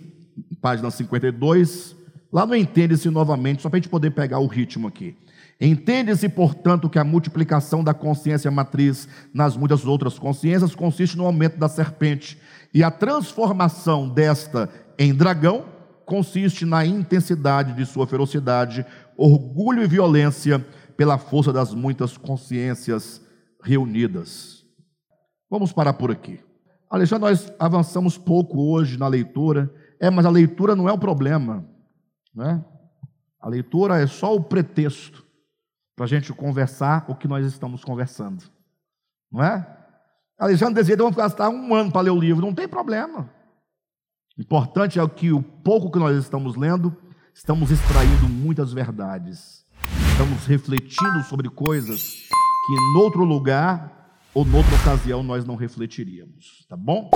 página 0.60 0.90
52, 0.90 1.96
lá 2.34 2.46
no 2.46 2.56
Entende-se 2.56 3.10
novamente, 3.10 3.62
só 3.62 3.70
para 3.70 3.78
a 3.78 3.80
gente 3.80 3.90
poder 3.90 4.12
pegar 4.12 4.40
o 4.40 4.48
ritmo 4.48 4.88
aqui. 4.88 5.16
Entende-se, 5.62 6.30
portanto, 6.30 6.90
que 6.90 7.00
a 7.00 7.04
multiplicação 7.04 7.84
da 7.84 7.94
consciência 7.94 8.50
matriz 8.50 9.08
nas 9.34 9.56
muitas 9.56 9.86
outras 9.86 10.18
consciências 10.18 10.74
consiste 10.76 11.18
no 11.18 11.26
aumento 11.26 11.58
da 11.58 11.70
serpente, 11.70 12.40
e 12.74 12.84
a 12.84 12.90
transformação 12.90 14.10
desta 14.10 14.70
em 14.98 15.14
dragão 15.14 15.77
consiste 16.08 16.66
na 16.66 16.86
intensidade 16.86 17.74
de 17.74 17.86
sua 17.86 18.08
ferocidade, 18.08 18.86
orgulho 19.18 19.84
e 19.84 19.88
violência 19.88 20.66
pela 20.96 21.18
força 21.18 21.52
das 21.52 21.74
muitas 21.74 22.18
consciências 22.18 23.22
reunidas. 23.62 24.66
Vamos 25.52 25.74
parar 25.74 25.94
por 25.94 26.10
aqui. 26.10 26.40
Alexandre, 26.90 27.30
nós 27.30 27.54
avançamos 27.60 28.18
pouco 28.18 28.72
hoje 28.72 28.98
na 28.98 29.08
leitura. 29.08 29.72
É, 30.00 30.10
mas 30.10 30.26
a 30.26 30.30
leitura 30.30 30.78
não 30.78 30.88
é 30.88 30.94
o 30.94 30.98
problema. 30.98 31.68
Né? 32.34 32.64
A 33.42 33.50
leitura 33.50 34.00
é 34.00 34.08
só 34.08 34.34
o 34.34 34.42
pretexto 34.42 35.26
para 35.94 36.06
a 36.06 36.08
gente 36.08 36.32
conversar 36.32 37.06
o 37.10 37.16
que 37.16 37.28
nós 37.28 37.46
estamos 37.46 37.84
conversando. 37.84 38.46
Não 39.30 39.44
é? 39.44 39.78
Alexandre 40.40 40.76
deseja, 40.76 40.98
vamos 40.98 41.18
gastar 41.18 41.50
um 41.50 41.76
ano 41.76 41.92
para 41.92 42.02
ler 42.02 42.12
o 42.12 42.20
livro, 42.20 42.46
não 42.46 42.54
tem 42.54 42.68
problema. 42.68 43.30
Importante 44.38 45.00
é 45.00 45.08
que 45.08 45.32
o 45.32 45.42
pouco 45.42 45.90
que 45.90 45.98
nós 45.98 46.16
estamos 46.16 46.56
lendo, 46.56 46.96
estamos 47.34 47.72
extraindo 47.72 48.30
muitas 48.30 48.72
verdades. 48.72 49.66
Estamos 50.12 50.46
refletindo 50.46 51.24
sobre 51.24 51.50
coisas 51.50 52.00
que 52.00 52.74
em 52.74 52.98
outro 52.98 53.24
lugar 53.24 54.20
ou 54.36 54.46
noutra 54.46 54.76
ocasião 54.76 55.24
nós 55.24 55.44
não 55.44 55.56
refletiríamos, 55.56 56.66
tá 56.70 56.78
bom? 56.78 57.10